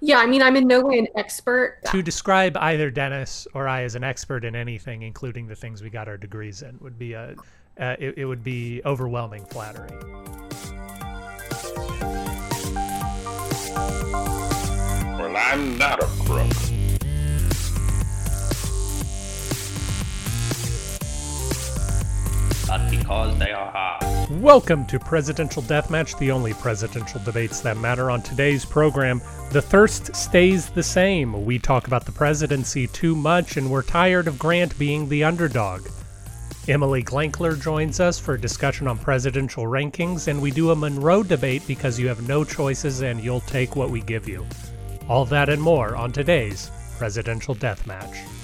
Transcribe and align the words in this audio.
Yeah, 0.00 0.18
I 0.18 0.26
mean, 0.26 0.42
I'm 0.42 0.56
in 0.56 0.66
no 0.66 0.80
way 0.80 0.98
an 0.98 1.08
expert. 1.16 1.78
To 1.90 2.02
describe 2.02 2.56
either 2.56 2.90
Dennis 2.90 3.48
or 3.54 3.66
I 3.66 3.82
as 3.82 3.94
an 3.94 4.04
expert 4.04 4.44
in 4.44 4.54
anything, 4.54 5.02
including 5.02 5.48
the 5.48 5.56
things 5.56 5.82
we 5.82 5.90
got 5.90 6.08
our 6.08 6.16
degrees 6.16 6.62
in, 6.62 6.78
would 6.80 6.98
be 6.98 7.14
a 7.14 7.34
uh, 7.78 7.94
it, 7.98 8.18
it 8.18 8.24
would 8.24 8.42
be 8.42 8.82
overwhelming 8.84 9.44
flattery. 9.46 9.88
Well, 15.16 15.36
I'm 15.36 15.78
not 15.78 16.02
a 16.02 16.06
crook. 16.24 16.50
But 22.66 22.90
because 22.90 23.38
they 23.38 23.52
are 23.52 23.70
hard. 23.70 24.17
Welcome 24.30 24.84
to 24.88 24.98
Presidential 24.98 25.62
Deathmatch, 25.62 26.18
the 26.18 26.30
only 26.30 26.52
presidential 26.52 27.18
debates 27.24 27.60
that 27.60 27.78
matter. 27.78 28.10
On 28.10 28.20
today's 28.20 28.62
program, 28.62 29.22
the 29.52 29.62
thirst 29.62 30.14
stays 30.14 30.68
the 30.68 30.82
same. 30.82 31.46
We 31.46 31.58
talk 31.58 31.86
about 31.86 32.04
the 32.04 32.12
presidency 32.12 32.88
too 32.88 33.16
much, 33.16 33.56
and 33.56 33.70
we're 33.70 33.82
tired 33.82 34.28
of 34.28 34.38
Grant 34.38 34.78
being 34.78 35.08
the 35.08 35.24
underdog. 35.24 35.88
Emily 36.68 37.02
Glankler 37.02 37.58
joins 37.58 38.00
us 38.00 38.18
for 38.18 38.34
a 38.34 38.40
discussion 38.40 38.86
on 38.86 38.98
presidential 38.98 39.64
rankings, 39.64 40.28
and 40.28 40.42
we 40.42 40.50
do 40.50 40.72
a 40.72 40.76
Monroe 40.76 41.22
debate 41.22 41.62
because 41.66 41.98
you 41.98 42.06
have 42.08 42.28
no 42.28 42.44
choices 42.44 43.00
and 43.00 43.24
you'll 43.24 43.40
take 43.40 43.76
what 43.76 43.88
we 43.88 44.02
give 44.02 44.28
you. 44.28 44.46
All 45.08 45.24
that 45.24 45.48
and 45.48 45.62
more 45.62 45.96
on 45.96 46.12
today's 46.12 46.70
Presidential 46.98 47.54
Deathmatch. 47.54 48.37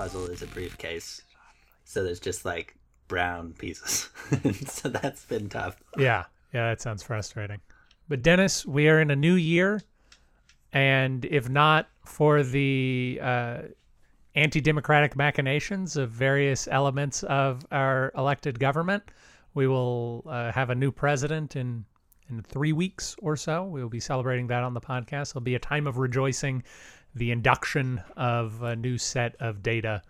Puzzle 0.00 0.28
is 0.28 0.40
a 0.40 0.46
briefcase. 0.46 1.20
So 1.84 2.02
there's 2.02 2.20
just 2.20 2.46
like 2.46 2.74
brown 3.06 3.52
pieces. 3.52 4.08
so 4.66 4.88
that's 4.88 5.26
been 5.26 5.50
tough. 5.50 5.76
Yeah, 5.98 6.24
yeah, 6.54 6.70
that 6.70 6.80
sounds 6.80 7.02
frustrating. 7.02 7.60
But 8.08 8.22
Dennis, 8.22 8.64
we 8.64 8.88
are 8.88 8.98
in 8.98 9.10
a 9.10 9.16
new 9.16 9.34
year, 9.34 9.82
and 10.72 11.26
if 11.26 11.50
not 11.50 11.90
for 12.06 12.42
the 12.42 13.20
uh, 13.22 13.58
anti-democratic 14.34 15.16
machinations 15.16 15.98
of 15.98 16.08
various 16.08 16.66
elements 16.70 17.22
of 17.24 17.66
our 17.70 18.10
elected 18.16 18.58
government, 18.58 19.02
we 19.52 19.66
will 19.66 20.24
uh, 20.26 20.50
have 20.50 20.70
a 20.70 20.74
new 20.74 20.90
president 20.90 21.56
in 21.56 21.84
in 22.30 22.42
three 22.42 22.72
weeks 22.72 23.16
or 23.20 23.36
so. 23.36 23.64
We 23.64 23.82
will 23.82 23.90
be 23.90 24.00
celebrating 24.00 24.46
that 24.46 24.62
on 24.62 24.72
the 24.72 24.80
podcast. 24.80 25.32
It'll 25.32 25.40
be 25.40 25.56
a 25.56 25.58
time 25.58 25.86
of 25.86 25.98
rejoicing, 25.98 26.62
the 27.14 27.30
induction 27.30 28.02
of 28.16 28.62
a 28.62 28.76
new 28.76 28.98
set 28.98 29.34
of 29.40 29.62
data 29.62 30.02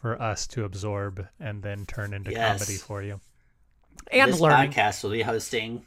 for 0.00 0.20
us 0.20 0.46
to 0.48 0.64
absorb 0.64 1.26
and 1.40 1.62
then 1.62 1.86
turn 1.86 2.12
into 2.12 2.30
Yes. 2.30 2.58
comedy 2.58 2.78
for 2.78 3.02
you. 3.02 3.20
And 4.12 4.32
this 4.32 4.40
learning. 4.40 4.70
podcast 4.72 5.02
will 5.02 5.10
be 5.10 5.22
hosting 5.22 5.86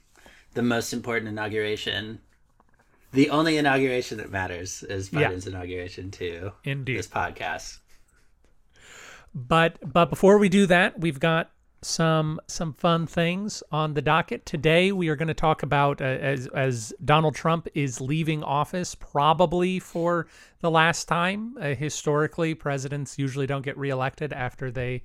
the 0.53 0.61
most 0.63 0.91
important 0.93 1.29
inauguration. 1.29 2.19
The 3.13 3.29
only 3.29 3.57
inauguration 3.57 4.17
that 4.17 4.31
matters 4.31 4.83
is 4.83 5.13
Yeah. 5.13 5.29
Biden's 5.31 5.47
inauguration 5.47 6.11
too. 6.11 6.51
Indeed. 6.63 6.97
this 6.97 7.07
podcast. 7.07 7.79
But 9.33 9.77
but 9.85 10.05
before 10.09 10.37
we 10.37 10.49
do 10.49 10.65
that, 10.65 10.99
we've 10.99 11.19
got 11.19 11.51
some 11.81 12.39
some 12.47 12.73
fun 12.73 13.05
things 13.05 13.61
on 13.71 13.93
the 13.93 14.01
docket 14.01 14.45
today. 14.45 14.91
We 14.91 15.09
are 15.09 15.15
going 15.15 15.27
to 15.27 15.33
talk 15.33 15.63
about 15.63 16.01
uh, 16.01 16.05
as 16.05 16.47
as 16.47 16.93
Donald 17.03 17.35
Trump 17.35 17.67
is 17.75 18.01
leaving 18.01 18.43
office, 18.43 18.95
probably 18.95 19.79
for 19.79 20.27
the 20.61 20.71
last 20.71 21.07
time. 21.07 21.55
Uh, 21.59 21.75
historically, 21.75 22.55
presidents 22.55 23.19
usually 23.19 23.47
don't 23.47 23.63
get 23.63 23.77
reelected 23.77 24.33
after 24.33 24.71
they 24.71 25.03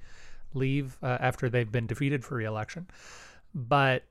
leave 0.54 0.98
uh, 1.02 1.18
after 1.20 1.48
they've 1.48 1.70
been 1.70 1.86
defeated 1.86 2.24
for 2.24 2.36
reelection. 2.36 2.86
But 3.54 4.04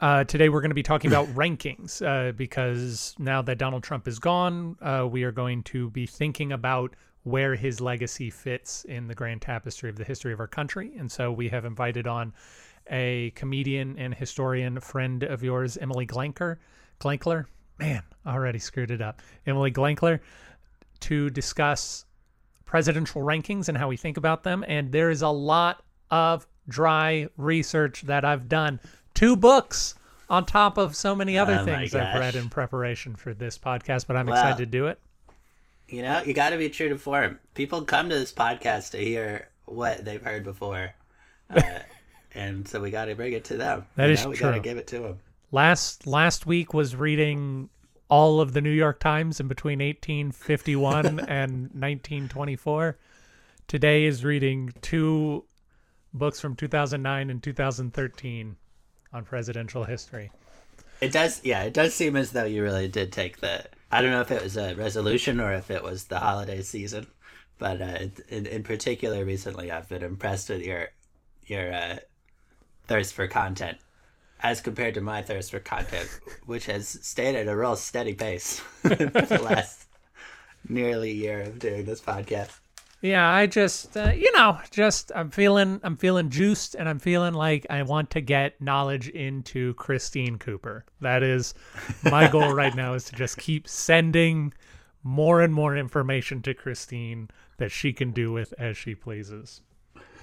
uh, 0.00 0.24
today 0.24 0.48
we're 0.48 0.60
going 0.60 0.70
to 0.70 0.74
be 0.74 0.82
talking 0.82 1.10
about 1.10 1.26
rankings 1.34 2.04
uh, 2.04 2.32
because 2.32 3.14
now 3.18 3.42
that 3.42 3.58
Donald 3.58 3.82
Trump 3.82 4.06
is 4.08 4.18
gone, 4.18 4.76
uh, 4.80 5.06
we 5.10 5.24
are 5.24 5.32
going 5.32 5.62
to 5.64 5.90
be 5.90 6.06
thinking 6.06 6.52
about 6.52 6.94
where 7.26 7.56
his 7.56 7.80
legacy 7.80 8.30
fits 8.30 8.84
in 8.84 9.08
the 9.08 9.14
grand 9.14 9.42
tapestry 9.42 9.90
of 9.90 9.96
the 9.96 10.04
history 10.04 10.32
of 10.32 10.38
our 10.38 10.46
country. 10.46 10.92
And 10.96 11.10
so 11.10 11.32
we 11.32 11.48
have 11.48 11.64
invited 11.64 12.06
on 12.06 12.32
a 12.88 13.32
comedian 13.34 13.98
and 13.98 14.14
historian 14.14 14.78
friend 14.78 15.24
of 15.24 15.42
yours, 15.42 15.76
Emily 15.76 16.06
Glanker. 16.06 16.58
Glankler? 17.00 17.46
Man, 17.80 18.04
already 18.24 18.60
screwed 18.60 18.92
it 18.92 19.02
up. 19.02 19.22
Emily 19.44 19.72
Glankler 19.72 20.20
to 21.00 21.28
discuss 21.30 22.04
presidential 22.64 23.22
rankings 23.22 23.68
and 23.68 23.76
how 23.76 23.88
we 23.88 23.96
think 23.96 24.16
about 24.18 24.44
them. 24.44 24.64
And 24.68 24.92
there 24.92 25.10
is 25.10 25.22
a 25.22 25.28
lot 25.28 25.82
of 26.12 26.46
dry 26.68 27.26
research 27.36 28.02
that 28.02 28.24
I've 28.24 28.48
done. 28.48 28.78
Two 29.14 29.34
books 29.34 29.96
on 30.30 30.46
top 30.46 30.78
of 30.78 30.94
so 30.94 31.16
many 31.16 31.36
other 31.36 31.58
Oh 31.60 31.64
things 31.64 31.92
I've 31.92 32.20
read 32.20 32.36
in 32.36 32.50
preparation 32.50 33.16
for 33.16 33.34
this 33.34 33.58
podcast, 33.58 34.06
but 34.06 34.16
I'm 34.16 34.26
Wow. 34.26 34.34
excited 34.34 34.58
to 34.58 34.66
do 34.66 34.86
it. 34.86 35.00
You 35.88 36.02
know, 36.02 36.22
you 36.24 36.34
got 36.34 36.50
to 36.50 36.58
be 36.58 36.68
true 36.68 36.88
to 36.88 36.98
form. 36.98 37.38
People 37.54 37.82
come 37.82 38.08
to 38.08 38.18
this 38.18 38.32
podcast 38.32 38.90
to 38.90 38.98
hear 38.98 39.48
what 39.66 40.04
they've 40.04 40.22
heard 40.22 40.44
before. 40.44 40.94
Uh, 41.48 41.62
and 42.34 42.66
so 42.66 42.80
we 42.80 42.90
got 42.90 43.06
to 43.06 43.14
bring 43.14 43.32
it 43.32 43.44
to 43.44 43.56
them. 43.56 43.86
That 43.94 44.06
you 44.06 44.12
is 44.12 44.24
know? 44.24 44.30
We 44.30 44.36
got 44.36 44.52
to 44.52 44.60
give 44.60 44.78
it 44.78 44.86
to 44.88 44.98
them. 44.98 45.18
Last 45.52 46.06
last 46.06 46.44
week 46.44 46.74
was 46.74 46.96
reading 46.96 47.68
all 48.08 48.40
of 48.40 48.52
the 48.52 48.60
New 48.60 48.70
York 48.70 49.00
Times 49.00 49.40
in 49.40 49.48
between 49.48 49.78
1851 49.78 51.06
and 51.28 51.70
1924. 51.72 52.98
Today 53.68 54.04
is 54.04 54.24
reading 54.24 54.72
two 54.80 55.44
books 56.14 56.40
from 56.40 56.56
2009 56.56 57.30
and 57.30 57.42
2013 57.42 58.56
on 59.12 59.24
presidential 59.24 59.84
history. 59.84 60.30
It 61.00 61.12
does, 61.12 61.40
yeah, 61.44 61.62
it 61.64 61.74
does 61.74 61.94
seem 61.94 62.16
as 62.16 62.32
though 62.32 62.44
you 62.44 62.62
really 62.62 62.88
did 62.88 63.12
take 63.12 63.40
the. 63.40 63.64
I 63.90 64.02
don't 64.02 64.10
know 64.10 64.20
if 64.20 64.30
it 64.30 64.42
was 64.42 64.56
a 64.56 64.74
resolution 64.74 65.40
or 65.40 65.52
if 65.52 65.70
it 65.70 65.82
was 65.82 66.04
the 66.04 66.18
holiday 66.18 66.62
season, 66.62 67.06
but 67.58 67.80
uh, 67.80 67.98
in, 68.28 68.46
in 68.46 68.62
particular, 68.62 69.24
recently 69.24 69.70
I've 69.70 69.88
been 69.88 70.02
impressed 70.02 70.48
with 70.48 70.62
your 70.62 70.88
your 71.46 71.72
uh, 71.72 71.98
thirst 72.86 73.14
for 73.14 73.28
content 73.28 73.78
as 74.40 74.60
compared 74.60 74.94
to 74.94 75.00
my 75.00 75.22
thirst 75.22 75.50
for 75.50 75.60
content, 75.60 76.08
which 76.44 76.66
has 76.66 76.88
stayed 77.02 77.34
at 77.34 77.48
a 77.48 77.56
real 77.56 77.76
steady 77.76 78.14
pace 78.14 78.58
for 78.58 78.88
the 78.94 79.40
last 79.42 79.86
nearly 80.68 81.12
year 81.12 81.42
of 81.42 81.58
doing 81.58 81.84
this 81.84 82.00
podcast. 82.00 82.58
Yeah, 83.02 83.28
I 83.28 83.46
just 83.46 83.96
uh, 83.96 84.12
you 84.16 84.32
know, 84.32 84.58
just 84.70 85.12
I'm 85.14 85.30
feeling 85.30 85.80
I'm 85.82 85.96
feeling 85.96 86.30
juiced 86.30 86.74
and 86.74 86.88
I'm 86.88 86.98
feeling 86.98 87.34
like 87.34 87.66
I 87.68 87.82
want 87.82 88.10
to 88.10 88.20
get 88.20 88.60
knowledge 88.60 89.08
into 89.08 89.74
Christine 89.74 90.38
Cooper. 90.38 90.84
That 91.00 91.22
is 91.22 91.54
my 92.04 92.28
goal 92.28 92.54
right 92.54 92.74
now 92.74 92.94
is 92.94 93.04
to 93.04 93.16
just 93.16 93.36
keep 93.36 93.68
sending 93.68 94.52
more 95.02 95.42
and 95.42 95.54
more 95.54 95.76
information 95.76 96.42
to 96.42 96.54
Christine 96.54 97.28
that 97.58 97.70
she 97.70 97.92
can 97.92 98.10
do 98.12 98.32
with 98.32 98.52
as 98.58 98.76
she 98.76 98.94
pleases. 98.94 99.60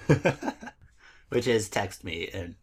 which 1.28 1.46
is 1.46 1.68
text 1.68 2.04
me 2.04 2.28
and, 2.32 2.54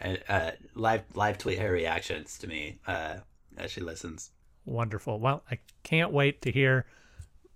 and 0.00 0.18
uh, 0.28 0.50
live 0.74 1.02
live 1.14 1.38
tweet 1.38 1.58
her 1.58 1.70
reactions 1.70 2.38
to 2.38 2.46
me 2.46 2.78
uh, 2.86 3.16
as 3.56 3.70
she 3.70 3.80
listens. 3.80 4.30
Wonderful. 4.64 5.20
Well, 5.20 5.42
I 5.50 5.58
can't 5.82 6.12
wait 6.12 6.42
to 6.42 6.50
hear 6.50 6.86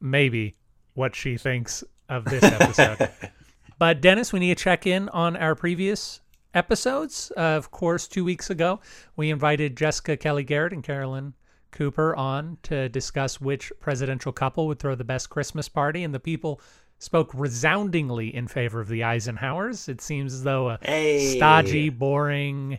maybe 0.00 0.56
what 0.94 1.14
she 1.14 1.36
thinks 1.36 1.82
of 2.08 2.24
this 2.24 2.42
episode. 2.44 3.10
but 3.78 4.00
Dennis, 4.00 4.32
we 4.32 4.40
need 4.40 4.56
to 4.56 4.62
check 4.62 4.86
in 4.86 5.08
on 5.10 5.36
our 5.36 5.54
previous 5.54 6.20
episodes. 6.54 7.30
Uh, 7.36 7.40
of 7.40 7.70
course, 7.70 8.08
two 8.08 8.24
weeks 8.24 8.50
ago, 8.50 8.80
we 9.16 9.30
invited 9.30 9.76
Jessica 9.76 10.16
Kelly 10.16 10.44
Garrett 10.44 10.72
and 10.72 10.82
Carolyn 10.82 11.34
Cooper 11.70 12.16
on 12.16 12.56
to 12.64 12.88
discuss 12.88 13.40
which 13.40 13.70
presidential 13.80 14.32
couple 14.32 14.66
would 14.66 14.78
throw 14.78 14.94
the 14.94 15.04
best 15.04 15.28
Christmas 15.30 15.68
party, 15.68 16.02
and 16.02 16.14
the 16.14 16.20
people 16.20 16.60
spoke 16.98 17.30
resoundingly 17.34 18.34
in 18.34 18.48
favor 18.48 18.80
of 18.80 18.88
the 18.88 19.00
Eisenhowers. 19.00 19.88
It 19.88 20.00
seems 20.00 20.32
as 20.34 20.42
though 20.42 20.70
a 20.70 20.78
Hey. 20.82 21.36
stodgy, 21.36 21.90
boring, 21.90 22.78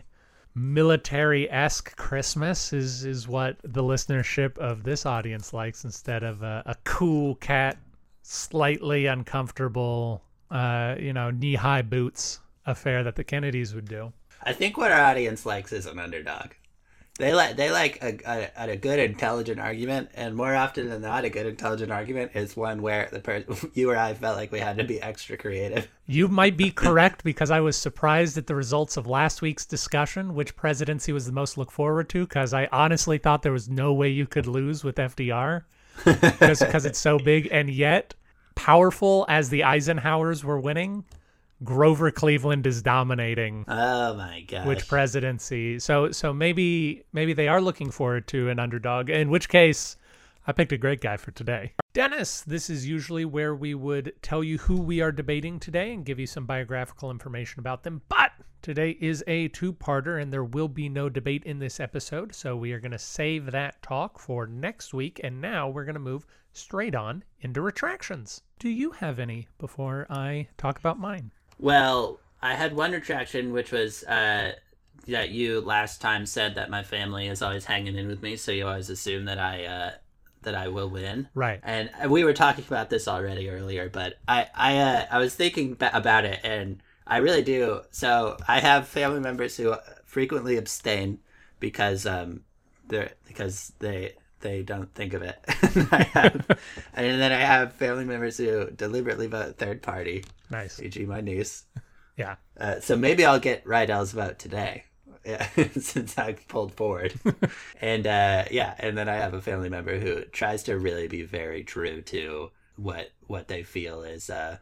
military-esque 0.54 1.96
Christmas 1.96 2.72
is 2.72 3.04
is 3.04 3.28
what 3.28 3.56
the 3.62 3.82
listenership 3.82 4.58
of 4.58 4.82
this 4.82 5.06
audience 5.06 5.52
likes 5.52 5.84
instead 5.84 6.22
of 6.22 6.42
a, 6.42 6.62
a 6.66 6.74
cool 6.84 7.36
cat, 7.36 7.78
slightly 8.30 9.06
uncomfortable, 9.06 10.22
uh, 10.50 10.94
you 10.98 11.12
know, 11.12 11.30
knee-high 11.30 11.82
boots 11.82 12.38
affair 12.64 13.02
that 13.02 13.16
the 13.16 13.24
Kennedys 13.24 13.74
would 13.74 13.88
do. 13.88 14.12
I 14.42 14.52
think 14.52 14.76
what 14.76 14.92
our 14.92 15.00
audience 15.00 15.44
likes 15.44 15.72
is 15.72 15.86
an 15.86 15.98
underdog. 15.98 16.52
They 17.18 17.34
like 17.34 17.56
they 17.56 17.70
like 17.70 18.02
a, 18.02 18.48
a, 18.56 18.70
a 18.70 18.76
good 18.76 18.98
intelligent 18.98 19.60
argument, 19.60 20.10
and 20.14 20.34
more 20.34 20.54
often 20.54 20.88
than 20.88 21.02
not, 21.02 21.24
a 21.24 21.28
good 21.28 21.44
intelligent 21.44 21.92
argument 21.92 22.30
is 22.34 22.56
one 22.56 22.80
where 22.80 23.10
the 23.12 23.20
per- 23.20 23.44
you 23.74 23.90
or 23.90 23.96
I 23.96 24.14
felt 24.14 24.36
like 24.36 24.52
we 24.52 24.60
had 24.60 24.78
to 24.78 24.84
be 24.84 25.02
extra 25.02 25.36
creative. 25.36 25.90
You 26.06 26.28
might 26.28 26.56
be 26.56 26.70
correct 26.70 27.22
because 27.24 27.50
I 27.50 27.60
was 27.60 27.76
surprised 27.76 28.38
at 28.38 28.46
the 28.46 28.54
results 28.54 28.96
of 28.96 29.06
last 29.06 29.42
week's 29.42 29.66
discussion, 29.66 30.34
which 30.34 30.56
presidency 30.56 31.12
was 31.12 31.26
the 31.26 31.32
most 31.32 31.58
looked 31.58 31.72
forward 31.72 32.08
to, 32.10 32.26
because 32.26 32.54
I 32.54 32.68
honestly 32.72 33.18
thought 33.18 33.42
there 33.42 33.52
was 33.52 33.68
no 33.68 33.92
way 33.92 34.08
you 34.08 34.26
could 34.26 34.46
lose 34.46 34.82
with 34.82 34.96
FDR 34.96 35.64
just 36.04 36.64
because 36.64 36.86
it's 36.86 36.98
so 36.98 37.18
big. 37.18 37.48
And 37.50 37.68
yet, 37.68 38.14
powerful 38.64 39.24
as 39.28 39.48
the 39.48 39.60
Eisenhowers 39.60 40.44
were 40.44 40.60
winning, 40.60 41.04
Grover 41.64 42.10
Cleveland 42.10 42.66
is 42.66 42.82
dominating 42.82 43.64
Oh 43.68 44.14
my 44.14 44.42
god! 44.48 44.66
which 44.66 44.88
presidency. 44.88 45.78
So 45.78 46.10
so 46.10 46.32
maybe 46.32 47.04
maybe 47.12 47.32
they 47.32 47.48
are 47.48 47.60
looking 47.60 47.90
forward 47.90 48.26
to 48.28 48.48
an 48.48 48.58
underdog. 48.58 49.10
In 49.10 49.30
which 49.30 49.48
case, 49.48 49.96
I 50.46 50.52
picked 50.52 50.72
a 50.72 50.78
great 50.78 51.00
guy 51.00 51.16
for 51.16 51.30
today. 51.32 51.72
Dennis, 51.92 52.42
this 52.42 52.70
is 52.70 52.86
usually 52.86 53.24
where 53.24 53.54
we 53.54 53.74
would 53.74 54.12
tell 54.22 54.44
you 54.44 54.58
who 54.58 54.80
we 54.80 55.00
are 55.00 55.12
debating 55.12 55.58
today 55.58 55.92
and 55.92 56.04
give 56.04 56.18
you 56.18 56.26
some 56.26 56.46
biographical 56.46 57.10
information 57.10 57.60
about 57.60 57.82
them. 57.82 58.02
But 58.08 58.32
today 58.62 58.96
is 59.00 59.24
a 59.26 59.48
two-parter 59.48 60.20
and 60.20 60.32
there 60.32 60.44
will 60.44 60.68
be 60.68 60.88
no 60.88 61.08
debate 61.08 61.44
in 61.44 61.58
this 61.58 61.80
episode, 61.80 62.34
so 62.34 62.56
we 62.56 62.72
are 62.72 62.80
going 62.80 62.90
to 62.90 62.98
save 62.98 63.50
that 63.52 63.82
talk 63.82 64.18
for 64.18 64.46
next 64.46 64.94
week 64.94 65.20
and 65.22 65.40
now 65.40 65.68
we're 65.68 65.84
going 65.84 65.94
to 65.94 66.00
move 66.00 66.26
straight 66.52 66.94
on 66.94 67.24
into 67.40 67.60
retractions. 67.60 68.42
Do 68.58 68.68
you 68.68 68.90
have 68.92 69.18
any 69.18 69.48
before 69.58 70.06
I 70.10 70.48
talk 70.58 70.78
about 70.78 70.98
mine? 70.98 71.30
Well, 71.58 72.20
I 72.42 72.54
had 72.54 72.74
one 72.74 72.92
retraction, 72.92 73.52
which 73.52 73.72
was 73.72 74.02
uh, 74.04 74.52
that 75.06 75.30
you 75.30 75.60
last 75.60 76.00
time 76.00 76.26
said 76.26 76.54
that 76.54 76.70
my 76.70 76.82
family 76.82 77.28
is 77.28 77.42
always 77.42 77.64
hanging 77.64 77.96
in 77.96 78.08
with 78.08 78.22
me, 78.22 78.36
so 78.36 78.52
you 78.52 78.66
always 78.66 78.90
assume 78.90 79.26
that 79.26 79.38
I 79.38 79.64
uh, 79.64 79.90
that 80.42 80.54
I 80.54 80.68
will 80.68 80.88
win. 80.88 81.28
Right. 81.34 81.60
And 81.62 81.90
we 82.08 82.24
were 82.24 82.32
talking 82.32 82.64
about 82.66 82.90
this 82.90 83.06
already 83.06 83.50
earlier, 83.50 83.90
but 83.90 84.18
I 84.26 84.48
I 84.54 84.78
uh, 84.78 85.06
I 85.10 85.18
was 85.18 85.34
thinking 85.34 85.76
about 85.80 86.24
it, 86.24 86.40
and 86.42 86.82
I 87.10 87.18
really 87.18 87.42
do. 87.42 87.82
So 87.90 88.36
I 88.48 88.60
have 88.60 88.88
family 88.88 89.20
members 89.20 89.56
who 89.56 89.74
frequently 90.04 90.56
abstain 90.56 91.18
because 91.58 92.06
um 92.06 92.42
they're 92.88 93.12
because 93.26 93.72
they 93.80 94.14
they 94.40 94.62
don't 94.62 94.92
think 94.94 95.12
of 95.12 95.22
it. 95.22 95.38
and, 95.74 95.88
I 95.92 96.02
have, 96.14 96.46
and 96.94 97.20
then 97.20 97.32
I 97.32 97.40
have 97.40 97.74
family 97.74 98.04
members 98.04 98.38
who 98.38 98.70
deliberately 98.70 99.26
vote 99.26 99.58
third 99.58 99.82
party, 99.82 100.24
Nice. 100.50 100.80
e.g., 100.80 101.04
my 101.04 101.20
niece. 101.20 101.64
Yeah. 102.16 102.36
Uh, 102.58 102.80
so 102.80 102.96
maybe 102.96 103.26
I'll 103.26 103.38
get 103.38 103.64
Rydell's 103.64 104.12
vote 104.12 104.38
today. 104.38 104.84
Yeah, 105.26 105.46
since 105.78 106.16
I 106.16 106.32
pulled 106.48 106.72
forward, 106.72 107.12
and 107.82 108.06
uh, 108.06 108.44
yeah, 108.50 108.74
and 108.78 108.96
then 108.96 109.06
I 109.10 109.16
have 109.16 109.34
a 109.34 109.42
family 109.42 109.68
member 109.68 109.98
who 109.98 110.22
tries 110.24 110.62
to 110.62 110.78
really 110.78 111.08
be 111.08 111.22
very 111.22 111.62
true 111.62 112.00
to 112.02 112.50
what 112.76 113.10
what 113.26 113.48
they 113.48 113.62
feel 113.62 114.02
is 114.02 114.30
uh 114.30 114.56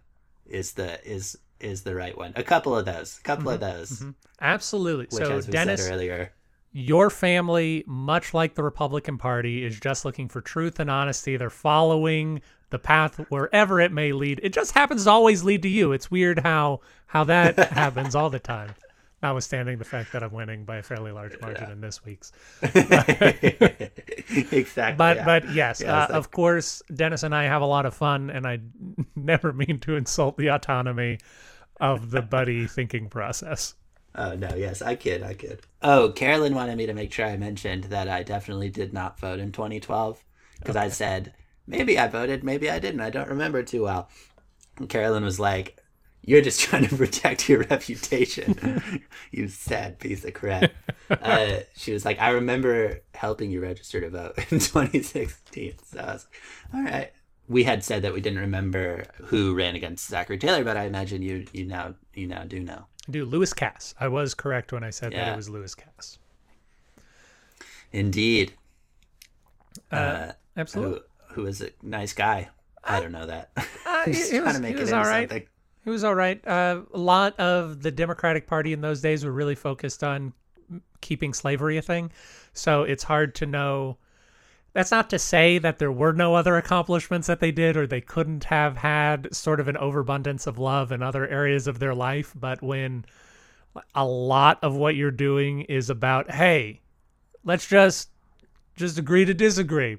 is 0.45 0.73
the 0.73 1.01
is 1.09 1.39
is 1.61 1.83
the 1.83 1.95
right 1.95 2.17
one. 2.17 2.33
A 2.37 2.43
couple 2.43 2.77
of 2.77 2.85
those, 2.85 3.19
a 3.19 3.23
couple 3.23 3.51
of 3.51 3.61
mm-hmm, 3.61 3.79
those, 3.79 3.91
mm-hmm. 3.91 4.11
Absolutely. 4.41 5.07
which 5.07 5.27
so 5.27 5.41
Dennis 5.41 5.85
said 5.85 5.95
earlier, 5.95 6.33
your 6.73 7.11
family, 7.11 7.85
much 7.87 8.35
like 8.35 8.55
the 8.55 8.63
Republican 8.63 9.19
Party, 9.19 9.65
is 9.65 9.79
just 9.81 10.05
looking 10.05 10.29
for 10.29 10.41
truth 10.41 10.79
and 10.79 10.91
honesty. 10.91 11.37
They're 11.37 11.51
following 11.51 12.43
the 12.71 12.79
path 12.79 13.17
wherever 13.31 13.81
it 13.81 13.93
may 13.93 14.13
lead. 14.13 14.41
It 14.43 14.53
just 14.53 14.73
happens 14.73 15.05
to 15.05 15.11
always 15.11 15.43
lead 15.43 15.63
to 15.63 15.69
you. 15.69 15.93
It's 15.93 16.11
weird 16.11 16.41
how 16.41 16.81
how 17.07 17.25
that 17.25 17.59
happens 17.73 18.15
all 18.15 18.31
the 18.31 18.39
time. 18.39 18.75
Notwithstanding 19.23 19.79
the 19.79 19.85
fact 19.85 20.13
that 20.13 20.23
I'm 20.23 20.33
winning 20.33 20.65
by 20.65 20.77
a 20.77 20.83
fairly 20.83 21.11
large 21.11 21.41
margin 21.41 21.73
in 21.73 21.81
this 21.81 22.05
week's. 22.05 22.31
exactly. 22.63 23.91
But 24.97 25.17
yeah. 25.17 25.25
but 25.25 25.53
yes, 25.53 25.81
Yeah, 25.81 25.97
uh, 25.97 26.01
like- 26.01 26.11
of 26.11 26.31
course, 26.31 26.83
Dennis 26.95 27.25
and 27.25 27.35
I 27.35 27.45
have 27.45 27.63
a 27.63 27.67
lot 27.67 27.85
of 27.85 27.95
fun, 27.95 28.31
and 28.31 28.47
I 28.47 28.61
never 29.17 29.53
mean 29.53 29.81
to 29.81 29.97
insult 29.97 30.37
the 30.37 30.49
autonomy 30.49 31.19
of 31.81 32.11
the 32.11 32.23
buddy 32.23 32.67
thinking 32.69 33.09
process. 33.09 33.75
Oh 34.15 34.35
no, 34.35 34.55
yes, 34.57 34.83
I 34.83 34.95
kid, 34.95 35.23
I 35.23 35.35
kid. 35.35 35.63
Oh, 35.83 36.11
Carolyn 36.11 36.55
wanted 36.55 36.77
me 36.77 36.87
to 36.87 36.95
make 36.95 37.13
sure 37.13 37.27
I 37.27 37.37
mentioned 37.37 37.85
that 37.85 38.09
I 38.09 38.23
definitely 38.23 38.71
did 38.71 38.93
not 38.93 39.19
vote 39.19 39.39
in 39.39 39.53
2012 39.53 40.25
because 40.59 40.77
I 40.77 40.89
said 40.89 41.35
maybe 41.67 41.99
I 41.99 42.09
voted, 42.09 42.43
maybe 42.43 42.71
I 42.71 42.79
didn't. 42.79 43.01
I 43.01 43.11
don't 43.11 43.29
remember 43.29 43.63
too 43.63 43.83
well. 43.83 44.09
And 44.79 44.89
Carolyn 44.89 45.25
was 45.25 45.39
like, 45.39 45.78
"You're 46.29 46.43
just 46.43 46.61
trying 46.67 46.87
to 46.87 46.95
protect 46.97 47.49
your 47.49 47.61
reputation, 47.61 49.03
you 49.33 49.49
sad 49.49 49.99
piece 49.99 50.25
of 50.25 50.35
crap." 50.35 50.71
uh, 51.11 51.61
she 51.77 51.93
was 51.93 52.05
like, 52.05 52.21
"I 52.21 52.31
remember 52.31 53.01
helping 53.15 53.51
you 53.51 53.61
register 53.63 54.01
to 54.01 54.11
vote 54.11 54.37
in 54.39 54.59
2016." 54.61 55.75
So 55.85 55.99
I 56.01 56.13
was 56.13 56.27
like, 56.73 56.75
"All 56.75 56.83
right." 56.93 57.13
We 57.51 57.65
had 57.65 57.83
said 57.83 58.03
that 58.03 58.13
we 58.13 58.21
didn't 58.21 58.41
remember 58.41 59.05
who 59.17 59.55
ran 59.55 59.75
against 59.75 60.07
Zachary 60.07 60.37
Taylor, 60.37 60.63
but 60.65 60.77
I 60.77 60.85
imagine 60.85 61.23
you 61.23 61.47
you 61.53 61.65
now 61.65 61.95
you 62.13 62.27
now 62.27 62.43
do 62.45 62.61
know. 62.61 62.85
Do 63.09 63.25
Lewis 63.25 63.55
Cass. 63.55 63.95
I 63.99 64.09
was 64.09 64.35
correct 64.35 64.71
when 64.73 64.85
I 64.85 64.91
said 64.91 65.13
that 65.15 65.33
it 65.33 65.37
was 65.37 65.49
Lewis 65.49 65.75
Cass. 65.75 66.19
Indeed. 67.93 68.53
Uh, 69.91 69.95
Uh, 69.97 70.33
Absolutely. 70.59 71.01
who, 71.31 71.43
who 71.43 71.47
is 71.47 71.63
a 71.63 71.71
nice 71.83 72.13
guy. 72.13 72.51
I 72.85 73.01
don't 73.01 73.13
know 73.13 73.25
that. 73.27 73.51
Uh, 73.87 74.05
He's 74.05 74.29
trying 74.29 74.45
was- 74.45 74.57
to 74.57 74.61
make 74.61 74.77
it 74.77 74.89
it, 74.89 74.93
all 74.93 75.05
right. 75.05 75.29
something. 75.31 75.49
It 75.89 75.91
was 75.91 76.05
all 76.05 76.15
right. 76.15 76.47
Uh, 76.47 76.83
a 76.93 76.99
lot 76.99 77.41
of 77.41 77.81
the 77.81 77.91
Democratic 77.91 78.47
Party 78.47 78.75
in 78.75 78.83
those 78.83 79.01
days 79.01 79.25
were 79.25 79.33
really 79.33 79.55
focused 79.55 80.05
on 80.05 80.35
keeping 81.01 81.33
slavery 81.33 81.79
a 81.79 81.83
thing. 81.83 82.13
So 82.53 82.83
it's 82.83 83.05
hard 83.05 83.35
to 83.37 83.47
know. 83.47 83.97
That's 84.75 84.91
not 84.91 85.09
to 85.09 85.19
say 85.19 85.57
that 85.57 85.79
there 85.79 85.91
were 85.91 86.13
no 86.13 86.35
other 86.35 86.59
accomplishments 86.59 87.27
that 87.29 87.41
they 87.41 87.53
did 87.53 87.75
or 87.75 87.87
they 87.87 88.03
couldn't 88.03 88.45
have 88.45 88.77
had 88.77 89.35
sort 89.35 89.61
of 89.61 89.69
an 89.69 89.79
overabundance 89.79 90.47
of 90.47 90.59
love 90.59 90.93
in 90.93 91.03
other 91.03 91.27
areas 91.27 91.67
of 91.67 91.79
their 91.79 91.95
life. 91.95 92.35
But 92.39 92.61
when 92.61 93.07
a 93.95 94.05
lot 94.05 94.59
of 94.63 94.77
what 94.77 94.95
you're 94.95 95.11
doing 95.11 95.63
is 95.63 95.89
about, 95.89 96.31
hey, 96.31 96.83
let's 97.45 97.67
just 97.67 98.11
just 98.77 98.99
agree 98.99 99.25
to 99.25 99.33
disagree 99.33 99.97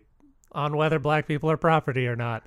on 0.51 0.77
whether 0.77 0.99
black 0.99 1.27
people 1.27 1.49
are 1.49 1.57
property 1.57 2.05
or 2.05 2.15
not. 2.15 2.45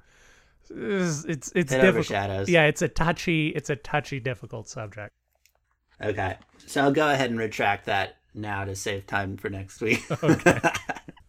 It's 0.71 1.25
it's, 1.25 1.53
it's 1.55 1.73
It 1.73 1.81
difficult. 1.81 2.49
Yeah, 2.49 2.65
it's 2.65 2.83
a 2.83 2.89
touchy, 2.89 3.49
it's 3.49 3.71
a 3.71 3.77
touchy, 3.77 4.21
difficult 4.21 4.69
subject. 4.69 5.13
Okay. 6.03 6.37
So 6.67 6.83
I'll 6.83 6.93
go 6.93 7.09
ahead 7.11 7.31
and 7.31 7.39
retract 7.39 7.87
that 7.87 8.17
now 8.35 8.65
to 8.65 8.75
save 8.75 9.07
time 9.07 9.37
for 9.37 9.51
next 9.51 9.81
week. 9.81 10.05
okay. 10.23 10.61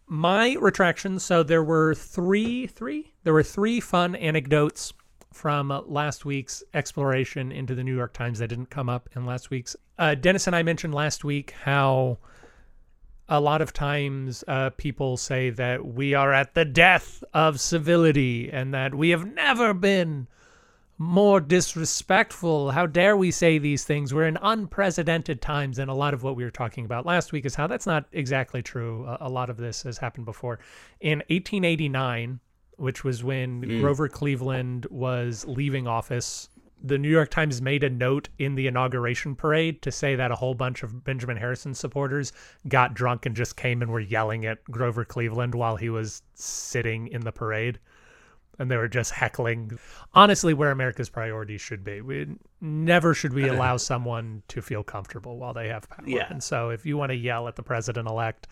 My 0.06 0.54
retraction. 0.54 1.18
So 1.18 1.42
there 1.42 1.62
were 1.62 1.94
three, 1.94 2.66
three. 2.66 3.12
There 3.24 3.32
were 3.32 3.42
three 3.42 3.80
fun 3.80 4.14
anecdotes 4.16 4.92
from 5.32 5.82
last 5.86 6.24
week's 6.24 6.62
exploration 6.74 7.50
into 7.50 7.74
the 7.74 7.82
New 7.82 7.96
York 7.96 8.12
Times 8.12 8.38
that 8.38 8.48
didn't 8.48 8.70
come 8.70 8.88
up 8.88 9.08
in 9.16 9.26
last 9.26 9.50
week's. 9.50 9.76
Uh, 9.98 10.14
Dennis 10.14 10.46
and 10.46 10.54
I 10.54 10.62
mentioned 10.62 10.94
last 10.94 11.24
week 11.24 11.54
how 11.62 12.18
a 13.28 13.40
lot 13.40 13.62
of 13.62 13.72
times 13.72 14.44
uh, 14.48 14.70
people 14.70 15.16
say 15.16 15.50
that 15.50 15.84
we 15.84 16.14
are 16.14 16.32
at 16.32 16.54
the 16.54 16.64
death 16.64 17.24
of 17.32 17.60
civility 17.60 18.50
and 18.52 18.74
that 18.74 18.94
we 18.94 19.10
have 19.10 19.26
never 19.26 19.72
been 19.72 20.26
more 20.98 21.40
disrespectful. 21.40 22.70
How 22.70 22.86
dare 22.86 23.16
we 23.16 23.30
say 23.30 23.58
these 23.58 23.84
things? 23.84 24.14
We're 24.14 24.26
in 24.26 24.38
unprecedented 24.40 25.40
times. 25.40 25.78
And 25.78 25.90
a 25.90 25.94
lot 25.94 26.14
of 26.14 26.22
what 26.22 26.36
we 26.36 26.44
were 26.44 26.50
talking 26.50 26.84
about 26.84 27.06
last 27.06 27.32
week 27.32 27.44
is 27.46 27.54
how 27.54 27.66
that's 27.66 27.86
not 27.86 28.04
exactly 28.12 28.62
true. 28.62 29.04
A, 29.06 29.18
a 29.22 29.28
lot 29.28 29.50
of 29.50 29.56
this 29.56 29.82
has 29.82 29.98
happened 29.98 30.26
before. 30.26 30.60
In 31.00 31.18
1889, 31.30 32.40
which 32.76 33.04
was 33.04 33.22
when 33.24 33.60
Grover 33.80 34.08
Cleveland 34.08 34.86
was 34.90 35.44
leaving 35.46 35.86
office, 35.86 36.48
the 36.84 36.98
New 36.98 37.08
York 37.08 37.30
Times 37.30 37.62
made 37.62 37.82
a 37.82 37.88
note 37.88 38.28
in 38.38 38.56
the 38.56 38.66
inauguration 38.66 39.34
parade 39.34 39.80
to 39.82 39.90
say 39.90 40.16
that 40.16 40.30
a 40.30 40.36
whole 40.36 40.54
bunch 40.54 40.82
of 40.82 41.02
Benjamin 41.02 41.38
Harrison 41.38 41.72
supporters 41.72 42.30
got 42.68 42.92
drunk 42.92 43.24
and 43.24 43.34
just 43.34 43.56
came 43.56 43.80
and 43.80 43.90
were 43.90 44.00
yelling 44.00 44.44
at 44.44 44.62
Grover 44.64 45.02
Cleveland 45.02 45.54
while 45.54 45.76
he 45.76 45.88
was 45.88 46.22
sitting 46.34 47.08
in 47.08 47.22
the 47.22 47.32
parade. 47.32 47.78
And 48.58 48.70
they 48.70 48.76
were 48.76 48.86
just 48.86 49.12
heckling. 49.12 49.78
Honestly 50.12 50.52
where 50.52 50.70
america's 50.70 51.08
priorities 51.08 51.62
should 51.62 51.82
be. 51.82 52.02
We 52.02 52.36
never 52.60 53.14
should 53.14 53.32
we 53.32 53.48
allow 53.54 53.78
someone 53.78 54.42
to 54.48 54.60
feel 54.60 54.84
comfortable 54.84 55.38
while 55.38 55.54
they 55.54 55.68
have 55.68 55.88
power. 55.88 56.04
Yeah. 56.06 56.26
and 56.28 56.42
so 56.42 56.68
if 56.68 56.84
you 56.84 56.98
want 56.98 57.10
to 57.10 57.16
yell 57.16 57.48
at 57.48 57.56
the 57.56 57.62
president-elect 57.62 58.46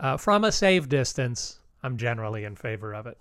uh, 0.00 0.16
from 0.16 0.44
a 0.44 0.52
safe 0.52 0.88
distance 0.88 1.60
i'm 1.82 1.96
generally 1.96 2.44
in 2.44 2.56
favor 2.56 2.92
of 2.92 3.06
it 3.06 3.18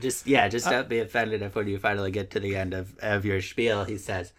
just 0.00 0.26
yeah, 0.26 0.48
just 0.48 0.68
don't 0.68 0.88
be 0.88 1.00
offended 1.00 1.42
if 1.42 1.54
when 1.54 1.68
you 1.68 1.78
finally 1.78 2.10
get 2.10 2.30
to 2.32 2.40
the 2.40 2.56
end 2.56 2.74
of, 2.74 2.96
of 2.98 3.24
your 3.24 3.40
spiel, 3.40 3.84
he 3.84 3.98
says, 3.98 4.32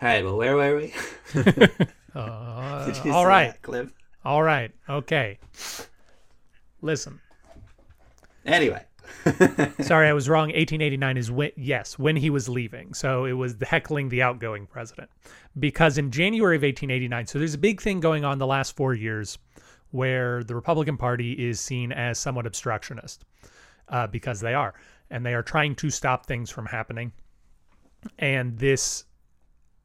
"All 0.00 0.08
right, 0.08 0.24
well, 0.24 0.36
where 0.36 0.56
were 0.56 0.76
we?" 0.76 0.94
uh, 2.14 2.92
all 3.12 3.26
right. 3.26 3.60
clip? 3.62 3.90
all 4.24 4.42
right 4.42 4.72
okay. 4.88 5.38
Listen. 6.82 7.20
Anyway, 8.46 8.82
sorry 9.80 10.08
i 10.08 10.12
was 10.12 10.28
wrong. 10.28 10.48
1889 10.48 11.16
is 11.16 11.30
when 11.30 11.50
yes 11.56 11.98
when 11.98 12.16
he 12.16 12.30
was 12.30 12.48
leaving. 12.48 12.94
So 12.94 13.24
it 13.24 13.32
was 13.32 13.56
the 13.56 13.66
heckling 13.66 14.08
the 14.08 14.22
outgoing 14.22 14.66
president. 14.66 15.10
Because 15.58 15.98
in 15.98 16.10
january 16.10 16.56
of 16.56 16.62
1889 16.62 17.26
so 17.26 17.38
there's 17.38 17.54
a 17.54 17.58
big 17.58 17.80
thing 17.80 18.00
going 18.00 18.24
on 18.24 18.38
the 18.38 18.46
last 18.46 18.76
four 18.76 18.94
years 18.94 19.36
where 19.90 20.44
the 20.44 20.54
republican 20.54 20.96
party 20.96 21.32
is 21.32 21.58
seen 21.58 21.90
as 21.90 22.18
somewhat 22.18 22.46
obstructionist 22.46 23.24
uh, 23.88 24.06
because 24.06 24.40
they 24.40 24.54
are 24.54 24.74
and 25.10 25.24
they 25.24 25.34
are 25.34 25.42
trying 25.42 25.74
to 25.74 25.90
stop 25.90 26.26
things 26.26 26.50
from 26.50 26.66
happening 26.66 27.12
and 28.18 28.58
this 28.58 29.04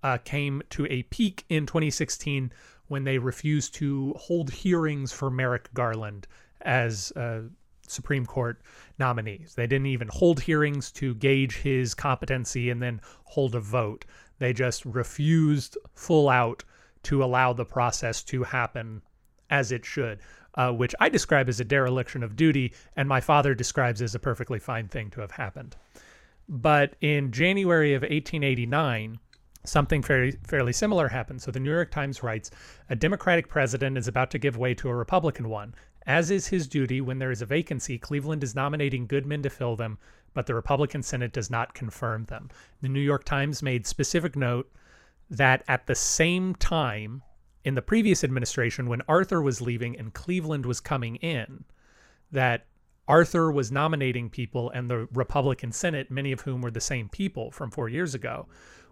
uh, 0.04 0.18
came 0.20 0.62
to 0.70 0.86
a 0.88 1.04
peak 1.04 1.46
in 1.50 1.66
2016 1.66 2.52
when 2.88 3.04
they 3.04 3.18
refused 3.18 3.74
to 3.76 4.14
hold 4.18 4.52
hearings 4.52 5.12
for 5.12 5.30
Merrick 5.30 5.74
Garland 5.74 6.28
as 6.62 7.12
uh, 7.14 7.42
Supreme 7.88 8.26
Court 8.26 8.62
nominees. 9.00 9.56
They 9.56 9.68
didn't 9.68 9.88
even 9.88 10.08
hold 10.08 10.42
hearings 10.42 10.92
to 10.94 11.16
gauge 11.16 11.58
his 11.58 11.94
competency 11.94 12.70
and 12.70 12.82
then 12.82 13.02
hold 13.24 13.56
a 13.56 13.60
vote. 13.60 14.06
They 14.38 14.54
just 14.54 14.86
refused 14.86 15.78
full 15.94 16.30
out 16.30 16.64
to 17.04 17.24
allow 17.24 17.54
the 17.54 17.66
process 17.66 18.24
to 18.24 18.44
happen 18.44 19.02
as 19.50 19.72
it 19.72 19.86
should, 19.86 20.20
uh, 20.56 20.72
which 20.72 20.96
I 21.00 21.10
describe 21.10 21.50
as 21.50 21.60
a 21.60 21.66
dereliction 21.66 22.24
of 22.24 22.36
duty, 22.36 22.74
and 22.96 23.08
my 23.08 23.22
father 23.22 23.54
describes 23.54 24.02
as 24.02 24.16
a 24.16 24.20
perfectly 24.20 24.60
fine 24.60 24.88
thing 24.88 25.10
to 25.12 25.22
have 25.22 25.32
happened. 25.32 25.76
But 26.48 26.96
in 27.02 27.32
January 27.32 27.94
of 27.94 28.02
1889, 28.02 29.20
something 29.64 30.02
fairly, 30.02 30.38
fairly 30.44 30.74
similar 30.74 31.08
happened. 31.08 31.42
So 31.42 31.52
the 31.52 31.60
New 31.60 31.72
York 31.72 31.92
Times 31.92 32.24
writes 32.24 32.52
A 32.90 32.96
Democratic 32.96 33.48
president 33.48 33.98
is 33.98 34.08
about 34.08 34.32
to 34.32 34.40
give 34.40 34.58
way 34.58 34.74
to 34.76 34.90
a 34.90 34.96
Republican 34.96 35.50
one. 35.50 35.76
As 36.08 36.30
is 36.30 36.48
his 36.48 36.68
duty, 36.68 37.02
when 37.02 37.18
there 37.18 37.32
is 37.32 37.42
a 37.42 37.48
vacancy, 37.48 37.98
Cleveland 37.98 38.44
is 38.44 38.54
nominating 38.54 39.08
good 39.08 39.26
men 39.26 39.42
to 39.42 39.50
fill 39.50 39.76
them, 39.76 39.98
but 40.36 40.46
the 40.46 40.54
Republican 40.54 41.02
Senate 41.02 41.34
does 41.34 41.50
not 41.50 41.74
confirm 41.74 42.26
them. 42.26 42.50
The 42.82 42.90
New 42.90 43.00
York 43.00 43.24
Times 43.24 43.64
made 43.64 43.88
specific 43.88 44.36
note 44.36 44.72
that 45.32 45.64
at 45.68 45.88
the 45.88 45.96
same 45.96 46.54
time, 46.56 47.24
in 47.66 47.74
the 47.74 47.82
previous 47.82 48.24
administration, 48.24 48.88
when 48.88 49.02
Arthur 49.08 49.42
was 49.42 49.60
leaving 49.60 49.98
and 49.98 50.14
Cleveland 50.14 50.68
was 50.68 50.80
coming 50.80 51.16
in, 51.18 51.66
that 52.32 52.68
Arthur 53.08 53.52
was 53.52 53.72
nominating 53.72 54.30
people 54.30 54.70
and 54.70 54.90
the 54.90 55.08
Republican 55.12 55.72
Senate, 55.72 56.12
many 56.12 56.32
of 56.32 56.42
whom 56.42 56.62
were 56.62 56.72
the 56.72 56.80
same 56.80 57.10
people 57.10 57.50
from 57.50 57.72
four 57.72 57.90
years 57.90 58.14
ago, 58.14 58.48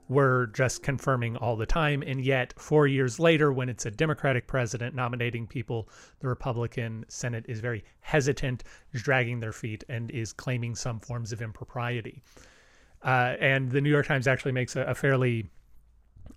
were 0.10 0.48
just 0.48 0.82
confirming 0.82 1.38
all 1.38 1.56
the 1.56 1.68
time. 1.68 2.02
And 2.02 2.26
yet, 2.26 2.54
four 2.58 2.88
years 2.88 3.20
later, 3.20 3.54
when 3.54 3.70
it's 3.70 3.86
a 3.86 3.92
Democratic 3.92 4.48
president 4.48 4.96
nominating 4.96 5.46
people, 5.46 5.88
the 6.20 6.28
Republican 6.28 7.06
Senate 7.08 7.46
is 7.48 7.60
very 7.60 7.86
hesitant, 8.02 8.64
is 8.92 9.04
dragging 9.04 9.40
their 9.40 9.54
feet, 9.54 9.84
and 9.88 10.10
is 10.10 10.34
claiming 10.34 10.76
some 10.76 11.00
forms 11.00 11.32
of 11.32 11.42
impropriety. 11.44 12.24
Uh, 13.04 13.36
and 13.40 13.72
the 13.72 13.82
New 13.82 13.90
York 13.90 14.08
Times 14.08 14.28
actually 14.28 14.52
makes 14.52 14.76
a, 14.76 14.82
a 14.82 14.96
fairly 14.96 15.50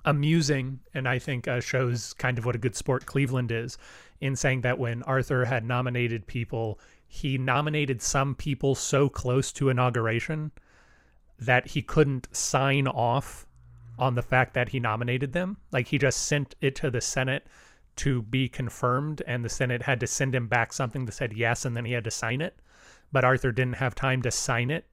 amusing 0.05 0.81
and 0.95 1.09
I 1.09 1.19
think 1.19 1.49
uh, 1.49 1.61
shows 1.61 2.13
kind 2.15 2.39
of 2.39 2.47
what 2.47 2.55
a 2.55 2.59
good 2.59 2.77
sport 2.77 3.07
Cleveland 3.07 3.51
is 3.51 3.77
in 4.21 4.37
saying 4.37 4.63
that 4.63 4.79
when 4.79 5.03
Arthur 5.03 5.45
had 5.45 5.65
nominated 5.65 6.27
people, 6.27 6.79
he 7.09 7.39
nominated 7.39 8.03
some 8.03 8.35
people 8.35 8.75
so 8.75 9.09
close 9.09 9.53
to 9.53 9.69
inauguration 9.69 10.53
that 11.39 11.69
he 11.69 11.83
couldn't 11.83 12.29
sign 12.35 12.87
off 12.87 13.47
on 13.99 14.15
the 14.15 14.23
fact 14.23 14.55
that 14.55 14.71
he 14.71 14.81
nominated 14.81 15.33
them. 15.33 15.57
Like 15.73 15.89
he 15.89 15.99
just 15.99 16.27
sent 16.27 16.55
it 16.61 16.75
to 16.77 16.91
the 16.91 17.01
Senate 17.01 17.47
to 17.97 18.23
be 18.23 18.49
confirmed, 18.49 19.23
and 19.27 19.45
the 19.45 19.49
Senate 19.49 19.83
had 19.83 20.01
to 20.01 20.07
send 20.07 20.35
him 20.35 20.49
back 20.49 20.73
something 20.73 21.07
that 21.07 21.13
said 21.13 21.33
yes, 21.33 21.65
and 21.65 21.77
then 21.77 21.85
he 21.85 21.93
had 21.93 22.05
to 22.05 22.11
sign 22.11 22.41
it. 22.41 22.59
But 23.13 23.25
Arthur 23.25 23.53
didn't 23.53 23.77
have 23.77 23.95
time 23.95 24.23
to 24.23 24.31
sign 24.31 24.71
it 24.71 24.85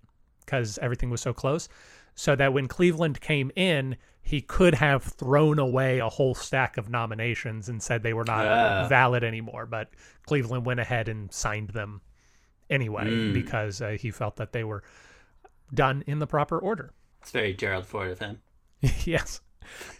because 0.46 0.78
everything 0.80 1.10
was 1.10 1.22
so 1.22 1.34
close. 1.34 1.68
So 2.16 2.36
that 2.36 2.54
when 2.54 2.68
Cleveland 2.68 3.22
came 3.22 3.52
in, 3.56 3.98
he 4.22 4.40
could 4.42 4.76
have 4.76 5.04
thrown 5.04 5.60
away 5.60 6.00
a 6.00 6.10
whole 6.10 6.34
stack 6.36 6.78
of 6.78 6.90
nominations 6.90 7.68
and 7.70 7.82
said 7.82 8.04
they 8.04 8.14
were 8.14 8.24
not 8.24 8.46
Ah. 8.48 8.88
valid 8.88 9.24
anymore. 9.24 9.66
But 9.66 9.90
Cleveland 10.26 10.66
went 10.66 10.80
ahead 10.80 11.10
and 11.10 11.32
signed 11.32 11.70
them 11.70 12.02
anyway 12.70 13.06
Mm. 13.06 13.34
because 13.34 13.82
uh, 13.82 13.98
he 14.00 14.12
felt 14.12 14.38
that 14.38 14.54
they 14.54 14.64
were 14.64 14.84
done 15.74 16.04
in 16.08 16.20
the 16.20 16.28
proper 16.28 16.58
order. 16.58 16.94
It's 17.22 17.32
very 17.32 17.54
Gerald 17.54 17.86
Ford 17.86 18.12
of 18.12 18.20
him. 18.20 18.40
yes. 19.06 19.42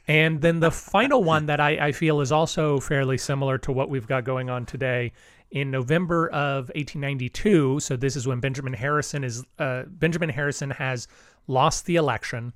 And 0.08 0.42
then 0.42 0.60
the 0.60 0.72
final 0.72 1.24
one 1.34 1.48
that 1.48 1.60
I, 1.60 1.88
I 1.88 1.92
feel 1.92 2.22
is 2.22 2.32
also 2.32 2.80
fairly 2.80 3.18
similar 3.18 3.58
to 3.60 3.72
what 3.72 3.90
we've 3.90 4.08
got 4.08 4.24
going 4.24 4.50
on 4.50 4.66
today. 4.66 5.12
In 5.52 5.70
November 5.70 6.30
of 6.30 6.70
1892, 6.76 7.80
so 7.80 7.96
this 7.96 8.16
is 8.16 8.26
when 8.28 8.40
Benjamin 8.40 8.74
Harrison 8.74 9.24
is 9.24 9.44
uh, 9.60 9.84
Benjamin 9.88 10.30
Harrison 10.30 10.72
has 10.72 11.08
lost 11.48 11.86
the 11.86 11.96
election, 11.96 12.54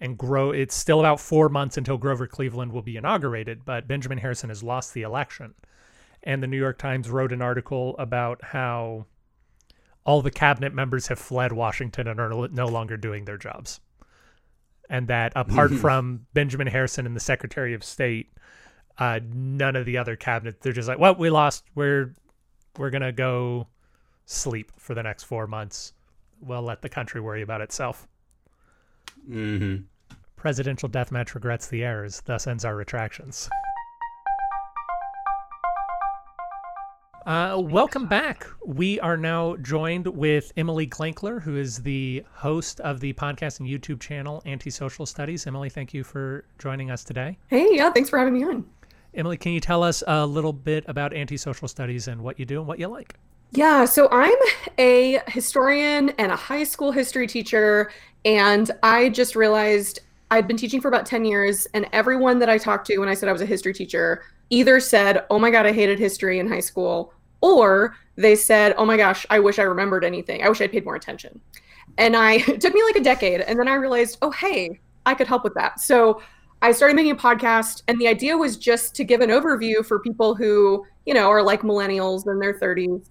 and 0.00 0.18
grow. 0.18 0.50
It's 0.50 0.74
still 0.74 1.00
about 1.00 1.20
four 1.20 1.48
months 1.48 1.76
until 1.76 1.98
Grover 1.98 2.26
Cleveland 2.26 2.72
will 2.72 2.82
be 2.82 2.96
inaugurated, 2.96 3.64
but 3.64 3.88
Benjamin 3.88 4.18
Harrison 4.18 4.50
has 4.50 4.62
lost 4.62 4.94
the 4.94 5.02
election, 5.02 5.54
and 6.22 6.42
the 6.42 6.46
New 6.46 6.58
York 6.58 6.78
Times 6.78 7.10
wrote 7.10 7.32
an 7.32 7.42
article 7.42 7.96
about 7.98 8.42
how 8.42 9.06
all 10.04 10.22
the 10.22 10.30
cabinet 10.30 10.72
members 10.74 11.08
have 11.08 11.18
fled 11.18 11.52
Washington 11.52 12.06
and 12.06 12.20
are 12.20 12.48
no 12.48 12.66
longer 12.66 12.96
doing 12.96 13.24
their 13.24 13.38
jobs 13.38 13.80
and 14.88 15.08
that 15.08 15.32
apart 15.36 15.72
from 15.74 16.26
Benjamin 16.34 16.66
Harrison 16.66 17.06
and 17.06 17.16
the 17.16 17.20
Secretary 17.20 17.74
of 17.74 17.84
State, 17.84 18.32
uh, 18.98 19.20
none 19.32 19.76
of 19.76 19.84
the 19.84 19.98
other 19.98 20.16
cabinet 20.16 20.60
they're 20.60 20.72
just 20.72 20.88
like, 20.88 20.98
well, 20.98 21.14
we 21.14 21.30
lost. 21.30 21.64
We're 21.74 22.14
we're 22.78 22.90
gonna 22.90 23.12
go 23.12 23.68
sleep 24.24 24.72
for 24.78 24.94
the 24.94 25.02
next 25.02 25.24
four 25.24 25.46
months. 25.46 25.92
We'll 26.40 26.62
let 26.62 26.82
the 26.82 26.88
country 26.88 27.20
worry 27.20 27.42
about 27.42 27.60
itself. 27.60 28.06
hmm 29.26 29.76
Presidential 30.36 30.88
deathmatch 30.88 31.34
regrets 31.34 31.66
the 31.66 31.82
errors. 31.82 32.22
Thus 32.24 32.46
ends 32.46 32.64
our 32.64 32.76
retractions. 32.76 33.48
Uh, 37.26 37.58
welcome 37.60 38.06
back. 38.06 38.46
We 38.64 39.00
are 39.00 39.16
now 39.16 39.56
joined 39.56 40.06
with 40.06 40.52
Emily 40.56 40.86
Glankler, 40.86 41.42
who 41.42 41.56
is 41.56 41.78
the 41.78 42.24
host 42.32 42.78
of 42.80 43.00
the 43.00 43.14
podcast 43.14 43.58
and 43.58 43.68
YouTube 43.68 43.98
channel 44.00 44.40
Antisocial 44.46 45.06
Studies. 45.06 45.44
Emily, 45.48 45.68
thank 45.68 45.92
you 45.92 46.04
for 46.04 46.44
joining 46.60 46.92
us 46.92 47.02
today. 47.02 47.36
Hey, 47.48 47.66
yeah, 47.72 47.90
thanks 47.90 48.08
for 48.10 48.18
having 48.20 48.34
me 48.34 48.44
on. 48.44 48.64
Emily, 49.14 49.36
can 49.36 49.50
you 49.50 49.58
tell 49.60 49.82
us 49.82 50.04
a 50.06 50.24
little 50.24 50.52
bit 50.52 50.84
about 50.86 51.12
antisocial 51.12 51.66
studies 51.66 52.06
and 52.06 52.22
what 52.22 52.38
you 52.38 52.44
do 52.44 52.60
and 52.60 52.68
what 52.68 52.78
you 52.78 52.86
like? 52.86 53.16
Yeah, 53.52 53.84
so 53.84 54.08
I'm 54.10 54.36
a 54.78 55.20
historian 55.28 56.10
and 56.18 56.32
a 56.32 56.36
high 56.36 56.64
school 56.64 56.92
history 56.92 57.26
teacher, 57.26 57.90
and 58.24 58.70
I 58.82 59.08
just 59.08 59.36
realized 59.36 60.00
I'd 60.30 60.48
been 60.48 60.56
teaching 60.56 60.80
for 60.80 60.88
about 60.88 61.06
10 61.06 61.24
years, 61.24 61.66
and 61.72 61.88
everyone 61.92 62.38
that 62.40 62.48
I 62.50 62.58
talked 62.58 62.86
to 62.88 62.98
when 62.98 63.08
I 63.08 63.14
said 63.14 63.28
I 63.28 63.32
was 63.32 63.42
a 63.42 63.46
history 63.46 63.72
teacher 63.72 64.24
either 64.50 64.80
said, 64.80 65.24
Oh 65.30 65.38
my 65.38 65.50
God, 65.50 65.66
I 65.66 65.72
hated 65.72 65.98
history 65.98 66.38
in 66.38 66.48
high 66.48 66.60
school, 66.60 67.12
or 67.40 67.96
they 68.16 68.34
said, 68.36 68.74
Oh 68.78 68.84
my 68.84 68.96
gosh, 68.96 69.24
I 69.30 69.38
wish 69.38 69.58
I 69.58 69.62
remembered 69.62 70.04
anything. 70.04 70.42
I 70.42 70.48
wish 70.48 70.60
I'd 70.60 70.72
paid 70.72 70.84
more 70.84 70.96
attention. 70.96 71.40
And 71.98 72.16
I 72.16 72.34
it 72.48 72.60
took 72.60 72.74
me 72.74 72.82
like 72.84 72.96
a 72.96 73.02
decade, 73.04 73.40
and 73.42 73.58
then 73.58 73.68
I 73.68 73.74
realized, 73.74 74.18
Oh, 74.22 74.30
hey, 74.32 74.80
I 75.06 75.14
could 75.14 75.28
help 75.28 75.44
with 75.44 75.54
that. 75.54 75.80
So 75.80 76.20
I 76.62 76.72
started 76.72 76.94
making 76.96 77.12
a 77.12 77.16
podcast, 77.16 77.82
and 77.88 78.00
the 78.00 78.08
idea 78.08 78.36
was 78.36 78.56
just 78.56 78.94
to 78.96 79.04
give 79.04 79.20
an 79.20 79.30
overview 79.30 79.84
for 79.84 80.00
people 80.00 80.34
who, 80.34 80.84
you 81.04 81.14
know, 81.14 81.28
are 81.28 81.42
like 81.42 81.62
millennials 81.62 82.26
in 82.26 82.38
their 82.38 82.54
30s 82.58 83.08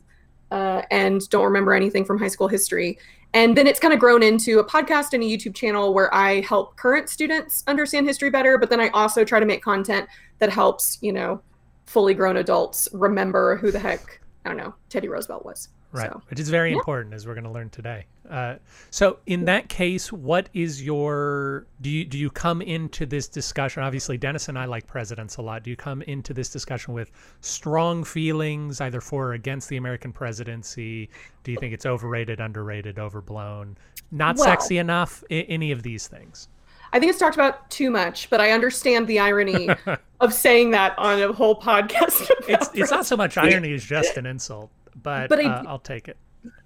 uh, 0.52 0.82
and 0.92 1.28
don't 1.30 1.44
remember 1.44 1.74
anything 1.74 2.06
from 2.06 2.18
high 2.18 2.28
school 2.28 2.48
history. 2.48 2.98
And 3.34 3.58
then 3.58 3.68
it's 3.68 3.80
kind 3.80 3.94
of 3.94 4.00
grown 4.00 4.24
into 4.24 4.60
a 4.60 4.64
podcast 4.64 5.14
and 5.14 5.22
a 5.22 5.26
YouTube 5.26 5.56
channel 5.56 5.94
where 5.94 6.14
I 6.14 6.40
help 6.42 6.78
current 6.78 7.10
students 7.10 7.64
understand 7.68 8.08
history 8.08 8.30
better, 8.30 8.58
but 8.58 8.70
then 8.70 8.80
I 8.80 8.90
also 8.90 9.26
try 9.26 9.42
to 9.42 9.46
make 9.46 9.62
content 9.62 10.08
that 10.40 10.50
helps, 10.50 10.98
you 11.02 11.12
know, 11.12 11.42
fully 11.86 12.14
grown 12.14 12.38
adults 12.38 12.88
remember 12.94 13.58
who 13.58 13.72
the 13.72 13.80
heck, 13.80 14.22
I 14.46 14.50
don't 14.50 14.58
know, 14.58 14.74
Teddy 14.90 15.10
Roosevelt 15.10 15.46
was. 15.46 15.70
Right, 15.96 16.12
So, 16.12 16.22
which 16.30 16.40
is 16.40 16.50
very 16.50 16.72
yeah. 16.72 16.78
important 16.78 17.14
as 17.14 17.26
we're 17.26 17.34
going 17.34 17.46
to 17.46 17.52
learn 17.52 17.70
today. 17.70 18.06
Uh, 18.30 18.56
so, 18.90 19.20
in 19.28 19.46
that 19.46 19.70
case, 19.70 20.12
what 20.12 20.50
is 20.54 20.82
your 20.84 21.68
do 21.82 21.90
you 21.90 22.06
do 22.06 22.18
you 22.18 22.30
come 22.30 22.62
into 22.62 23.06
this 23.06 23.28
discussion? 23.28 23.84
Obviously, 23.84 24.18
Dennis 24.18 24.50
and 24.50 24.58
I 24.58 24.66
like 24.66 24.88
presidents 24.88 25.38
a 25.38 25.42
lot. 25.42 25.64
Do 25.64 25.70
you 25.70 25.76
come 25.76 26.02
into 26.04 26.34
this 26.34 26.50
discussion 26.50 26.94
with 26.94 27.12
strong 27.42 28.04
feelings, 28.04 28.82
either 28.82 29.02
for 29.02 29.28
or 29.28 29.34
against 29.34 29.70
the 29.70 29.78
American 29.78 30.12
presidency? 30.12 31.10
Do 31.44 31.52
you 31.52 31.58
think 31.60 31.74
it's 31.74 31.86
overrated, 31.86 32.40
underrated, 32.40 32.98
overblown, 33.00 33.78
not 34.12 34.38
Well- 34.38 34.46
sexy 34.46 34.78
enough? 34.78 35.24
Any 35.30 35.72
of 35.72 35.84
these 35.84 36.08
things? 36.08 36.48
I 36.94 37.00
think 37.00 37.10
it's 37.10 37.20
talked 37.20 37.36
about 37.36 37.70
too 37.70 37.90
much, 37.92 38.30
but 38.30 38.40
I 38.40 38.52
understand 38.52 39.08
the 39.08 39.20
irony 39.20 39.70
of 40.22 40.34
saying 40.34 40.72
that 40.72 40.98
on 40.98 41.22
a 41.22 41.34
whole 41.34 41.60
podcast. 41.60 42.30
It's 42.48 42.70
it's 42.74 42.92
not 42.92 43.06
so 43.06 43.18
much 43.18 43.38
irony 43.38 43.74
as 43.74 43.84
just 43.84 44.18
an 44.18 44.26
insult, 44.26 44.70
but, 44.96 45.30
But 45.30 45.40
I 45.40 45.50
uh, 45.50 45.62
do- 45.62 45.68
I'll 45.70 45.80
take 45.80 46.08
it. 46.08 46.18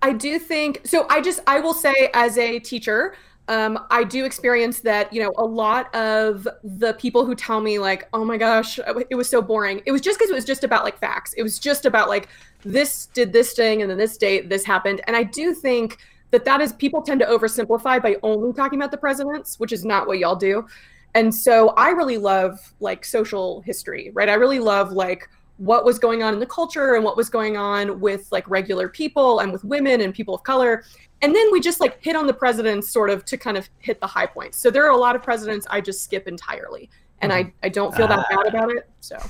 I 0.01 0.13
do 0.13 0.39
think 0.39 0.81
so. 0.85 1.07
I 1.09 1.21
just 1.21 1.39
I 1.47 1.59
will 1.59 1.73
say 1.73 2.09
as 2.13 2.37
a 2.37 2.59
teacher, 2.59 3.15
um, 3.47 3.85
I 3.89 4.03
do 4.03 4.25
experience 4.25 4.81
that 4.81 5.11
you 5.13 5.23
know 5.23 5.31
a 5.37 5.45
lot 5.45 5.93
of 5.95 6.47
the 6.63 6.93
people 6.93 7.25
who 7.25 7.35
tell 7.35 7.61
me 7.61 7.79
like, 7.79 8.07
oh 8.13 8.25
my 8.25 8.37
gosh, 8.37 8.79
it 9.09 9.15
was 9.15 9.29
so 9.29 9.41
boring. 9.41 9.81
It 9.85 9.91
was 9.91 10.01
just 10.01 10.19
because 10.19 10.29
it 10.29 10.35
was 10.35 10.45
just 10.45 10.63
about 10.63 10.83
like 10.83 10.97
facts. 10.97 11.33
It 11.33 11.43
was 11.43 11.59
just 11.59 11.85
about 11.85 12.09
like 12.09 12.29
this 12.63 13.07
did 13.07 13.31
this 13.31 13.53
thing 13.53 13.81
and 13.81 13.89
then 13.89 13.97
this 13.97 14.17
date 14.17 14.49
this 14.49 14.65
happened. 14.65 15.01
And 15.07 15.15
I 15.15 15.23
do 15.23 15.53
think 15.53 15.97
that 16.31 16.45
that 16.45 16.61
is 16.61 16.73
people 16.73 17.01
tend 17.01 17.19
to 17.21 17.25
oversimplify 17.25 18.01
by 18.01 18.17
only 18.21 18.53
talking 18.53 18.79
about 18.79 18.91
the 18.91 18.97
presidents, 18.97 19.59
which 19.59 19.71
is 19.71 19.83
not 19.83 20.07
what 20.07 20.19
y'all 20.19 20.35
do. 20.35 20.67
And 21.15 21.33
so 21.33 21.69
I 21.69 21.89
really 21.89 22.17
love 22.17 22.59
like 22.79 23.03
social 23.03 23.61
history, 23.61 24.11
right? 24.13 24.29
I 24.29 24.35
really 24.35 24.59
love 24.59 24.91
like 24.91 25.27
what 25.59 25.83
was 25.83 25.99
going 25.99 26.23
on 26.23 26.33
in 26.33 26.39
the 26.39 26.45
culture 26.45 26.95
and 26.95 27.03
what 27.03 27.17
was 27.17 27.29
going 27.29 27.57
on 27.57 27.99
with 27.99 28.31
like 28.31 28.49
regular 28.49 28.87
people 28.87 29.39
and 29.39 29.51
with 29.51 29.63
women 29.65 30.01
and 30.01 30.13
people 30.13 30.33
of 30.33 30.41
color. 30.43 30.85
And 31.21 31.35
then 31.35 31.51
we 31.51 31.59
just 31.59 31.81
like 31.81 32.01
hit 32.01 32.15
on 32.15 32.27
the 32.27 32.33
presidents 32.33 32.89
sort 32.91 33.09
of 33.09 33.25
to 33.25 33.37
kind 33.37 33.57
of 33.57 33.69
hit 33.79 33.99
the 33.99 34.07
high 34.07 34.25
points. 34.25 34.57
So 34.57 34.71
there 34.71 34.85
are 34.85 34.91
a 34.91 34.97
lot 34.97 35.17
of 35.17 35.21
presidents 35.21 35.67
I 35.69 35.81
just 35.81 36.01
skip 36.01 36.27
entirely. 36.27 36.89
And 37.21 37.33
I, 37.33 37.51
I 37.61 37.67
don't 37.67 37.93
feel 37.93 38.07
that 38.07 38.25
bad 38.29 38.47
about 38.47 38.71
it. 38.71 38.89
So 39.01 39.21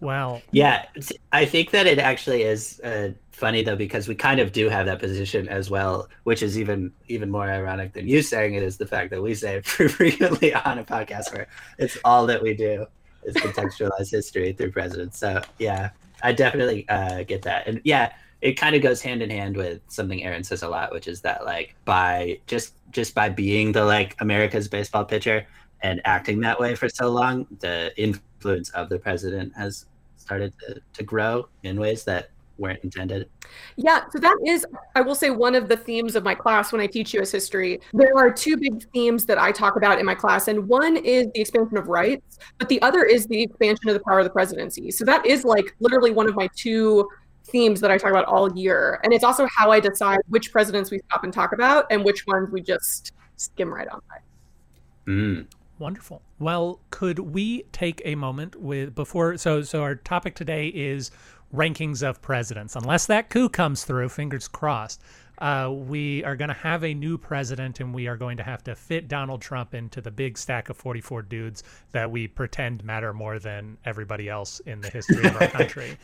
Well, 0.00 0.40
Yeah, 0.52 0.86
I 1.32 1.44
think 1.44 1.72
that 1.72 1.88
it 1.88 1.98
actually 1.98 2.42
is 2.42 2.78
uh, 2.84 3.10
funny 3.32 3.64
though 3.64 3.74
because 3.74 4.06
we 4.06 4.14
kind 4.14 4.38
of 4.38 4.52
do 4.52 4.68
have 4.68 4.86
that 4.86 5.00
position 5.00 5.48
as 5.48 5.68
well, 5.68 6.08
which 6.22 6.44
is 6.44 6.56
even 6.56 6.92
even 7.08 7.28
more 7.28 7.50
ironic 7.50 7.94
than 7.94 8.06
you 8.06 8.22
saying 8.22 8.54
it 8.54 8.62
is 8.62 8.76
the 8.76 8.86
fact 8.86 9.10
that 9.10 9.20
we 9.20 9.34
say 9.34 9.56
it 9.56 9.66
frequently 9.66 10.54
on 10.54 10.78
a 10.78 10.84
podcast 10.84 11.32
where 11.32 11.48
it's 11.78 11.98
all 12.04 12.26
that 12.26 12.40
we 12.40 12.54
do 12.54 12.86
is 13.24 13.34
contextualize 13.36 14.10
history 14.10 14.52
through 14.52 14.72
presidents. 14.72 15.18
So 15.18 15.42
yeah, 15.58 15.90
I 16.22 16.32
definitely 16.32 16.88
uh, 16.88 17.22
get 17.24 17.42
that, 17.42 17.66
and 17.66 17.80
yeah, 17.84 18.12
it 18.42 18.54
kind 18.54 18.74
of 18.74 18.82
goes 18.82 19.00
hand 19.00 19.22
in 19.22 19.30
hand 19.30 19.56
with 19.56 19.80
something 19.88 20.22
Aaron 20.24 20.42
says 20.42 20.62
a 20.62 20.68
lot, 20.68 20.92
which 20.92 21.06
is 21.06 21.20
that 21.22 21.44
like 21.44 21.74
by 21.84 22.40
just 22.46 22.74
just 22.90 23.14
by 23.14 23.28
being 23.28 23.72
the 23.72 23.84
like 23.84 24.16
America's 24.20 24.68
baseball 24.68 25.04
pitcher 25.04 25.46
and 25.82 26.00
acting 26.04 26.40
that 26.40 26.58
way 26.60 26.74
for 26.74 26.88
so 26.88 27.08
long, 27.08 27.46
the 27.60 27.92
influence 27.96 28.70
of 28.70 28.88
the 28.88 28.98
president 28.98 29.52
has 29.56 29.86
started 30.16 30.52
to, 30.60 30.80
to 30.92 31.02
grow 31.02 31.48
in 31.62 31.78
ways 31.78 32.04
that 32.04 32.30
weren't 32.58 32.82
intended. 32.84 33.28
Yeah, 33.76 34.04
so 34.10 34.18
that 34.18 34.36
is, 34.46 34.66
I 34.94 35.00
will 35.00 35.14
say, 35.14 35.30
one 35.30 35.54
of 35.54 35.68
the 35.68 35.76
themes 35.76 36.16
of 36.16 36.24
my 36.24 36.34
class 36.34 36.72
when 36.72 36.80
I 36.80 36.86
teach 36.86 37.14
US 37.14 37.30
history. 37.30 37.80
There 37.92 38.16
are 38.16 38.30
two 38.30 38.56
big 38.56 38.88
themes 38.92 39.24
that 39.26 39.38
I 39.38 39.52
talk 39.52 39.76
about 39.76 39.98
in 39.98 40.06
my 40.06 40.14
class, 40.14 40.48
and 40.48 40.68
one 40.68 40.96
is 40.96 41.26
the 41.34 41.40
expansion 41.40 41.76
of 41.76 41.88
rights, 41.88 42.38
but 42.58 42.68
the 42.68 42.80
other 42.82 43.04
is 43.04 43.26
the 43.26 43.42
expansion 43.42 43.88
of 43.88 43.94
the 43.94 44.00
power 44.00 44.20
of 44.20 44.24
the 44.24 44.30
presidency. 44.30 44.90
So 44.90 45.04
that 45.04 45.24
is 45.26 45.44
like 45.44 45.74
literally 45.80 46.10
one 46.10 46.28
of 46.28 46.34
my 46.34 46.48
two 46.56 47.08
themes 47.44 47.80
that 47.80 47.90
I 47.90 47.98
talk 47.98 48.10
about 48.10 48.26
all 48.26 48.56
year. 48.56 49.00
And 49.02 49.12
it's 49.12 49.24
also 49.24 49.46
how 49.46 49.70
I 49.70 49.80
decide 49.80 50.20
which 50.28 50.52
presidents 50.52 50.90
we 50.90 51.00
stop 51.10 51.24
and 51.24 51.32
talk 51.32 51.52
about 51.52 51.86
and 51.90 52.04
which 52.04 52.26
ones 52.26 52.50
we 52.50 52.60
just 52.60 53.12
skim 53.36 53.72
right 53.72 53.88
on 53.88 54.00
by. 54.08 55.12
Mm. 55.12 55.46
Wonderful. 55.78 56.22
Well, 56.38 56.80
could 56.90 57.18
we 57.18 57.64
take 57.72 58.02
a 58.04 58.14
moment 58.14 58.54
with 58.54 58.94
before 58.94 59.36
so 59.36 59.62
so 59.62 59.82
our 59.82 59.96
topic 59.96 60.36
today 60.36 60.68
is 60.68 61.10
rankings 61.54 62.02
of 62.02 62.22
presidents. 62.22 62.76
Unless 62.76 63.06
that 63.06 63.30
coup 63.30 63.48
comes 63.48 63.84
through, 63.84 64.08
fingers 64.08 64.48
crossed. 64.48 65.02
Uh, 65.38 65.70
we 65.72 66.22
are 66.24 66.36
going 66.36 66.48
to 66.48 66.54
have 66.54 66.84
a 66.84 66.94
new 66.94 67.18
president, 67.18 67.80
and 67.80 67.92
we 67.92 68.06
are 68.06 68.16
going 68.16 68.36
to 68.36 68.42
have 68.42 68.62
to 68.62 68.74
fit 68.76 69.08
Donald 69.08 69.40
Trump 69.40 69.74
into 69.74 70.00
the 70.00 70.10
big 70.10 70.38
stack 70.38 70.68
of 70.68 70.76
44 70.76 71.22
dudes 71.22 71.64
that 71.90 72.10
we 72.10 72.28
pretend 72.28 72.84
matter 72.84 73.12
more 73.12 73.38
than 73.38 73.76
everybody 73.84 74.28
else 74.28 74.60
in 74.60 74.80
the 74.80 74.88
history 74.88 75.24
of 75.26 75.34
our 75.34 75.48
country. 75.48 75.96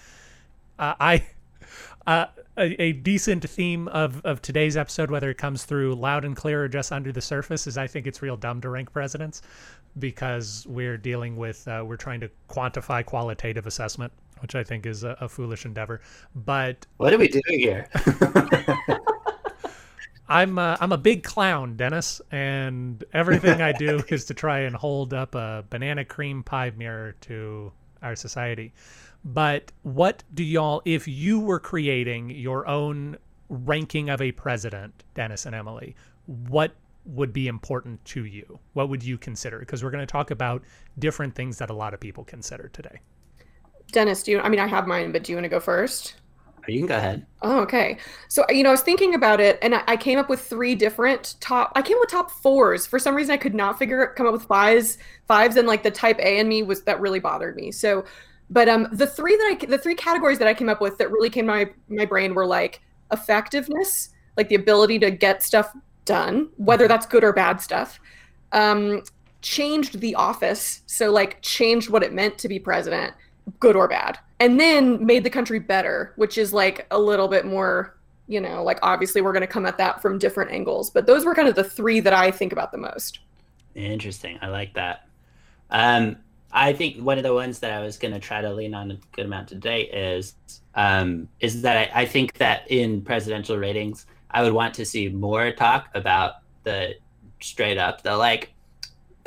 Uh, 0.79 0.95
I 0.99 1.27
uh, 2.07 2.27
a, 2.57 2.83
a 2.83 2.93
decent 2.93 3.49
theme 3.49 3.87
of, 3.89 4.25
of 4.25 4.41
today's 4.41 4.77
episode, 4.77 5.11
whether 5.11 5.31
it 5.31 5.39
comes 5.39 5.65
through 5.65 5.95
loud 5.95 6.25
and 6.25 6.35
clear 6.35 6.65
or 6.65 6.69
just 6.69 6.91
under 6.91 7.13
the 7.13 7.21
surface, 7.21 7.67
is 7.67 7.77
I 7.77 7.87
think 7.87 8.07
it's 8.07 8.23
real 8.23 8.37
dumb 8.37 8.61
to 8.63 8.71
rank 8.71 8.93
presidents 8.93 9.43
because 9.99 10.67
we're 10.69 10.97
dealing 10.97 11.37
with, 11.37 11.67
uh, 11.69 11.85
we're 11.87 11.97
trying 11.97 12.21
to 12.21 12.31
quantify 12.49 13.05
qualitative 13.05 13.67
assessment, 13.67 14.13
which 14.41 14.55
I 14.55 14.65
think 14.65 14.87
is 14.87 15.05
a, 15.05 15.17
a 15.21 15.29
foolish 15.29 15.65
endeavor. 15.65 16.01
But 16.35 16.87
What 16.97 17.13
are 17.13 17.19
we 17.19 17.29
doing 17.29 17.59
here? 17.59 17.89
I'm 20.31 20.59
uh, 20.59 20.77
I'm 20.79 20.93
a 20.93 20.99
big 20.99 21.23
clown, 21.23 21.77
Dennis, 21.77 22.21
and 22.31 23.03
everything 23.13 23.63
I 23.63 23.73
do 23.73 24.03
is 24.09 24.27
to 24.27 24.35
try 24.35 24.61
and 24.61 24.77
hold 24.77 25.15
up 25.15 25.35
a 25.35 25.65
banana 25.71 26.05
cream 26.05 26.43
pie 26.43 26.71
mirror 26.77 27.15
to 27.23 27.73
our 28.03 28.15
society. 28.15 28.75
But 29.25 29.73
what 29.83 30.23
do 30.33 30.45
y'all, 30.45 30.83
if 30.85 31.09
you 31.09 31.41
were 31.41 31.59
creating 31.59 32.31
your 32.31 32.67
own 32.69 33.17
ranking 33.49 34.11
of 34.11 34.21
a 34.21 34.33
president, 34.33 35.05
Dennis 35.15 35.47
and 35.47 35.55
Emily, 35.55 35.97
what 36.27 36.73
would 37.05 37.33
be 37.33 37.49
important 37.49 38.05
to 38.05 38.25
you? 38.25 38.59
What 38.75 38.89
would 38.91 39.03
you 39.03 39.19
consider? 39.19 39.59
Because 39.59 39.83
we're 39.83 39.91
going 39.91 40.07
to 40.07 40.11
talk 40.11 40.31
about 40.31 40.63
different 40.99 41.35
things 41.35 41.59
that 41.59 41.71
a 41.71 41.75
lot 41.75 41.95
of 41.95 42.01
people 42.01 42.25
consider 42.25 42.69
today. 42.69 43.01
Dennis, 43.93 44.23
do 44.23 44.33
you, 44.33 44.41
I 44.41 44.49
mean, 44.49 44.61
I 44.61 44.67
have 44.67 44.87
mine, 44.87 45.13
but 45.13 45.25
do 45.25 45.33
you 45.33 45.37
want 45.37 45.45
to 45.45 45.49
go 45.51 45.61
first? 45.61 46.15
you 46.69 46.81
can 46.81 46.87
go 46.87 46.97
ahead. 46.97 47.27
Oh, 47.43 47.61
okay. 47.61 47.99
So, 48.29 48.45
you 48.51 48.63
know, 48.63 48.71
I 48.71 48.73
was 48.73 48.83
thinking 48.83 49.15
about 49.15 49.41
it 49.41 49.59
and 49.63 49.75
I, 49.75 49.83
I 49.87 49.97
came 49.97 50.19
up 50.19 50.29
with 50.29 50.41
three 50.41 50.75
different 50.75 51.37
top, 51.41 51.73
I 51.75 51.83
came 51.83 51.97
up 51.97 52.03
with 52.03 52.11
top 52.11 52.31
fours. 52.31 52.87
For 52.87 52.99
some 52.99 53.15
reason, 53.15 53.33
I 53.33 53.37
could 53.37 53.55
not 53.55 53.79
figure, 53.79 54.13
come 54.17 54.27
up 54.27 54.33
with 54.33 54.45
fives, 54.45 54.99
fives, 55.27 55.57
and 55.57 55.67
like 55.67 55.83
the 55.83 55.91
type 55.91 56.19
A 56.19 56.39
in 56.39 56.49
me 56.49 56.63
was, 56.63 56.83
that 56.83 57.01
really 57.01 57.21
bothered 57.21 57.57
me. 57.57 57.73
So, 57.73 58.05
but 58.51 58.69
um, 58.69 58.89
the 58.93 59.07
three 59.07 59.37
that 59.37 59.59
I, 59.63 59.67
the 59.67 59.79
three 59.79 59.95
categories 59.95 60.39
that 60.39 60.49
I 60.49 60.55
came 60.55 60.69
up 60.69 60.81
with 60.81 60.99
that 60.99 61.11
really 61.11 61.31
came 61.31 61.47
to 61.47 61.53
my, 61.53 61.71
my 61.89 62.05
brain 62.05 62.35
were 62.35 62.47
like 62.47 62.81
effectiveness, 63.13 64.11
like 64.37 64.49
the 64.49 64.55
ability 64.55 64.99
to 65.01 65.11
get 65.11 65.43
stuff 65.43 65.75
done, 66.05 66.49
whether 66.57 66.89
that's 66.89 67.07
good 67.07 67.25
or 67.25 67.33
bad 67.33 67.61
stuff. 67.61 68.01
Um, 68.53 69.03
changed 69.41 70.01
the 70.01 70.15
office. 70.15 70.83
So, 70.87 71.11
like, 71.11 71.41
changed 71.43 71.91
what 71.91 72.03
it 72.03 72.13
meant 72.13 72.39
to 72.39 72.49
be 72.49 72.59
president, 72.59 73.15
good 73.61 73.77
or 73.77 73.89
bad 73.89 74.19
and 74.41 74.59
then 74.59 75.05
made 75.05 75.25
the 75.25 75.31
country 75.31 75.59
better, 75.59 76.13
which 76.17 76.39
is 76.39 76.53
like 76.53 76.87
a 76.91 76.99
little 76.99 77.29
bit 77.29 77.45
more, 77.45 77.97
you 78.27 78.41
know, 78.41 78.63
like 78.63 78.79
obviously 78.83 79.21
we're 79.21 79.33
going 79.33 79.41
to 79.41 79.47
come 79.47 79.67
at 79.67 79.79
that 79.79 80.01
from 80.01 80.19
different 80.19 80.51
angles. 80.51 80.91
But 80.91 81.07
those 81.07 81.25
were 81.25 81.35
kind 81.35 81.49
of 81.49 81.55
the 81.55 81.65
three 81.65 82.01
that 82.01 82.13
I 82.13 82.31
think 82.31 82.53
about 82.53 82.73
the 82.73 82.79
most. 82.79 83.21
Interesting. 83.75 84.39
I 84.43 84.49
like 84.49 84.75
that. 84.75 85.09
Um, 85.71 86.17
I 86.53 86.73
think 86.73 87.03
one 87.03 87.19
of 87.19 87.25
the 87.25 87.35
ones 87.35 87.59
that 87.59 87.73
I 87.73 87.83
was 87.83 87.99
going 87.99 88.15
to 88.15 88.21
try 88.21 88.41
to 88.41 88.53
lean 88.53 88.75
on 88.75 88.91
a 88.93 88.99
good 89.13 89.27
amount 89.27 89.49
today 89.49 89.83
is 89.83 90.35
um, 90.75 91.29
is 91.41 91.63
that 91.63 91.77
I, 91.77 92.03
I 92.03 92.07
think 92.07 92.35
that 92.35 92.71
in 92.71 93.03
presidential 93.03 93.59
ratings, 93.59 94.07
I 94.31 94.43
would 94.43 94.53
want 94.53 94.75
to 94.75 94.85
see 94.85 95.09
more 95.09 95.51
talk 95.53 95.89
about 95.95 96.35
the 96.63 96.95
straight 97.41 97.79
up 97.79 98.03
the 98.03 98.17
like 98.17 98.53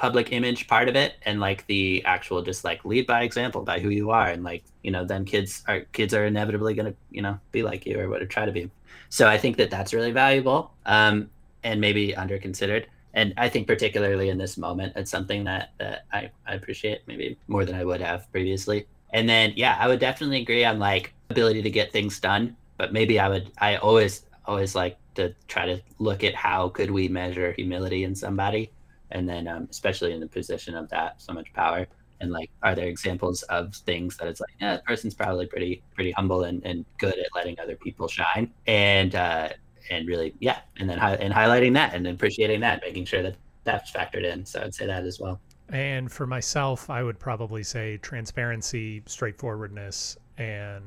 public 0.02 0.32
image 0.32 0.68
part 0.68 0.90
of 0.90 0.96
it 0.96 1.14
and 1.28 1.40
like 1.40 1.64
the 1.68 2.04
actual 2.06 2.42
just 2.42 2.64
like 2.64 2.84
lead 2.84 3.06
by 3.06 3.22
example 3.22 3.62
by 3.62 3.80
who 3.80 3.90
you 3.90 4.10
are 4.10 4.30
and 4.30 4.44
like 4.44 4.64
you 4.82 4.90
know 4.90 5.06
then 5.06 5.24
kids 5.24 5.64
are 5.68 5.82
kids 5.94 6.12
are 6.12 6.26
inevitably 6.26 6.74
going 6.74 6.92
to 6.92 6.98
you 7.12 7.22
know 7.22 7.38
be 7.52 7.62
like 7.62 7.86
you 7.86 8.00
or 8.00 8.10
what 8.10 8.28
try 8.28 8.44
to 8.44 8.52
be. 8.52 8.68
So 9.10 9.28
i 9.28 9.38
think 9.38 9.58
that 9.58 9.70
that's 9.70 9.94
really 9.94 10.12
valuable 10.12 10.72
um 10.88 11.30
and 11.64 11.80
maybe 11.80 12.16
under 12.16 12.40
considered 12.40 12.88
and 13.14 13.32
i 13.38 13.48
think 13.48 13.68
particularly 13.68 14.30
in 14.30 14.40
this 14.40 14.58
moment 14.58 14.94
it's 14.96 15.12
something 15.12 15.44
that 15.44 15.74
that 15.78 16.06
i, 16.12 16.32
I 16.48 16.56
appreciate 16.56 17.02
maybe 17.06 17.38
more 17.48 17.64
than 17.64 17.76
i 17.76 17.86
would 17.86 18.02
have 18.02 18.32
previously. 18.32 18.88
And 19.14 19.30
then 19.30 19.54
yeah 19.56 19.78
i 19.80 19.88
would 19.88 20.00
definitely 20.00 20.42
agree 20.42 20.66
on 20.66 20.80
like 20.80 21.14
ability 21.30 21.62
to 21.62 21.70
get 21.70 21.92
things 21.92 22.20
done 22.20 22.56
but 22.78 22.92
maybe 22.92 23.20
i 23.20 23.30
would 23.30 23.52
i 23.60 23.76
always 23.76 24.26
always 24.48 24.74
like 24.74 24.98
to 25.14 25.36
try 25.48 25.68
to 25.68 25.80
look 26.00 26.24
at 26.24 26.34
how 26.34 26.70
could 26.70 26.90
we 26.90 27.08
measure 27.08 27.52
humility 27.52 28.04
in 28.04 28.16
somebody 28.16 28.72
and 29.12 29.28
then 29.28 29.48
um, 29.48 29.68
especially 29.70 30.14
in 30.14 30.20
the 30.20 30.28
position 30.28 30.76
of 30.76 30.90
that 30.90 31.22
so 31.22 31.34
much 31.34 31.52
power 31.54 31.88
and 32.20 32.32
like 32.32 32.50
are 32.64 32.76
there 32.76 32.88
examples 32.88 33.42
of 33.44 33.74
things 33.76 34.18
that 34.18 34.28
it's 34.28 34.40
like 34.42 34.52
yeah 34.60 34.74
that 34.76 34.86
person's 34.86 35.14
probably 35.14 35.46
pretty 35.46 35.82
pretty 35.96 36.12
humble 36.12 36.44
and, 36.44 36.64
and 36.66 36.86
good 37.00 37.18
at 37.18 37.28
letting 37.36 37.60
other 37.60 37.76
people 37.76 38.08
shine 38.08 38.52
and 38.68 39.16
uh 39.16 39.50
and 39.90 40.08
really 40.08 40.34
yeah 40.40 40.60
and 40.80 40.90
then 40.90 40.98
hi- 40.98 41.16
and 41.16 41.34
highlighting 41.34 41.74
that 41.74 41.94
and 41.94 42.06
appreciating 42.08 42.60
that 42.62 42.82
making 42.86 43.06
sure 43.06 43.22
that 43.24 43.36
that's 43.64 43.92
factored 43.92 44.24
in 44.24 44.46
so 44.46 44.62
i'd 44.62 44.74
say 44.76 44.86
that 44.86 45.04
as 45.04 45.20
well 45.20 45.40
And 45.70 46.12
for 46.12 46.28
myself, 46.28 46.90
I 46.90 47.02
would 47.02 47.18
probably 47.18 47.64
say 47.64 47.96
transparency, 47.98 49.02
straightforwardness, 49.06 50.18
and 50.38 50.84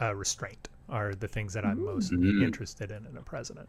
uh, 0.00 0.14
restraint 0.14 0.68
are 0.88 1.14
the 1.16 1.26
things 1.26 1.52
that 1.54 1.64
I'm 1.64 1.84
most 1.84 2.12
Mm. 2.12 2.40
interested 2.40 2.92
in 2.92 3.04
in 3.06 3.16
a 3.16 3.22
president. 3.22 3.68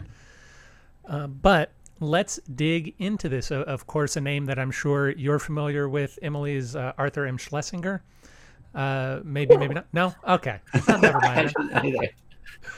Um, 1.05 1.39
but 1.41 1.71
let's 1.99 2.39
dig 2.55 2.95
into 2.99 3.29
this. 3.29 3.51
O- 3.51 3.61
Of 3.63 3.87
course, 3.87 4.15
a 4.17 4.21
name 4.21 4.45
that 4.45 4.59
I'm 4.59 4.71
sure 4.71 5.09
you're 5.11 5.39
familiar 5.39 5.87
with, 5.89 6.17
Emily, 6.21 6.55
is 6.55 6.75
uh, 6.75 6.93
Arthur 6.97 7.25
M. 7.25 7.37
Schlesinger. 7.37 8.03
Uh, 8.75 9.19
maybe, 9.23 9.55
maybe 9.57 9.75
not. 9.75 9.87
No, 9.93 10.13
okay, 10.27 10.59
Oh, 10.87 10.97
never 11.01 11.19
mind. 11.21 11.53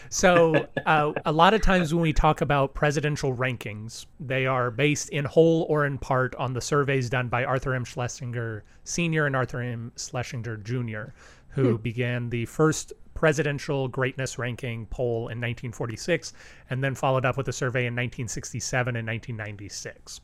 So, 0.09 0.67
uh, 0.87 1.13
a 1.25 1.31
lot 1.31 1.53
of 1.53 1.61
times 1.61 1.93
when 1.93 2.01
we 2.01 2.11
talk 2.13 2.41
about 2.41 2.73
presidential 2.73 3.35
rankings, 3.35 4.05
they 4.19 4.47
are 4.47 4.71
based 4.71 5.09
in 5.09 5.25
whole 5.25 5.67
or 5.69 5.85
in 5.85 5.97
part 5.99 6.33
on 6.35 6.53
the 6.53 6.61
surveys 6.61 7.07
done 7.09 7.27
by 7.27 7.43
Arthur 7.43 7.75
M. 7.75 7.83
Schlesinger 7.85 8.63
Sr. 8.83 9.27
and 9.27 9.35
Arthur 9.35 9.61
M. 9.61 9.91
Schlesinger 9.95 10.57
Jr., 10.57 11.11
who 11.49 11.77
began 11.77 12.29
the 12.29 12.45
first 12.45 12.93
presidential 13.15 13.87
greatness 13.87 14.37
ranking 14.37 14.85
poll 14.87 15.29
in 15.29 15.39
1946 15.39 16.33
and 16.69 16.83
then 16.83 16.93
followed 16.93 17.25
up 17.25 17.37
with 17.37 17.47
a 17.47 17.53
survey 17.53 17.81
in 17.81 17.93
1967 17.93 18.95
and 18.95 19.07
1996. 19.07 20.21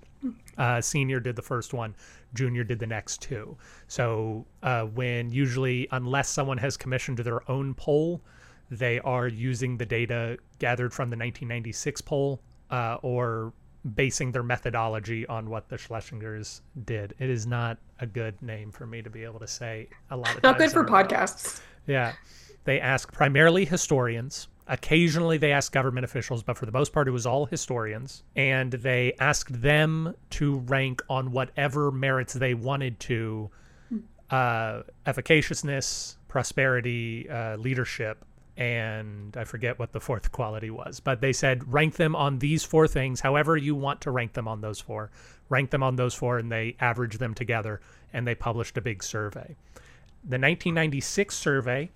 Uh, 0.57 0.79
senior 0.79 1.19
did 1.19 1.35
the 1.35 1.41
first 1.41 1.73
one, 1.73 1.95
junior 2.35 2.63
did 2.63 2.77
the 2.77 2.85
next 2.85 3.21
two. 3.23 3.57
So, 3.87 4.45
uh, 4.61 4.83
when 4.83 5.31
usually, 5.31 5.87
unless 5.91 6.29
someone 6.29 6.59
has 6.59 6.77
commissioned 6.77 7.17
their 7.17 7.49
own 7.49 7.73
poll, 7.73 8.21
they 8.69 8.99
are 8.99 9.27
using 9.27 9.77
the 9.77 9.85
data 9.85 10.37
gathered 10.59 10.93
from 10.93 11.09
the 11.09 11.15
1996 11.15 12.01
poll 12.01 12.39
uh, 12.69 12.97
or 13.01 13.51
basing 13.95 14.31
their 14.31 14.43
methodology 14.43 15.25
on 15.25 15.49
what 15.49 15.67
the 15.69 15.77
Schlesingers 15.77 16.61
did. 16.85 17.15
It 17.17 17.29
is 17.29 17.47
not 17.47 17.79
a 17.99 18.05
good 18.05 18.39
name 18.43 18.71
for 18.71 18.85
me 18.85 19.01
to 19.01 19.09
be 19.09 19.23
able 19.23 19.39
to 19.39 19.47
say 19.47 19.89
a 20.11 20.17
lot 20.17 20.27
of 20.27 20.33
things. 20.33 20.43
Not 20.43 20.57
good 20.59 20.71
for 20.71 20.81
in 20.81 20.89
a 20.89 20.91
row. 20.91 21.03
podcasts. 21.03 21.61
Yeah. 21.87 22.13
They 22.63 22.79
ask 22.79 23.11
primarily 23.11 23.65
historians. 23.65 24.47
Occasionally 24.67 25.37
they 25.37 25.51
ask 25.51 25.71
government 25.71 26.05
officials, 26.05 26.43
but 26.43 26.57
for 26.57 26.65
the 26.65 26.71
most 26.71 26.93
part 26.93 27.07
it 27.07 27.11
was 27.11 27.25
all 27.25 27.45
historians. 27.45 28.23
And 28.35 28.71
they 28.71 29.13
asked 29.19 29.61
them 29.61 30.15
to 30.31 30.57
rank 30.59 31.01
on 31.09 31.31
whatever 31.31 31.91
merits 31.91 32.33
they 32.33 32.53
wanted 32.53 32.99
to 33.01 33.49
uh, 34.29 34.83
efficaciousness, 35.05 36.15
prosperity, 36.29 37.29
uh, 37.29 37.57
leadership, 37.57 38.23
and 38.57 39.35
I 39.35 39.43
forget 39.43 39.79
what 39.79 39.91
the 39.91 39.99
fourth 39.99 40.31
quality 40.31 40.69
was, 40.69 40.99
but 40.99 41.21
they 41.21 41.33
said 41.33 41.73
rank 41.73 41.95
them 41.95 42.15
on 42.15 42.39
these 42.39 42.63
four 42.63 42.87
things, 42.87 43.21
however 43.21 43.57
you 43.57 43.75
want 43.75 44.01
to 44.01 44.11
rank 44.11 44.33
them 44.33 44.47
on 44.47 44.61
those 44.61 44.79
four. 44.79 45.09
Rank 45.49 45.71
them 45.71 45.83
on 45.83 45.95
those 45.95 46.13
four, 46.13 46.37
and 46.37 46.51
they 46.51 46.75
averaged 46.79 47.19
them 47.19 47.33
together, 47.33 47.81
and 48.13 48.27
they 48.27 48.35
published 48.35 48.77
a 48.77 48.81
big 48.81 49.03
survey. 49.03 49.55
The 50.23 50.37
1996 50.37 51.35
survey 51.35 51.89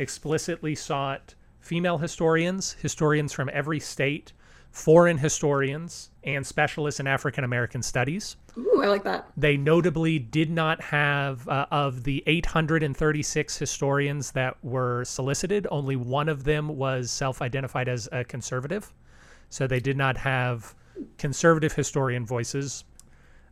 explicitly 0.00 0.74
sought 0.74 1.34
female 1.60 1.98
historians, 1.98 2.72
historians 2.72 3.32
from 3.32 3.50
every 3.52 3.78
state, 3.78 4.32
foreign 4.70 5.18
historians, 5.18 6.10
and 6.24 6.46
specialists 6.46 7.00
in 7.00 7.06
African 7.06 7.44
American 7.44 7.82
studies. 7.82 8.36
Ooh, 8.56 8.82
I 8.82 8.86
like 8.86 9.04
that. 9.04 9.30
They 9.36 9.56
notably 9.56 10.18
did 10.18 10.50
not 10.50 10.80
have, 10.82 11.46
uh, 11.48 11.66
of 11.70 12.04
the 12.04 12.22
836 12.26 13.56
historians 13.56 14.32
that 14.32 14.56
were 14.62 15.04
solicited, 15.04 15.66
only 15.70 15.96
one 15.96 16.28
of 16.28 16.44
them 16.44 16.68
was 16.68 17.10
self 17.10 17.42
identified 17.42 17.88
as 17.88 18.08
a 18.12 18.24
conservative. 18.24 18.92
So 19.50 19.66
they 19.66 19.80
did 19.80 19.96
not 19.96 20.16
have 20.16 20.74
conservative 21.18 21.72
historian 21.72 22.24
voices. 22.26 22.84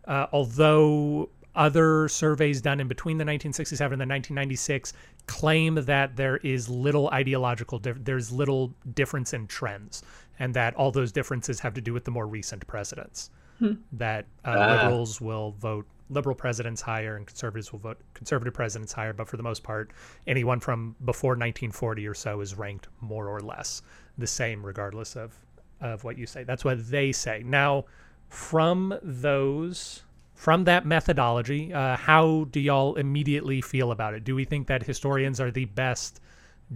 Uh, 0.07 0.27
although 0.33 1.29
other 1.59 2.09
surveys 2.09 2.63
done 2.63 2.81
in 2.81 2.87
between 2.87 3.19
the 3.19 3.23
1967 3.23 4.01
and 4.01 4.01
the 4.01 4.15
1996 4.15 4.93
claim 5.27 5.75
that 5.75 6.17
there 6.17 6.37
is 6.39 6.69
little 6.69 7.09
ideological 7.09 7.81
there's 7.81 8.31
little 8.33 8.73
difference 8.95 9.35
in 9.35 9.47
trends 9.47 10.03
and 10.39 10.55
that 10.55 10.75
all 10.77 10.93
those 10.93 11.11
differences 11.11 11.59
have 11.61 11.75
to 11.75 11.81
do 11.81 11.93
with 11.93 12.05
the 12.05 12.11
more 12.11 12.29
recent 12.29 12.65
presidents 12.69 13.31
hmm. 13.59 13.73
that 13.93 14.25
uh, 14.47 14.51
uh. 14.51 14.83
liberals 14.85 15.21
will 15.21 15.51
vote 15.59 15.85
liberal 16.11 16.35
presidents 16.35 16.81
higher 16.81 17.17
and 17.17 17.27
conservatives 17.27 17.73
will 17.73 17.81
vote 17.81 17.99
conservative 18.15 18.55
presidents 18.55 18.93
higher 18.93 19.13
but 19.13 19.29
for 19.29 19.37
the 19.37 19.43
most 19.43 19.65
part 19.65 19.91
anyone 20.29 20.61
from 20.61 20.95
before 21.05 21.33
1940 21.33 22.07
or 22.07 22.15
so 22.15 22.41
is 22.41 22.55
ranked 22.55 22.87
more 23.01 23.29
or 23.29 23.41
less 23.41 23.83
the 24.17 24.27
same 24.27 24.65
regardless 24.65 25.17
of 25.17 25.35
of 25.81 26.05
what 26.05 26.17
you 26.17 26.25
say 26.25 26.45
that's 26.45 26.65
what 26.65 26.89
they 26.89 27.11
say 27.11 27.43
now 27.45 27.85
from 28.29 28.97
those 29.03 30.05
from 30.39 30.63
that 30.63 30.87
methodology, 30.87 31.75
uh, 31.75 31.97
how 31.97 32.47
do 32.53 32.61
y'all 32.61 32.95
immediately 32.95 33.61
feel 33.61 33.91
about 33.91 34.15
it? 34.15 34.23
Do 34.23 34.37
we 34.37 34.45
think 34.45 34.69
that 34.69 34.85
historians 34.85 35.41
are 35.41 35.51
the 35.51 35.65
best 35.65 36.21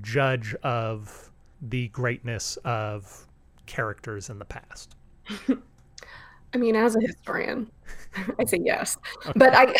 judge 0.01 0.53
of 0.64 1.31
the 1.62 1.87
greatness 1.88 2.59
of 2.64 3.29
characters 3.66 4.31
in 4.31 4.40
the 4.40 4.44
past? 4.44 4.96
I 6.55 6.59
mean, 6.59 6.75
as 6.75 6.96
a 6.96 7.01
historian, 7.01 7.70
I 8.40 8.44
say 8.46 8.59
yes. 8.64 8.98
Okay. 9.27 9.33
But 9.37 9.55
I, 9.55 9.77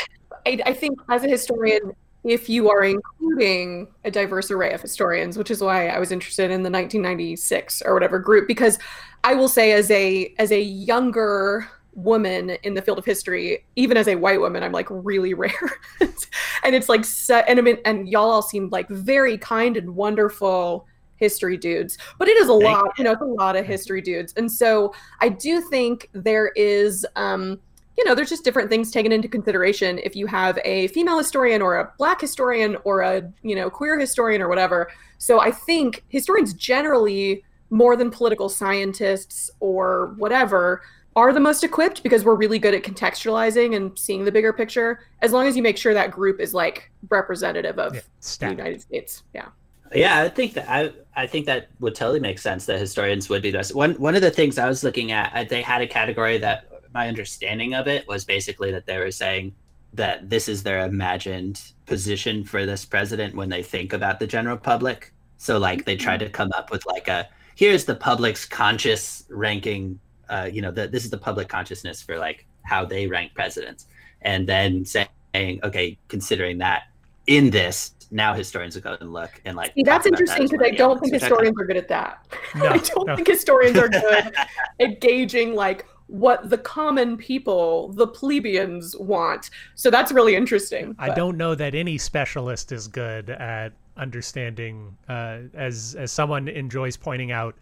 I, 0.47 0.61
I 0.65 0.73
think 0.75 1.01
as 1.11 1.25
a 1.25 1.29
historian, 1.29 1.93
if 2.23 2.49
you 2.49 2.71
are 2.71 2.85
including 2.85 3.89
a 4.05 4.13
diverse 4.13 4.53
array 4.53 4.73
of 4.73 4.81
historians, 4.81 5.37
which 5.37 5.51
is 5.51 5.61
why 5.61 5.89
I 5.89 5.99
was 5.99 6.13
interested 6.13 6.53
in 6.53 6.63
the 6.63 6.71
1996 6.71 7.83
or 7.85 7.95
whatever 7.95 8.21
group, 8.21 8.47
because 8.47 8.79
I 9.25 9.35
will 9.35 9.49
say 9.49 9.73
as 9.73 9.91
a 9.91 10.33
as 10.39 10.53
a 10.53 10.63
younger 10.63 11.69
woman 11.95 12.51
in 12.63 12.75
the 12.75 12.83
field 12.83 12.99
of 12.99 13.05
history, 13.05 13.65
even 13.77 13.97
as 13.97 14.09
a 14.09 14.15
white 14.15 14.41
woman, 14.41 14.63
I'm 14.63 14.73
like 14.73 14.87
really 14.91 15.35
rare. 15.43 15.53
and 16.01 16.75
it's 16.75 16.89
like, 16.89 17.05
so, 17.05 17.37
and 17.49 17.59
I 17.59 17.63
mean, 17.63 17.79
and 17.85 18.09
y'all 18.09 18.31
all 18.31 18.43
seem 18.43 18.69
like 18.71 18.89
very 18.89 19.39
kind 19.39 19.77
and 19.77 19.95
wonderful 19.95 20.87
history 21.17 21.57
dudes, 21.57 21.99
but 22.19 22.29
it 22.29 22.37
is 22.37 22.49
a 22.49 22.53
lot, 22.53 22.93
you 22.99 23.05
know, 23.05 23.13
it's 23.13 23.23
a 23.23 23.25
lot 23.25 23.55
of 23.57 23.65
history 23.65 24.01
dudes. 24.01 24.35
And 24.37 24.51
so 24.51 24.93
I 25.21 25.29
do 25.29 25.61
think 25.61 26.11
there 26.13 26.49
is, 26.57 27.07
um, 27.15 27.61
you 27.97 28.05
know, 28.05 28.15
there's 28.15 28.31
just 28.31 28.43
different 28.43 28.71
things 28.71 28.91
taken 28.91 29.13
into 29.13 29.29
consideration 29.29 30.01
if 30.03 30.17
you 30.17 30.27
have 30.27 30.59
a 30.65 30.89
female 30.89 31.19
historian 31.19 31.63
or 31.63 31.79
a 31.79 31.93
black 31.99 32.21
historian 32.21 32.77
or 32.85 33.03
a, 33.03 33.23
you 33.43 33.55
know, 33.55 33.71
queer 33.71 33.99
historian 34.01 34.43
or 34.43 34.49
whatever. 34.49 34.91
So 35.19 35.41
I 35.41 35.53
think 35.53 36.03
historians 36.09 36.55
generally, 36.55 37.45
more 37.71 37.97
than 37.97 38.11
political 38.11 38.51
scientists 38.51 39.51
or 39.61 40.15
whatever, 40.19 40.83
are 41.15 41.33
the 41.33 41.41
most 41.41 41.63
equipped 41.63 42.03
because 42.03 42.25
we're 42.25 42.35
really 42.35 42.59
good 42.59 42.75
at 42.75 42.83
contextualizing 42.83 43.77
and 43.77 43.99
seeing 43.99 44.25
the 44.25 44.33
bigger 44.33 44.53
picture 44.53 45.01
as 45.21 45.33
long 45.33 45.47
as 45.47 45.57
you 45.57 45.63
make 45.63 45.77
sure 45.77 45.95
that 45.95 46.11
group 46.11 46.41
is 46.41 46.55
like 46.55 46.91
representative 47.11 47.79
of 47.79 47.95
yeah, 47.95 48.01
the 48.41 48.49
united 48.51 48.81
states. 48.81 49.23
Yeah. 49.35 49.49
Yeah 49.95 50.23
i 50.23 50.29
think 50.29 50.55
that 50.55 50.71
i 50.71 50.91
i 51.15 51.27
think 51.27 51.45
that 51.47 51.69
would 51.81 51.95
totally 51.95 52.21
make 52.21 52.39
sense 52.39 52.65
that 52.67 52.79
historians 52.79 53.29
would 53.29 53.43
be 53.43 53.51
the 53.51 53.59
best. 53.59 53.75
One 53.75 53.93
one 53.95 54.15
of 54.15 54.23
the 54.23 54.31
things 54.31 54.59
i 54.59 54.67
was 54.67 54.83
looking 54.83 55.13
at 55.13 55.49
they 55.51 55.61
had 55.61 55.83
a 55.83 55.87
category 55.87 56.39
that 56.39 56.67
my 56.95 57.09
understanding 57.09 57.75
of 57.75 57.89
it 57.89 58.07
was 58.07 58.25
basically 58.25 58.71
that 58.73 58.87
they 58.87 58.99
were 58.99 59.11
saying 59.11 59.55
that 59.95 60.31
this 60.31 60.49
is 60.49 60.63
their 60.63 60.85
imagined 60.87 61.61
position 61.87 62.45
for 62.45 62.65
this 62.65 62.85
president 62.85 63.35
when 63.35 63.49
they 63.49 63.63
think 63.63 63.93
about 63.93 64.19
the 64.19 64.27
general 64.27 64.57
public. 64.57 65.13
So 65.37 65.59
like 65.59 65.85
they 65.85 65.97
try 65.97 66.15
mm-hmm. 66.15 66.25
to 66.25 66.31
come 66.31 66.51
up 66.57 66.71
with 66.71 66.87
like 66.87 67.09
a 67.09 67.29
here's 67.57 67.85
the 67.85 67.95
public's 67.95 68.47
conscious 68.47 69.25
ranking 69.29 69.99
uh, 70.33 70.49
you 70.51 70.63
know, 70.63 70.71
the, 70.71 70.89
this 70.89 71.05
is 71.05 71.11
the 71.11 71.19
public 71.19 71.49
consciousness 71.49 72.01
for 72.03 72.19
like 72.19 72.47
how 72.63 72.85
they 72.85 73.07
rank 73.07 73.35
presidents, 73.35 73.87
and 74.23 74.49
then 74.49 74.85
saying, 74.85 75.61
okay, 75.63 75.99
considering 76.09 76.59
that 76.59 76.85
in 77.27 77.51
this, 77.51 77.95
now 78.11 78.35
historians 78.35 78.75
will 78.75 78.83
go 78.83 78.97
and 79.01 79.13
look 79.13 79.41
and 79.45 79.57
like. 79.57 79.75
See, 79.75 79.83
that's 79.83 80.07
interesting 80.07 80.49
because 80.49 80.65
I 80.65 80.71
don't 80.71 81.01
think 81.01 81.13
historians 81.13 81.57
are 81.61 81.65
good 81.65 81.77
at 81.77 81.89
that. 81.89 82.27
No, 82.55 82.67
I 82.67 82.79
don't 82.79 83.07
no. 83.07 83.17
think 83.17 83.29
historians 83.29 83.79
are 83.79 83.89
good 83.89 84.35
at 84.81 85.01
gauging 85.01 85.55
like 85.55 85.87
what 86.07 86.51
the 86.51 86.59
common 86.59 87.17
people, 87.17 87.93
the 87.95 88.07
plebeians, 88.07 88.95
want. 88.99 89.49
So 89.75 89.91
that's 89.91 90.13
really 90.13 90.35
interesting. 90.35 90.95
I 90.99 91.09
but. 91.09 91.17
don't 91.17 91.39
know 91.39 91.55
that 91.55 91.75
any 91.75 91.97
specialist 91.97 92.73
is 92.73 92.89
good 92.89 93.31
at 93.31 93.73
understanding. 93.97 94.97
Uh, 95.09 95.39
as 95.55 95.95
as 95.99 96.13
someone 96.13 96.49
enjoys 96.49 96.97
pointing 96.97 97.33
out, 97.33 97.57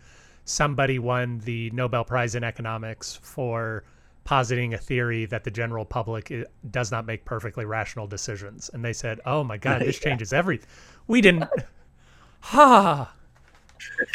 somebody 0.51 0.99
won 0.99 1.39
the 1.41 1.71
Nobel 1.71 2.05
Prize 2.05 2.35
in 2.35 2.45
economics 2.45 3.19
for 3.23 3.85
positing 4.25 4.75
a 4.75 4.79
theory 4.79 5.27
that 5.27 5.45
the 5.45 5.51
general 5.51 5.85
public 5.85 6.33
does 6.71 6.91
not 6.91 7.07
make 7.07 7.25
perfectly 7.25 7.65
rational 7.65 8.07
decisions. 8.07 8.71
And 8.73 8.85
they 8.85 8.93
said, 8.93 9.21
oh 9.25 9.43
my 9.43 9.57
God, 9.57 9.81
this 9.81 9.99
changes 10.07 10.33
everything. 10.33 10.69
We 11.07 11.21
didn't. 11.21 11.45
Ha. 12.43 13.15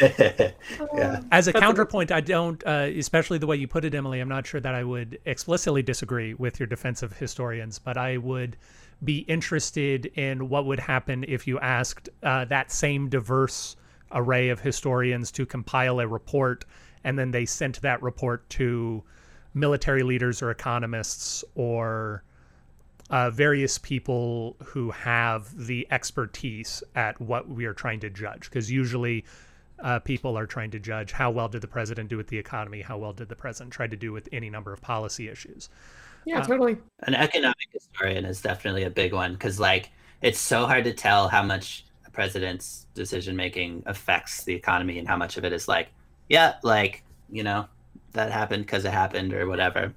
yeah. 0.00 1.20
As 1.30 1.46
a 1.46 1.52
counterpoint, 1.52 2.10
I 2.10 2.20
don't, 2.20 2.60
uh, 2.66 2.90
especially 2.96 3.38
the 3.38 3.46
way 3.46 3.54
you 3.54 3.68
put 3.68 3.84
it, 3.84 3.94
Emily, 3.94 4.18
I'm 4.18 4.28
not 4.28 4.48
sure 4.48 4.60
that 4.60 4.74
I 4.74 4.82
would 4.82 5.20
explicitly 5.26 5.80
disagree 5.82 6.34
with 6.34 6.58
your 6.58 6.66
defense 6.66 7.04
of 7.04 7.16
historians, 7.16 7.78
but 7.78 7.96
I 7.96 8.16
would 8.16 8.56
be 9.04 9.18
interested 9.18 10.06
in 10.16 10.48
what 10.48 10.66
would 10.66 10.80
happen 10.80 11.24
if 11.28 11.46
you 11.46 11.60
asked 11.60 12.08
uh, 12.24 12.44
that 12.46 12.72
same 12.72 13.08
diverse 13.08 13.76
array 14.12 14.48
of 14.48 14.60
historians 14.60 15.30
to 15.32 15.46
compile 15.46 16.00
a 16.00 16.06
report, 16.06 16.64
and 17.04 17.18
then 17.18 17.30
they 17.30 17.46
sent 17.46 17.80
that 17.82 18.02
report 18.02 18.48
to 18.50 19.02
military 19.54 20.02
leaders 20.02 20.42
or 20.42 20.50
economists 20.50 21.44
or 21.54 22.22
uh, 23.10 23.30
various 23.30 23.78
people 23.78 24.56
who 24.64 24.90
have 24.90 25.66
the 25.66 25.86
expertise 25.90 26.82
at 26.94 27.20
what 27.20 27.48
we 27.48 27.64
are 27.64 27.74
trying 27.74 28.00
to 28.00 28.10
judge. 28.10 28.50
Because 28.50 28.70
usually 28.70 29.24
uh, 29.80 29.98
people 30.00 30.36
are 30.36 30.46
trying 30.46 30.70
to 30.70 30.78
judge 30.78 31.12
how 31.12 31.30
well 31.30 31.48
did 31.48 31.60
the 31.60 31.68
president 31.68 32.08
do 32.08 32.16
with 32.16 32.28
the 32.28 32.38
economy, 32.38 32.82
how 32.82 32.98
well 32.98 33.12
did 33.12 33.28
the 33.28 33.36
president 33.36 33.72
try 33.72 33.86
to 33.86 33.96
do 33.96 34.12
with 34.12 34.28
any 34.32 34.50
number 34.50 34.72
of 34.72 34.80
policy 34.80 35.28
issues. 35.28 35.68
Yeah, 36.24 36.40
uh, 36.40 36.44
totally. 36.44 36.76
An 37.00 37.14
economic 37.14 37.68
historian 37.72 38.24
is 38.24 38.42
definitely 38.42 38.82
a 38.82 38.90
big 38.90 39.12
one 39.12 39.32
because, 39.32 39.60
like, 39.60 39.90
it's 40.22 40.40
so 40.40 40.66
hard 40.66 40.84
to 40.84 40.92
tell 40.92 41.28
how 41.28 41.42
much 41.42 41.85
president's 42.16 42.86
decision 42.94 43.36
making 43.36 43.82
affects 43.84 44.42
the 44.44 44.54
economy 44.54 44.98
and 44.98 45.06
how 45.06 45.18
much 45.18 45.36
of 45.36 45.44
it 45.44 45.52
is 45.52 45.68
like, 45.68 45.88
yeah, 46.30 46.54
like, 46.62 47.04
you 47.30 47.44
know, 47.44 47.66
that 48.14 48.32
happened 48.32 48.64
because 48.64 48.86
it 48.86 48.90
happened 48.92 49.34
or 49.34 49.46
whatever. 49.46 49.92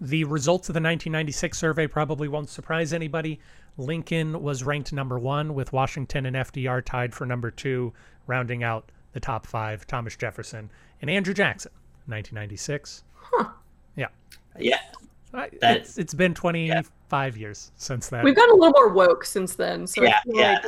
The 0.00 0.24
results 0.24 0.68
of 0.68 0.74
the 0.74 0.80
1996 0.80 1.56
survey 1.56 1.86
probably 1.86 2.26
won't 2.26 2.48
surprise 2.48 2.92
anybody. 2.92 3.38
Lincoln 3.78 4.42
was 4.42 4.64
ranked 4.64 4.92
number 4.92 5.20
one, 5.20 5.54
with 5.54 5.72
Washington 5.72 6.26
and 6.26 6.34
FDR 6.34 6.84
tied 6.84 7.14
for 7.14 7.24
number 7.24 7.52
two, 7.52 7.92
rounding 8.26 8.64
out 8.64 8.90
the 9.12 9.20
top 9.20 9.46
five 9.46 9.86
Thomas 9.86 10.16
Jefferson 10.16 10.68
and 11.00 11.08
Andrew 11.08 11.32
Jackson, 11.32 11.70
1996. 12.06 13.04
Huh. 13.14 13.50
Yeah. 13.94 14.08
Yeah. 14.58 14.80
That, 15.30 15.52
it's, 15.62 15.96
it's 15.96 16.14
been 16.14 16.34
20, 16.34 16.66
yeah. 16.66 16.82
Years 17.36 17.72
since 17.76 18.08
then. 18.08 18.24
We've 18.24 18.34
gotten 18.34 18.54
a 18.54 18.56
little 18.56 18.72
more 18.72 18.88
woke 18.88 19.24
since 19.24 19.54
then. 19.54 19.86
So 19.86 20.02
yeah, 20.02 20.20
yeah, 20.26 20.58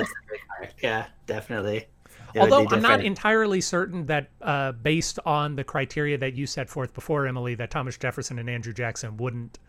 like... 0.61 0.75
yeah, 0.83 1.07
definitely. 1.27 1.87
It 2.35 2.41
Although 2.41 2.67
I'm 2.69 2.83
not 2.83 3.05
entirely 3.05 3.61
certain 3.61 4.07
that, 4.07 4.31
uh, 4.43 4.73
based 4.73 5.21
on 5.25 5.55
the 5.55 5.63
criteria 5.63 6.19
that 6.19 6.35
you 6.35 6.47
set 6.47 6.69
forth 6.69 6.93
before, 6.93 7.27
Emily, 7.27 7.55
that 7.55 7.71
Thomas 7.71 7.97
Jefferson 7.97 8.39
and 8.41 8.51
Andrew 8.51 8.73
Jackson 8.73 9.17
wouldn't 9.17 9.61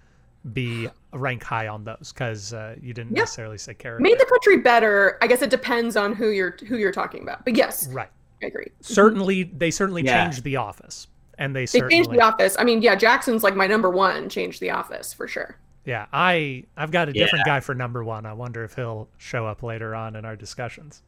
be 0.53 0.87
rank 1.13 1.43
high 1.43 1.67
on 1.67 1.83
those 1.83 2.11
because 2.13 2.53
uh, 2.53 2.75
you 2.81 2.93
didn't 2.93 3.15
yeah. 3.15 3.21
necessarily 3.21 3.57
say 3.57 3.73
character. 3.73 4.01
Made 4.01 4.19
the 4.19 4.25
country 4.25 4.57
better. 4.57 5.17
I 5.21 5.27
guess 5.27 5.41
it 5.41 5.49
depends 5.49 5.95
on 5.95 6.13
who 6.13 6.29
you're 6.29 6.57
who 6.67 6.77
you're 6.77 6.91
talking 6.91 7.21
about. 7.21 7.45
But 7.45 7.55
yes, 7.55 7.87
right. 7.89 8.09
I 8.43 8.47
agree. 8.47 8.67
Certainly, 8.81 9.43
they 9.43 9.71
certainly 9.71 10.03
yeah. 10.03 10.23
changed 10.23 10.43
the 10.43 10.57
office 10.57 11.07
and 11.37 11.55
they 11.55 11.65
they 11.65 11.81
changed 11.81 12.11
the 12.11 12.21
office. 12.21 12.55
I 12.59 12.63
mean, 12.63 12.81
yeah, 12.81 12.95
Jackson's 12.95 13.43
like 13.43 13.55
my 13.55 13.67
number 13.67 13.89
one. 13.89 14.29
Changed 14.29 14.61
the 14.61 14.71
office 14.71 15.13
for 15.13 15.27
sure. 15.27 15.57
Yeah, 15.85 16.07
I 16.11 16.65
I've 16.75 16.91
got 16.91 17.09
a 17.09 17.13
different 17.13 17.45
Yeah. 17.45 17.53
guy 17.53 17.59
for 17.59 17.75
number 17.75 18.03
one. 18.03 18.25
I 18.25 18.33
wonder 18.33 18.63
if 18.63 18.75
he'll 18.75 19.07
show 19.17 19.45
up 19.45 19.63
later 19.63 19.95
on 19.95 20.15
in 20.15 20.25
our 20.25 20.35
discussions. 20.35 21.03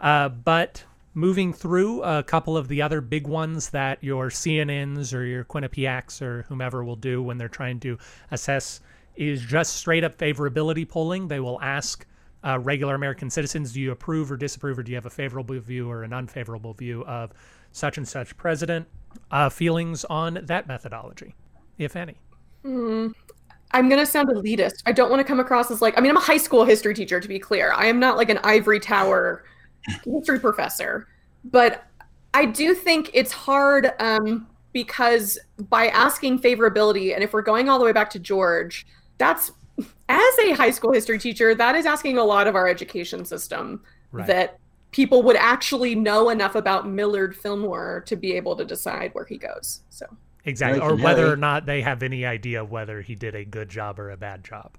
Uh, 0.00 0.28
but 0.28 0.84
moving 1.14 1.52
through 1.52 2.02
a 2.02 2.22
couple 2.22 2.56
of 2.56 2.68
the 2.68 2.82
other 2.82 3.00
big 3.00 3.26
ones 3.26 3.70
that 3.70 4.02
your 4.02 4.30
CNNs 4.30 5.14
or 5.14 5.24
your 5.24 5.44
Quinnipiacs 5.44 6.20
or 6.22 6.42
whomever 6.48 6.84
will 6.84 6.96
do 6.96 7.22
when 7.22 7.38
they're 7.38 7.48
trying 7.48 7.80
to 7.80 7.98
assess 8.30 8.80
is 9.16 9.42
just 9.42 9.74
straight 9.76 10.02
up 10.04 10.16
favorability 10.18 10.88
polling. 10.88 11.28
They 11.28 11.40
will 11.40 11.60
ask 11.60 12.04
uh, 12.44 12.58
regular 12.58 12.94
American 12.96 13.30
citizens, 13.30 13.72
do 13.72 13.80
you 13.80 13.92
approve 13.92 14.30
or 14.30 14.36
disapprove, 14.36 14.78
or 14.78 14.82
do 14.82 14.90
you 14.92 14.96
have 14.96 15.06
a 15.06 15.10
favorable 15.10 15.58
view 15.60 15.88
or 15.90 16.02
an 16.02 16.12
unfavorable 16.12 16.74
view 16.74 17.04
of 17.06 17.32
such 17.72 17.96
and 17.96 18.06
such 18.06 18.36
president? 18.36 18.86
Uh, 19.30 19.48
feelings 19.48 20.04
on 20.06 20.40
that 20.42 20.66
methodology, 20.66 21.34
if 21.78 21.94
any. 21.96 22.16
I'm 23.74 23.88
going 23.88 23.98
to 23.98 24.06
sound 24.06 24.28
elitist. 24.30 24.82
I 24.86 24.92
don't 24.92 25.10
want 25.10 25.20
to 25.20 25.24
come 25.24 25.40
across 25.40 25.70
as 25.70 25.82
like, 25.82 25.98
I 25.98 26.00
mean, 26.00 26.10
I'm 26.10 26.16
a 26.16 26.20
high 26.20 26.38
school 26.38 26.64
history 26.64 26.94
teacher, 26.94 27.20
to 27.20 27.28
be 27.28 27.38
clear. 27.38 27.72
I 27.72 27.86
am 27.86 27.98
not 27.98 28.16
like 28.16 28.30
an 28.30 28.38
ivory 28.44 28.80
tower 28.80 29.44
history 30.04 30.38
professor. 30.40 31.08
But 31.44 31.84
I 32.32 32.46
do 32.46 32.74
think 32.74 33.10
it's 33.12 33.32
hard 33.32 33.92
um, 33.98 34.46
because 34.72 35.38
by 35.68 35.88
asking 35.88 36.38
favorability, 36.38 37.12
and 37.14 37.22
if 37.22 37.32
we're 37.32 37.42
going 37.42 37.68
all 37.68 37.78
the 37.78 37.84
way 37.84 37.92
back 37.92 38.08
to 38.10 38.18
George, 38.18 38.86
that's 39.18 39.50
as 40.08 40.38
a 40.46 40.52
high 40.52 40.70
school 40.70 40.92
history 40.92 41.18
teacher, 41.18 41.54
that 41.54 41.74
is 41.74 41.84
asking 41.84 42.16
a 42.16 42.24
lot 42.24 42.46
of 42.46 42.54
our 42.54 42.68
education 42.68 43.24
system 43.24 43.82
Right. 44.12 44.28
that 44.28 44.60
people 44.92 45.24
would 45.24 45.34
actually 45.34 45.96
know 45.96 46.28
enough 46.30 46.54
about 46.54 46.88
Millard 46.88 47.34
Fillmore 47.36 48.04
to 48.06 48.14
be 48.14 48.34
able 48.34 48.54
to 48.54 48.64
decide 48.64 49.12
where 49.12 49.24
he 49.24 49.36
goes. 49.36 49.80
So. 49.90 50.06
Exactly. 50.44 50.80
Like 50.80 50.90
or 50.90 50.96
whether 50.96 51.22
Nelly. 51.22 51.32
or 51.32 51.36
not 51.36 51.66
they 51.66 51.80
have 51.82 52.02
any 52.02 52.26
idea 52.26 52.64
whether 52.64 53.00
he 53.00 53.14
did 53.14 53.34
a 53.34 53.44
good 53.44 53.68
job 53.68 53.98
or 53.98 54.10
a 54.10 54.16
bad 54.16 54.44
job. 54.44 54.72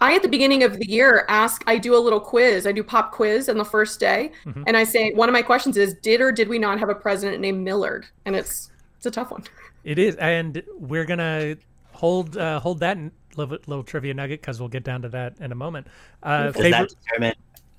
I 0.00 0.14
at 0.16 0.22
the 0.22 0.28
beginning 0.28 0.62
of 0.64 0.78
the 0.78 0.88
year 0.90 1.24
ask 1.28 1.62
I 1.66 1.78
do 1.78 1.94
a 1.96 1.98
little 2.00 2.20
quiz. 2.20 2.66
I 2.66 2.72
do 2.72 2.82
pop 2.82 3.12
quiz 3.12 3.48
on 3.48 3.56
the 3.58 3.64
first 3.64 4.00
day 4.00 4.32
Mhm. 4.44 4.64
and 4.66 4.76
I 4.76 4.84
say 4.84 5.12
one 5.12 5.28
of 5.28 5.32
my 5.32 5.42
questions 5.42 5.76
is 5.76 5.94
did 5.94 6.20
or 6.20 6.32
did 6.32 6.48
we 6.48 6.58
not 6.58 6.78
have 6.80 6.88
a 6.88 6.94
president 6.94 7.40
named 7.40 7.62
Millard? 7.62 8.06
And 8.24 8.34
it's 8.34 8.70
it's 8.96 9.06
a 9.06 9.10
tough 9.10 9.30
one. 9.30 9.44
It 9.84 9.98
is, 9.98 10.16
and 10.16 10.62
we're 10.78 11.04
gonna 11.04 11.56
hold 11.92 12.36
uh, 12.38 12.58
hold 12.58 12.80
that 12.80 12.96
little, 13.36 13.58
little 13.66 13.84
trivia 13.84 14.14
nugget 14.14 14.40
because 14.40 14.58
we'll 14.58 14.68
get 14.70 14.82
down 14.82 15.02
to 15.02 15.08
that 15.10 15.34
in 15.40 15.52
a 15.52 15.54
moment. 15.54 15.86
Uh, 16.22 16.44
Does 16.44 16.54
favorite, 16.56 16.70
that 16.70 16.88
determine 17.12 17.34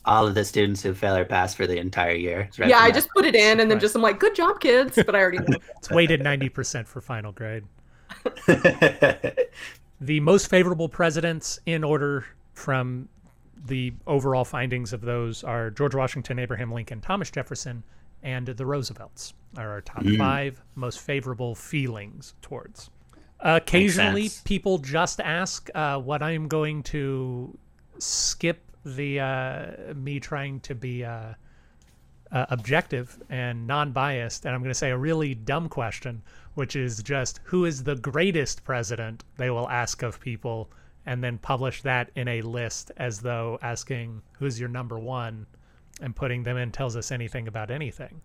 all 0.06 0.28
of 0.28 0.36
the 0.36 0.46
students 0.46 0.82
who 0.84 0.94
fail 0.94 1.16
or 1.16 1.26
pass 1.26 1.54
for 1.56 1.68
the 1.68 1.78
entire 1.78 2.14
year? 2.16 2.50
Is 2.52 2.58
Yeah, 2.60 2.80
I 2.80 2.92
just 2.92 3.10
put 3.10 3.26
it 3.26 3.36
in 3.36 3.60
and 3.60 3.70
then 3.70 3.78
Right. 3.78 3.82
just 3.82 3.96
I'm 3.96 4.02
like 4.02 4.20
good 4.20 4.36
job 4.36 4.60
kids, 4.60 4.96
but 5.06 5.16
I 5.16 5.20
already 5.20 5.40
know. 5.40 5.58
it's 5.78 5.90
weighted 5.90 6.22
ninety 6.22 6.50
percent 6.50 6.88
for 6.88 7.02
final 7.02 7.32
grade. 7.32 7.64
The 10.02 10.20
most 10.20 10.50
favorable 10.50 10.90
presidents 10.90 11.58
in 11.66 11.84
order 11.84 12.26
from 12.54 13.08
the 13.66 13.94
overall 14.06 14.44
findings 14.44 14.92
of 14.92 15.00
those 15.02 15.42
are 15.44 15.70
George 15.72 15.96
Washington, 15.96 16.38
Abraham 16.38 16.72
Lincoln, 16.72 17.00
Thomas 17.00 17.32
Jefferson, 17.32 17.82
and 18.22 18.46
the 18.46 18.66
Roosevelts 18.66 19.34
are 19.58 19.70
our 19.70 19.82
top 19.82 20.04
Mm. 20.04 20.18
five 20.18 20.62
most 20.76 21.00
favorable 21.00 21.56
feelings 21.56 22.36
towards. 22.42 22.90
occasionally, 23.40 24.30
people 24.44 24.78
just 24.80 25.22
ask 25.22 25.70
uh, 25.74 25.98
what 26.00 26.22
I'm 26.22 26.48
going 26.50 26.84
to 26.84 27.58
skip 27.98 28.65
the 28.86 29.20
uh, 29.20 29.94
me 29.96 30.20
trying 30.20 30.60
to 30.62 30.76
be 30.76 31.04
uh, 31.04 31.34
uh, 32.32 32.46
objective 32.50 33.22
and 33.30 33.66
non-biased, 33.66 34.46
and 34.46 34.54
I'm 34.54 34.62
going 34.62 34.72
to 34.72 34.76
say 34.76 34.92
a 34.92 34.98
really 34.98 35.34
dumb 35.34 35.70
question, 35.70 36.22
which 36.54 36.76
is 36.76 37.02
just 37.02 37.40
who 37.44 37.66
is 37.66 37.84
the 37.84 37.96
greatest 37.96 38.64
president? 38.64 39.24
They 39.38 39.50
will 39.50 39.70
ask 39.70 40.04
of 40.04 40.20
people, 40.20 40.70
and 41.06 41.24
then 41.24 41.38
publish 41.38 41.82
that 41.82 42.12
in 42.16 42.28
a 42.28 42.42
list 42.42 42.92
as 42.98 43.22
though 43.22 43.60
asking 43.62 44.22
who's 44.34 44.60
your 44.60 44.70
number 44.70 45.00
one, 45.00 45.48
and 46.02 46.16
putting 46.16 46.44
them 46.44 46.58
in 46.58 46.72
tells 46.72 46.96
us 46.96 47.12
anything 47.12 47.48
about 47.48 47.72
anything. 47.72 48.22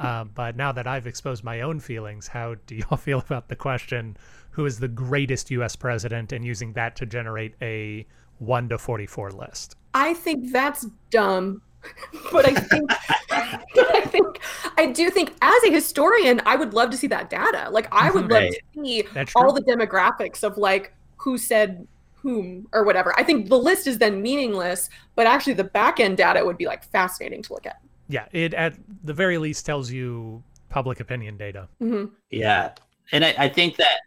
Uh, 0.00 0.24
but 0.24 0.56
now 0.56 0.72
that 0.72 0.86
I've 0.86 1.06
exposed 1.06 1.44
my 1.44 1.60
own 1.60 1.78
feelings, 1.80 2.26
how 2.26 2.56
do 2.66 2.74
y'all 2.74 2.96
feel 2.98 3.20
about 3.20 3.48
the 3.48 3.56
question, 3.56 4.16
who 4.50 4.66
is 4.66 4.78
the 4.78 4.88
greatest 4.88 5.50
U.S. 5.52 5.76
president, 5.76 6.32
and 6.32 6.44
using 6.44 6.72
that 6.72 6.96
to 6.96 7.06
generate 7.06 7.54
a 7.62 8.06
one 8.46 8.68
to 8.68 8.78
forty-four 8.78 9.32
list? 9.32 9.76
I 9.94 10.14
think 10.14 10.52
that's 10.52 10.86
dumb. 11.10 11.62
but 12.32 12.46
I 12.46 12.54
think 12.54 12.90
I 13.30 14.00
think 14.06 14.40
I 14.78 14.86
do 14.86 15.10
think 15.10 15.34
as 15.42 15.64
a 15.64 15.70
historian, 15.70 16.40
I 16.46 16.56
would 16.56 16.72
love 16.72 16.90
to 16.90 16.96
see 16.96 17.06
that 17.08 17.30
data. 17.30 17.68
Like 17.70 17.88
I 17.92 18.10
would 18.10 18.30
love 18.30 18.42
to 18.42 18.60
see 18.74 19.04
all 19.36 19.52
the 19.52 19.62
demographics 19.62 20.42
of 20.42 20.56
like 20.56 20.94
who 21.16 21.36
said 21.38 21.86
whom 22.14 22.66
or 22.72 22.84
whatever. 22.84 23.14
I 23.18 23.22
think 23.22 23.50
the 23.50 23.58
list 23.58 23.86
is 23.86 23.98
then 23.98 24.22
meaningless, 24.22 24.88
but 25.14 25.26
actually 25.26 25.52
the 25.52 25.64
back 25.64 26.00
end 26.00 26.16
data 26.16 26.44
would 26.44 26.56
be 26.56 26.66
like 26.66 26.84
fascinating 26.84 27.42
to 27.42 27.52
look 27.52 27.66
at. 27.66 27.80
Yeah, 28.08 28.26
it 28.32 28.54
at 28.54 28.74
the 29.04 29.12
very 29.12 29.38
least 29.38 29.66
tells 29.66 29.90
you 29.90 30.42
public 30.70 31.00
opinion 31.00 31.36
data. 31.36 31.68
Mhm. 31.82 32.10
Yeah, 32.30 32.72
and 33.12 33.24
I, 33.24 33.34
I 33.38 33.48
think 33.48 33.76
that 33.76 34.00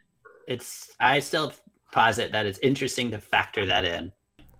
it's. 0.47 0.91
I 0.99 1.19
still 1.19 1.53
posit 1.91 2.31
that 2.31 2.45
it's 2.45 2.59
interesting 2.59 3.11
to 3.11 3.19
factor 3.19 3.65
that 3.67 3.85
in. 3.85 4.11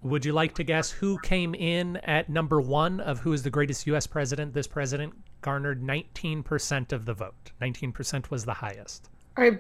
Would 0.08 0.24
you 0.24 0.32
like 0.32 0.56
to 0.56 0.63
guess 0.63 0.89
who 0.89 1.20
came 1.20 1.54
in 1.54 1.98
at 1.98 2.30
number 2.30 2.62
one 2.62 3.02
of 3.02 3.20
who 3.20 3.34
is 3.34 3.43
the 3.43 3.50
greatest 3.50 3.86
U.S. 3.88 4.08
president? 4.08 4.54
This 4.54 4.65
president 4.67 5.13
garnered 5.41 5.82
19% 5.84 6.93
of 6.93 7.06
the 7.06 7.13
vote. 7.13 7.52
19% 7.62 8.30
was 8.32 8.46
the 8.46 8.54
highest. 8.54 9.10
I 9.36 9.60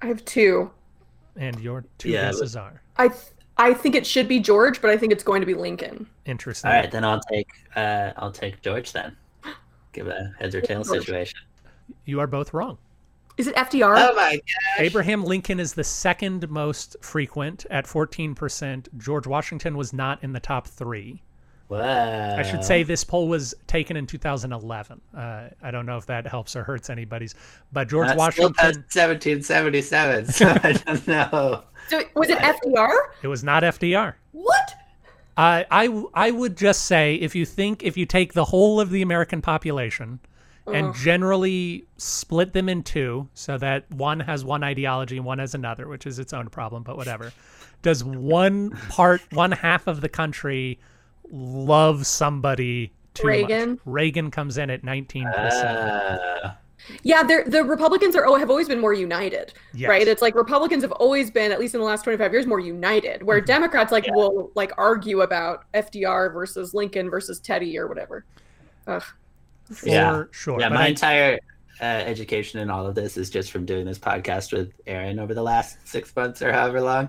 I 0.00 0.06
have 0.06 0.24
two. 0.24 0.70
And 1.36 1.58
your 1.60 1.84
two 1.98 2.10
Yeah, 2.10 2.26
guesses 2.30 2.54
are 2.54 2.80
I 2.96 3.08
th- 3.08 3.20
I 3.56 3.74
think 3.74 3.94
it 3.96 4.06
should 4.06 4.28
be 4.28 4.38
George, 4.38 4.80
but 4.80 4.90
I 4.90 4.96
think 4.96 5.12
it's 5.12 5.24
going 5.24 5.40
to 5.42 5.46
be 5.46 5.54
Lincoln. 5.54 6.06
interesting. 6.24 6.70
All 6.70 6.76
right, 6.76 6.90
then 6.90 7.04
I'll 7.04 7.20
take. 7.20 7.48
Uh, 7.76 8.12
I'll 8.16 8.32
take 8.32 8.62
George 8.62 8.92
then. 8.92 9.16
Give 9.92 10.06
a 10.06 10.32
heads 10.38 10.54
or 10.54 10.60
tails 10.60 10.88
situation. 10.88 11.40
You 12.06 12.20
are 12.20 12.26
both 12.28 12.54
wrong. 12.54 12.78
Is 13.36 13.46
it 13.46 13.56
FDR? 13.56 13.96
Oh 13.96 14.14
my 14.14 14.32
god! 14.32 14.84
Abraham 14.84 15.24
Lincoln 15.24 15.58
is 15.60 15.72
the 15.72 15.84
second 15.84 16.48
most 16.50 16.96
frequent 17.00 17.64
at 17.70 17.86
14%. 17.86 18.88
George 18.98 19.26
Washington 19.26 19.76
was 19.76 19.92
not 19.92 20.22
in 20.22 20.32
the 20.32 20.40
top 20.40 20.66
three. 20.66 21.22
Wow. 21.70 22.36
I 22.36 22.42
should 22.42 22.64
say 22.64 22.82
this 22.82 23.04
poll 23.04 23.28
was 23.28 23.54
taken 23.68 23.96
in 23.96 24.04
2011. 24.04 25.00
Uh, 25.16 25.48
I 25.62 25.70
don't 25.70 25.86
know 25.86 25.96
if 25.96 26.06
that 26.06 26.26
helps 26.26 26.56
or 26.56 26.64
hurts 26.64 26.90
anybody's, 26.90 27.36
but 27.72 27.88
George 27.88 28.08
That's 28.08 28.18
Washington. 28.18 28.54
still 28.88 29.08
1777. 29.08 30.26
So 30.32 30.48
I 30.64 30.72
don't 30.72 31.06
know. 31.06 31.62
So 31.88 32.02
was 32.16 32.28
it 32.28 32.38
FDR? 32.38 32.90
It 33.22 33.28
was 33.28 33.44
not 33.44 33.62
FDR. 33.62 34.14
What? 34.32 34.74
Uh, 35.36 35.62
I 35.70 36.04
I 36.12 36.32
would 36.32 36.56
just 36.56 36.86
say 36.86 37.14
if 37.14 37.36
you 37.36 37.46
think 37.46 37.84
if 37.84 37.96
you 37.96 38.04
take 38.04 38.32
the 38.32 38.46
whole 38.46 38.80
of 38.80 38.90
the 38.90 39.00
American 39.00 39.40
population 39.40 40.18
and 40.66 40.94
generally 40.94 41.84
split 41.96 42.52
them 42.52 42.68
in 42.68 42.82
two 42.82 43.28
so 43.34 43.58
that 43.58 43.90
one 43.90 44.20
has 44.20 44.44
one 44.44 44.62
ideology 44.62 45.16
and 45.16 45.26
one 45.26 45.38
has 45.38 45.54
another, 45.54 45.88
which 45.88 46.06
is 46.06 46.18
its 46.18 46.32
own 46.32 46.48
problem, 46.48 46.82
but 46.82 46.96
whatever. 46.96 47.32
Does 47.82 48.04
one 48.04 48.70
part, 48.90 49.20
one 49.32 49.52
half 49.52 49.86
of 49.86 50.00
the 50.00 50.08
country 50.08 50.78
love 51.30 52.06
somebody 52.06 52.92
too 53.14 53.26
Reagan? 53.26 53.70
much? 53.70 53.78
Reagan 53.84 54.30
comes 54.30 54.58
in 54.58 54.70
at 54.70 54.82
19%. 54.82 55.26
Uh, 55.34 56.52
Yeah, 57.02 57.22
the 57.22 57.62
Republicans 57.64 58.16
are 58.16 58.26
oh 58.26 58.36
have 58.36 58.48
always 58.50 58.66
been 58.68 58.80
more 58.80 58.94
united, 58.94 59.52
Yes. 59.74 59.88
right? 59.88 60.06
It's 60.08 60.22
like 60.22 60.34
Republicans 60.34 60.82
have 60.82 60.92
always 60.92 61.30
been, 61.30 61.52
at 61.52 61.60
least 61.60 61.74
in 61.74 61.80
the 61.80 61.86
last 61.86 62.02
twenty 62.04 62.16
five 62.18 62.32
years, 62.32 62.46
more 62.46 62.58
united. 62.58 63.22
Where 63.22 63.40
Mhm. 63.40 63.46
Democrats 63.46 63.92
like 63.92 64.06
Yeah. 64.06 64.14
will 64.14 64.50
like 64.54 64.72
argue 64.78 65.20
about 65.20 65.64
FDR 65.74 66.30
versus 66.32 66.72
Lincoln 66.74 67.10
versus 67.10 67.38
Teddy 67.38 67.78
or 67.78 67.86
whatever. 67.86 68.24
Ugh. 68.86 69.04
For 69.72 69.88
Yeah. 69.88 70.24
sure. 70.32 70.60
yeah, 70.60 70.68
But 70.68 70.74
my 70.74 70.84
I- 70.84 70.88
entire 70.88 71.38
uh, 71.80 71.84
education 71.84 72.60
in 72.60 72.68
all 72.70 72.86
of 72.86 72.94
this 72.94 73.16
is 73.16 73.30
just 73.30 73.50
from 73.50 73.64
doing 73.64 73.86
this 73.86 73.98
podcast 73.98 74.52
with 74.52 74.72
Aaron 74.86 75.18
over 75.18 75.32
the 75.32 75.42
last 75.42 75.78
six 75.88 76.14
months 76.14 76.42
or 76.42 76.52
however 76.52 76.80
long. 76.80 77.08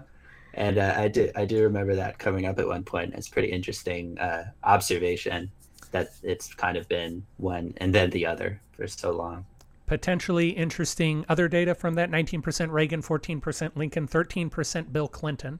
And 0.54 0.78
uh, 0.78 0.94
I 0.98 1.08
do 1.08 1.30
I 1.36 1.46
do 1.46 1.64
remember 1.64 1.96
that 1.96 2.20
coming 2.20 2.46
up 2.46 2.60
at 2.60 2.68
one 2.68 2.84
point. 2.84 3.14
It's 3.14 3.28
pretty 3.30 3.50
interesting 3.50 4.18
uh, 4.20 4.46
observation 4.64 5.52
that 5.92 6.10
it's 6.24 6.54
kind 6.54 6.78
of 6.78 6.88
been 6.88 7.24
one 7.38 7.74
and 7.78 7.94
then 7.94 8.10
the 8.12 8.26
other 8.26 8.62
for 8.72 8.88
so 8.88 9.12
long. 9.12 9.46
potentially 9.88 10.50
interesting 10.52 11.26
other 11.28 11.50
data 11.50 11.76
from 11.76 11.96
that 11.96 12.10
19% 12.10 12.72
Reagan, 12.72 13.02
14% 13.02 13.76
Lincoln, 13.76 14.08
13% 14.08 14.94
Bill 14.94 15.10
Clinton. 15.10 15.60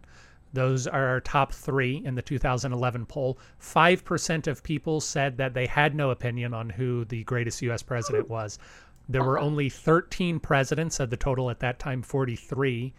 Those 0.54 0.88
are 0.88 1.08
our 1.08 1.22
top 1.22 1.54
three 1.54 2.02
in 2.04 2.16
the 2.16 2.22
2011 2.22 3.06
poll. 3.06 3.40
5% 3.62 4.48
of 4.48 4.64
people 4.64 5.00
said 5.00 5.38
that 5.38 5.54
they 5.54 5.66
had 5.66 5.96
no 5.96 6.10
opinion 6.10 6.54
on 6.54 6.70
who 6.70 7.06
the 7.06 7.24
greatest 7.24 7.62
U.S. 7.64 7.82
president 7.82 8.30
was. 8.30 8.60
There 9.08 9.24
were 9.24 9.40
only 9.40 9.70
13 9.70 10.40
presidents 10.40 11.00
of 11.00 11.10
the 11.10 11.18
total 11.18 11.50
at 11.50 11.60
that 11.60 11.80
time, 11.80 12.02
43 12.02 12.94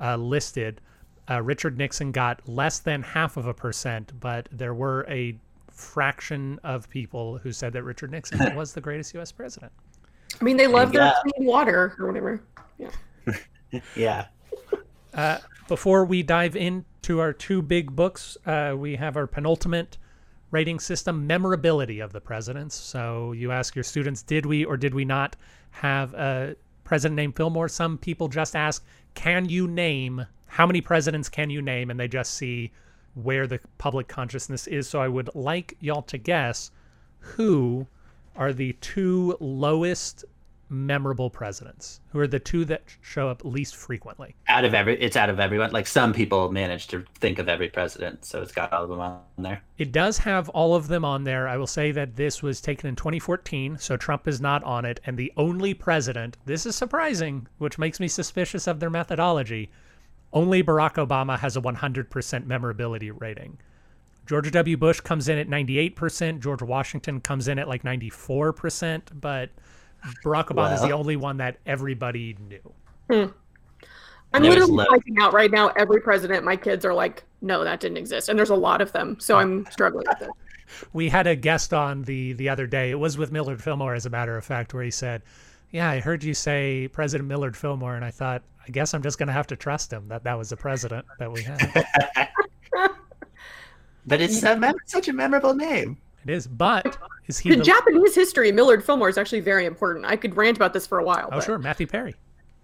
uh, 0.00 0.16
listed. 0.16 0.80
Uh, 1.28 1.42
Richard 1.42 1.76
Nixon 1.76 2.12
got 2.12 2.48
less 2.48 2.78
than 2.78 3.02
half 3.02 3.36
of 3.36 3.46
a 3.46 3.54
percent, 3.54 4.12
but 4.20 4.48
there 4.52 4.74
were 4.74 5.04
a 5.08 5.36
fraction 5.70 6.58
of 6.64 6.88
people 6.88 7.38
who 7.38 7.52
said 7.52 7.72
that 7.74 7.82
Richard 7.84 8.10
Nixon 8.10 8.54
was 8.56 8.72
the 8.72 8.80
greatest 8.80 9.12
U.S. 9.14 9.32
president. 9.32 9.72
I 10.40 10.44
mean, 10.44 10.56
they 10.56 10.66
love 10.66 10.92
their 10.92 11.12
clean 11.22 11.46
water 11.46 11.94
or 11.98 12.06
whatever. 12.06 12.42
Yeah. 12.78 12.90
Yeah. 13.96 14.26
Uh, 15.16 15.38
before 15.66 16.04
we 16.04 16.22
dive 16.22 16.54
into 16.54 17.18
our 17.18 17.32
two 17.32 17.62
big 17.62 17.96
books. 17.96 18.36
Uh, 18.46 18.74
we 18.76 18.96
have 18.96 19.16
our 19.16 19.26
penultimate 19.26 19.96
rating 20.50 20.78
system, 20.78 21.26
memorability 21.26 22.00
of 22.00 22.12
the 22.12 22.20
presidents. 22.20 22.74
So 22.74 23.32
you 23.32 23.50
ask 23.50 23.74
your 23.74 23.82
students, 23.82 24.22
did 24.22 24.46
we 24.46 24.64
or 24.64 24.76
did 24.76 24.94
we 24.94 25.04
not 25.04 25.34
have 25.70 26.14
a 26.14 26.54
president 26.84 27.16
named 27.16 27.34
Fillmore? 27.34 27.68
Some 27.68 27.98
people 27.98 28.28
just 28.28 28.54
ask, 28.54 28.84
can 29.14 29.48
you 29.48 29.66
name 29.66 30.26
how 30.46 30.66
many 30.66 30.80
presidents 30.80 31.28
can 31.28 31.50
you 31.50 31.60
name? 31.60 31.90
And 31.90 31.98
they 31.98 32.08
just 32.08 32.34
see 32.34 32.70
where 33.14 33.46
the 33.46 33.58
public 33.78 34.08
consciousness 34.08 34.66
is. 34.66 34.88
So 34.88 35.00
I 35.00 35.08
would 35.08 35.30
like 35.34 35.76
y'all 35.80 36.02
to 36.02 36.18
guess 36.18 36.70
who 37.18 37.86
are 38.36 38.52
the 38.52 38.74
two 38.74 39.36
lowest 39.40 40.24
memorable 40.68 41.30
presidents? 41.30 42.00
Who 42.10 42.20
are 42.20 42.26
the 42.26 42.38
two 42.38 42.64
that 42.66 42.82
show 43.00 43.28
up 43.28 43.44
least 43.44 43.76
frequently? 43.76 44.34
Out 44.48 44.64
of 44.64 44.74
every, 44.74 45.00
it's 45.00 45.16
out 45.16 45.30
of 45.30 45.40
everyone. 45.40 45.70
Like 45.70 45.86
some 45.86 46.12
people 46.12 46.50
manage 46.50 46.86
to 46.88 47.04
think 47.16 47.38
of 47.38 47.48
every 47.48 47.68
president, 47.68 48.24
so 48.24 48.42
it's 48.42 48.52
got 48.52 48.72
all 48.72 48.84
of 48.84 48.88
them 48.88 49.00
on 49.00 49.20
there. 49.38 49.62
It 49.78 49.92
does 49.92 50.18
have 50.18 50.48
all 50.50 50.74
of 50.74 50.88
them 50.88 51.04
on 51.04 51.24
there. 51.24 51.48
I 51.48 51.56
will 51.56 51.66
say 51.66 51.92
that 51.92 52.16
this 52.16 52.42
was 52.42 52.60
taken 52.60 52.88
in 52.88 52.96
2014, 52.96 53.78
so 53.78 53.96
Trump 53.96 54.26
is 54.26 54.40
not 54.40 54.64
on 54.64 54.84
it. 54.84 55.00
And 55.04 55.16
the 55.16 55.32
only 55.36 55.74
president, 55.74 56.36
this 56.44 56.66
is 56.66 56.76
surprising, 56.76 57.46
which 57.58 57.78
makes 57.78 58.00
me 58.00 58.08
suspicious 58.08 58.66
of 58.66 58.80
their 58.80 58.90
methodology. 58.90 59.70
Only 60.32 60.62
Barack 60.62 60.94
Obama 60.94 61.38
has 61.38 61.56
a 61.56 61.60
100% 61.60 62.46
memorability 62.46 63.10
rating. 63.10 63.58
George 64.26 64.50
W. 64.50 64.76
Bush 64.76 65.00
comes 65.00 65.28
in 65.28 65.38
at 65.38 65.48
98%. 65.48 66.40
George 66.40 66.62
Washington 66.62 67.20
comes 67.20 67.46
in 67.46 67.58
at 67.60 67.68
like 67.68 67.84
94%. 67.84 69.02
But 69.20 69.50
Barack 70.24 70.46
Obama 70.48 70.74
is 70.74 70.82
the 70.82 70.92
only 70.92 71.16
one 71.16 71.36
that 71.38 71.58
everybody 71.66 72.36
knew. 72.48 72.72
Hmm. 73.10 73.30
I'm 74.34 74.42
There 74.42 74.50
literally 74.50 74.72
lo- 74.72 74.84
finding 74.90 75.18
out 75.18 75.32
right 75.32 75.50
now 75.50 75.68
every 75.76 76.00
president. 76.00 76.44
My 76.44 76.56
kids 76.56 76.84
are 76.84 76.92
like, 76.92 77.24
no, 77.40 77.64
that 77.64 77.80
didn't 77.80 77.96
exist, 77.96 78.28
and 78.28 78.38
there's 78.38 78.50
a 78.50 78.54
lot 78.56 78.80
of 78.80 78.92
them. 78.92 79.18
So 79.20 79.36
I'm 79.36 79.66
struggling 79.70 80.04
with 80.08 80.22
it. 80.22 80.30
We 80.92 81.08
had 81.08 81.28
a 81.28 81.36
guest 81.36 81.72
on 81.72 82.02
the 82.02 82.32
the 82.32 82.48
other 82.48 82.66
day. 82.66 82.90
It 82.90 82.98
was 82.98 83.16
with 83.16 83.30
Millard 83.30 83.62
Fillmore, 83.62 83.94
as 83.94 84.04
a 84.04 84.10
matter 84.10 84.36
of 84.36 84.44
fact, 84.44 84.74
where 84.74 84.82
he 84.82 84.90
said, 84.90 85.22
"Yeah, 85.70 85.88
I 85.88 86.00
heard 86.00 86.24
you 86.24 86.34
say 86.34 86.88
President 86.88 87.28
Millard 87.28 87.56
Fillmore, 87.56 87.94
and 87.94 88.04
I 88.04 88.10
thought, 88.10 88.42
I 88.66 88.70
guess 88.72 88.92
I'm 88.92 89.00
just 89.00 89.16
going 89.16 89.28
to 89.28 89.32
have 89.32 89.46
to 89.46 89.56
trust 89.56 89.92
him 89.92 90.08
that 90.08 90.24
that 90.24 90.36
was 90.36 90.50
the 90.50 90.56
president 90.56 91.06
that 91.20 91.30
we 91.30 91.42
had." 91.44 91.86
But 94.08 94.20
it's 94.20 94.42
a 94.44 94.56
mem- 94.56 94.74
such 94.86 95.08
a 95.08 95.12
memorable 95.12 95.54
name. 95.54 95.98
It 96.26 96.32
is, 96.32 96.46
but 96.46 96.98
is 97.26 97.38
he 97.38 97.52
In 97.52 97.58
the? 97.60 97.64
Japanese 97.64 98.14
history, 98.14 98.50
Millard 98.52 98.84
Fillmore 98.84 99.08
is 99.08 99.18
actually 99.18 99.40
very 99.40 99.64
important. 99.66 100.04
I 100.06 100.16
could 100.16 100.36
rant 100.36 100.56
about 100.56 100.72
this 100.72 100.86
for 100.86 100.98
a 100.98 101.04
while. 101.04 101.26
oh, 101.32 101.36
but 101.36 101.44
sure, 101.44 101.58
Matthew 101.58 101.86
Perry. 101.86 102.14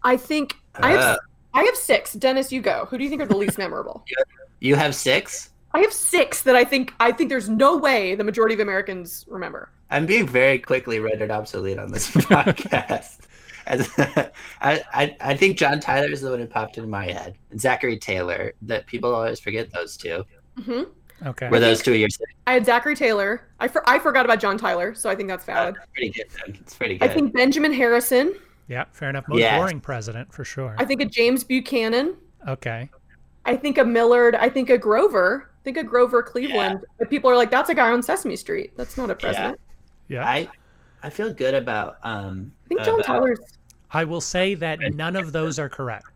I 0.03 0.17
think 0.17 0.57
I 0.77 0.91
have 0.91 1.01
Uh. 1.01 1.17
I 1.55 1.63
have 1.65 1.77
six. 1.77 2.15
Dennis, 2.15 2.51
you 2.51 2.61
go. 2.63 2.87
Who 2.87 2.97
do 2.97 3.05
you 3.05 3.11
think 3.11 3.21
are 3.23 3.27
the 3.27 3.37
least 3.37 3.59
memorable? 3.59 4.05
You 4.61 4.77
have 4.77 4.95
six. 4.95 5.51
I 5.75 5.81
have 5.81 5.93
six 5.93 6.43
that 6.43 6.55
I 6.55 6.63
think 6.65 6.95
I 7.01 7.11
think 7.11 7.31
there's 7.31 7.49
no 7.49 7.77
way 7.77 8.15
the 8.15 8.23
majority 8.23 8.55
of 8.55 8.61
Americans 8.61 9.25
remember. 9.29 9.71
I'm 9.91 10.07
being 10.07 10.25
very 10.25 10.61
quickly 10.61 11.01
rendered 11.01 11.33
obsolete 11.33 11.81
on 11.81 11.91
this 11.91 12.09
podcast. 12.13 13.19
As, 13.67 13.91
I, 13.99 14.83
I 14.95 15.17
I 15.21 15.37
think 15.37 15.59
John 15.59 15.81
Tyler 15.81 16.13
is 16.13 16.21
the 16.21 16.31
one 16.31 16.39
who 16.39 16.47
popped 16.47 16.77
into 16.79 16.89
my 16.89 17.07
head. 17.07 17.35
And 17.51 17.61
Zachary 17.61 17.99
Taylor. 17.99 18.53
That 18.63 18.87
people 18.87 19.13
always 19.13 19.41
forget 19.41 19.73
those 19.73 19.97
two. 19.97 20.25
hmm 20.63 20.83
Okay, 21.27 21.49
Were 21.49 21.61
those 21.61 21.83
two 21.83 21.93
of 21.93 21.99
your? 21.99 22.09
I 22.47 22.53
had 22.55 22.67
Zachary 22.67 22.97
Taylor. 22.97 23.47
I, 23.61 23.69
for, 23.69 23.89
I 23.89 23.99
forgot 23.99 24.25
about 24.25 24.41
John 24.41 24.59
Tyler, 24.59 24.95
so 24.95 25.09
I 25.09 25.15
think 25.15 25.29
that's 25.29 25.45
valid. 25.45 25.77
Pretty 25.95 26.11
good. 26.11 26.27
Then. 26.45 26.57
It's 26.61 26.75
pretty 26.75 26.99
good. 26.99 27.09
I 27.09 27.13
think 27.15 27.33
Benjamin 27.33 27.73
Harrison. 27.73 28.35
yeah, 28.69 28.85
fair 28.93 29.09
enough. 29.11 29.29
Most 29.29 29.39
Yeah. 29.41 29.57
boring 29.59 29.81
president 29.81 30.33
for 30.33 30.45
sure. 30.45 30.75
I 30.79 30.85
think 30.85 31.01
a 31.01 31.05
James 31.05 31.45
Buchanan. 31.45 32.17
Okay, 32.49 32.91
I 33.45 33.57
think 33.57 33.79
a 33.79 33.85
Millard. 33.85 34.35
I 34.35 34.49
think 34.49 34.69
a 34.71 34.79
Grover. 34.79 35.49
I 35.53 35.63
think 35.65 35.77
a 35.77 35.85
Grover 35.85 36.23
Cleveland. 36.25 36.81
But 36.99 37.09
people 37.09 37.31
are 37.31 37.37
like, 37.37 37.51
that's 37.53 37.71
a 37.71 37.75
guy 37.75 37.91
on 37.93 38.03
Sesame 38.03 38.35
Street. 38.35 38.73
That's 38.77 38.97
not 38.97 39.11
a 39.11 39.15
president. 39.15 39.61
yeah. 40.09 40.27
I 40.29 40.49
I 41.05 41.11
feel 41.11 41.33
good 41.33 41.55
about 41.55 41.99
um. 42.03 42.51
I 42.65 42.69
think 42.69 42.81
John 42.83 42.95
about- 42.95 43.05
Tyler's 43.07 43.39
I 43.95 44.05
will 44.05 44.21
say 44.23 44.55
that 44.55 44.81
none 44.95 45.15
of 45.17 45.33
those 45.33 45.59
are 45.59 45.69
correct. 45.69 46.07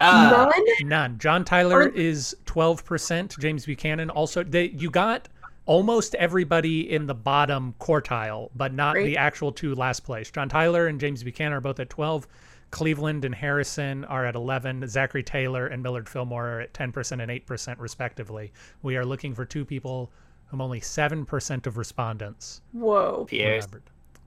Ah, 0.00 0.50
none. 0.80 0.88
None. 0.88 1.18
John 1.18 1.44
Tyler 1.44 1.82
Or- 1.84 1.88
is 1.88 2.36
12%. 2.46 3.38
James 3.38 3.66
Buchanan 3.66 4.10
also. 4.10 4.42
They, 4.42 4.68
you 4.70 4.90
got 4.90 5.28
almost 5.64 6.14
everybody 6.16 6.90
in 6.92 7.06
the 7.06 7.14
bottom 7.14 7.74
quartile, 7.80 8.50
but 8.54 8.72
not 8.72 8.94
Great. 8.94 9.06
the 9.06 9.16
actual 9.16 9.52
two 9.52 9.74
last 9.74 10.00
place. 10.04 10.30
John 10.30 10.48
Tyler 10.48 10.86
and 10.86 11.00
James 11.00 11.22
Buchanan 11.22 11.52
are 11.54 11.60
both 11.60 11.80
at 11.80 11.90
12. 11.90 12.26
Cleveland 12.70 13.24
and 13.24 13.34
Harrison 13.34 14.04
are 14.04 14.26
at 14.26 14.34
11. 14.34 14.86
Zachary 14.88 15.22
Taylor 15.22 15.66
and 15.68 15.82
Millard 15.82 16.08
Fillmore 16.08 16.46
are 16.48 16.60
at 16.60 16.74
10% 16.74 17.22
and 17.22 17.30
8% 17.46 17.76
respectively. 17.78 18.52
We 18.82 18.96
are 18.96 19.04
looking 19.04 19.34
for 19.34 19.44
two 19.44 19.64
people 19.64 20.10
whom 20.46 20.60
only 20.60 20.80
7% 20.80 21.66
of 21.66 21.76
respondents 21.78 22.60
Whoa. 22.72 23.24
Pierce. 23.28 23.64
remembered. 23.64 23.82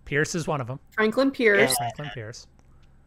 Pierce 0.05 0.35
is 0.35 0.47
one 0.47 0.59
of 0.61 0.67
them. 0.67 0.79
Franklin 0.91 1.31
Pierce. 1.31 1.77
Franklin 1.77 2.09
Pierce. 2.13 2.47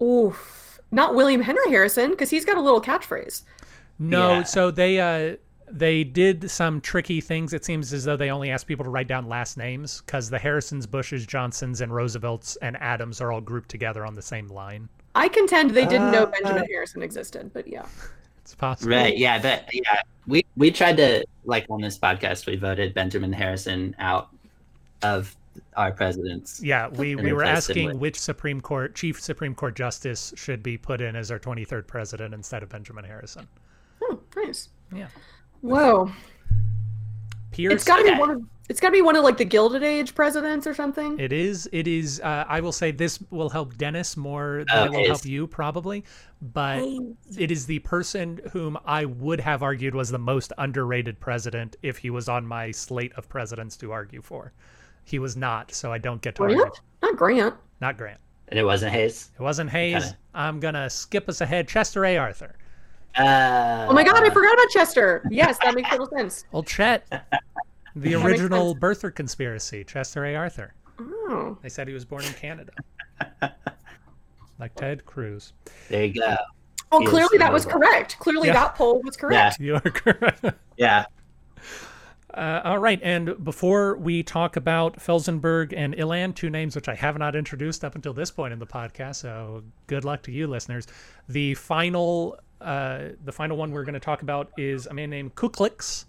Oof. 0.01 0.72
Not 0.93 1.15
William 1.15 1.41
Henry 1.41 1.69
Harrison, 1.69 2.11
because 2.11 2.31
he's 2.31 2.45
got 2.45 2.57
a 2.57 2.61
little 2.61 2.81
catchphrase. 2.81 3.43
No, 3.99 4.29
Yeah. 4.29 4.43
so 4.45 4.71
they 4.71 5.01
uh 5.01 5.37
they 5.71 6.05
did 6.05 6.51
some 6.51 6.83
tricky 6.83 7.21
things. 7.23 7.55
It 7.55 7.65
seems 7.65 7.93
as 7.95 8.05
though 8.05 8.17
they 8.17 8.31
only 8.31 8.51
asked 8.51 8.67
people 8.67 8.85
to 8.85 8.91
write 8.91 9.09
down 9.09 9.27
last 9.27 9.57
names 9.57 10.03
because 10.05 10.29
the 10.29 10.39
Harrisons, 10.39 10.87
Bushes, 10.87 11.25
Johnsons, 11.27 11.81
and 11.81 11.95
Roosevelts 11.95 12.57
and 12.57 12.77
Adams 12.77 13.23
are 13.23 13.33
all 13.33 13.41
grouped 13.41 13.71
together 13.71 14.05
on 14.05 14.15
the 14.15 14.21
same 14.21 14.49
line. 14.49 14.89
I 15.15 15.29
contend 15.29 15.71
they 15.71 15.87
didn't 15.87 16.11
know 16.11 16.25
Uh, 16.25 16.27
Benjamin 16.27 16.67
Harrison 16.71 17.03
existed, 17.03 17.53
but 17.55 17.67
yeah. 17.67 17.87
It's 18.43 18.55
possible. 18.55 18.93
Right. 18.93 19.17
Yeah. 19.17 19.41
But 19.41 19.65
yeah, 19.73 20.03
we 20.27 20.45
we 20.57 20.71
tried 20.71 20.99
to 20.99 21.25
like 21.45 21.65
on 21.71 21.81
this 21.81 21.99
podcast 21.99 22.47
we 22.47 22.57
voted 22.57 22.93
Benjamin 22.93 23.33
Harrison 23.33 23.97
out 23.99 24.29
of 25.03 25.35
our 25.77 25.93
presidents. 25.93 26.63
Yeah, 26.63 26.89
we, 26.89 27.15
we 27.17 27.33
were 27.33 27.45
asking 27.45 27.89
with- 27.89 27.97
which 27.97 28.21
Supreme 28.21 28.61
Court 28.61 28.95
chief 28.95 29.21
Supreme 29.21 29.55
Court 29.55 29.75
justice 29.77 30.33
should 30.37 30.63
be 30.63 30.77
put 30.79 31.01
in 31.01 31.17
as 31.17 31.31
our 31.31 31.39
23rd 31.39 31.87
president 31.87 32.35
instead 32.35 32.63
of 32.63 32.69
Benjamin 32.69 33.05
Harrison. 33.05 33.49
Oh, 34.03 34.21
nice. 34.37 34.69
Yeah. 34.95 35.09
Whoa. 35.61 36.11
Pierce 37.51 37.75
It's 37.75 37.85
gotta 37.85 38.05
be 38.05 38.19
one 38.19 38.31
of 38.31 38.43
it's 38.69 38.81
gotta 38.81 38.93
be 38.93 39.03
one 39.03 39.17
of 39.17 39.25
like 39.25 39.37
the 39.37 39.45
Gilded 39.45 39.83
Age 39.83 40.15
presidents 40.15 40.67
or 40.67 40.73
something. 40.73 41.19
It 41.19 41.33
is. 41.33 41.69
It 41.73 41.87
is. 41.87 42.21
Uh, 42.21 42.45
I 42.49 42.61
will 42.61 42.73
say 42.73 42.91
this 42.91 43.19
will 43.31 43.51
help 43.51 43.77
Dennis 43.77 44.17
more 44.17 44.65
than 44.73 44.87
it 44.87 44.91
will 44.97 45.07
help 45.07 45.27
you, 45.27 45.47
probably. 45.47 46.05
But 46.41 46.83
it 47.37 47.51
is 47.51 47.67
the 47.67 47.81
person 47.81 48.41
whom 48.53 48.79
I 48.87 49.05
would 49.05 49.41
have 49.41 49.63
argued 49.63 49.95
was 49.95 50.11
the 50.11 50.19
most 50.19 50.53
underrated 50.57 51.21
president 51.21 51.77
if 51.83 51.99
he 51.99 52.09
was 52.09 52.29
on 52.29 52.47
my 52.47 52.71
slate 52.71 53.13
of 53.15 53.29
presidents 53.29 53.77
to 53.79 53.93
argue 53.93 54.23
for. 54.23 54.53
He 55.05 55.19
was 55.19 55.37
not, 55.37 55.73
so 55.73 55.93
I 55.93 55.99
don't 55.99 56.21
get 56.23 56.35
to 56.37 56.43
argue. 56.45 56.59
Grant? 56.59 56.81
Not 57.03 57.17
Grant. 57.17 57.55
Not 57.81 57.97
Grant. 57.99 58.19
And 58.49 58.59
it 58.59 58.65
wasn't 58.65 58.93
Hayes. 58.93 59.31
It 59.39 59.43
wasn't 59.43 59.71
Hayes. 59.71 60.05
Okay. 60.05 60.17
I'm 60.35 60.61
gonna 60.61 60.89
skip 60.91 61.29
us 61.29 61.41
ahead. 61.41 61.69
Chester 61.69 62.05
A. 62.05 62.17
Arthur. 62.19 62.55
Uh, 63.19 63.87
Oh 63.89 63.93
my 63.93 64.05
god, 64.05 64.23
I 64.25 64.31
forgot 64.31 64.55
about 64.55 64.69
Chester. 64.71 65.27
Yes, 65.31 65.59
that 65.63 65.75
makes 65.75 65.89
total 65.91 66.07
sense. 66.09 66.45
Old 66.53 66.67
Chet. 66.67 67.07
The 67.97 68.15
original 68.15 68.71
sense. 68.73 68.81
birther 68.81 69.15
conspiracy. 69.15 69.85
Chester 69.85 70.25
A. 70.25 70.35
Arthur. 70.37 70.75
Oh. 70.99 71.59
They 71.63 71.69
said 71.69 71.89
he 71.89 71.95
was 71.95 72.05
born 72.05 72.25
in 72.25 72.33
Canada. 72.35 72.73
like 74.59 74.75
Ted 74.77 75.05
Cruz. 75.05 75.53
There 75.89 76.05
you 76.05 76.15
go. 76.21 76.37
Well, 76.91 77.01
He 77.01 77.07
clearly 77.07 77.39
that 77.39 77.53
was 77.53 77.65
correct. 77.67 78.19
Clearly 78.19 78.49
Yeah. 78.49 78.55
that 78.55 78.75
poll 78.77 79.01
was 79.03 79.17
correct. 79.17 79.57
You 79.61 79.75
are 79.77 79.81
correct. 79.81 80.45
Yeah. 80.77 81.07
Uh, 82.35 82.63
all 82.65 82.79
right, 82.79 82.99
and 83.03 83.45
before 83.45 83.97
we 83.97 84.23
talk 84.23 84.57
about 84.57 84.97
Felzenberg 84.97 85.75
and 85.77 85.95
Eland, 85.95 86.35
two 86.35 86.49
names 86.49 86.75
which 86.75 86.89
I 86.89 86.95
have 86.95 87.19
not 87.19 87.37
introduced 87.37 87.85
up 87.85 87.95
until 87.95 88.15
this 88.15 88.31
point 88.31 88.55
in 88.55 88.59
the 88.59 88.67
podcast, 88.67 89.17
so 89.17 89.63
good 89.87 90.07
luck 90.07 90.23
to 90.23 90.33
you, 90.33 90.47
listeners. 90.47 90.87
The 91.29 91.53
final, 91.55 92.39
uh, 92.63 93.09
the 93.23 93.33
final 93.33 93.59
one 93.59 93.71
we're 93.71 93.85
going 93.85 93.93
to 93.95 94.01
talk 94.01 94.23
about 94.23 94.51
is 94.57 94.87
a 94.87 94.95
man 94.95 95.11
named 95.11 95.35
Kuklick, 95.35 96.07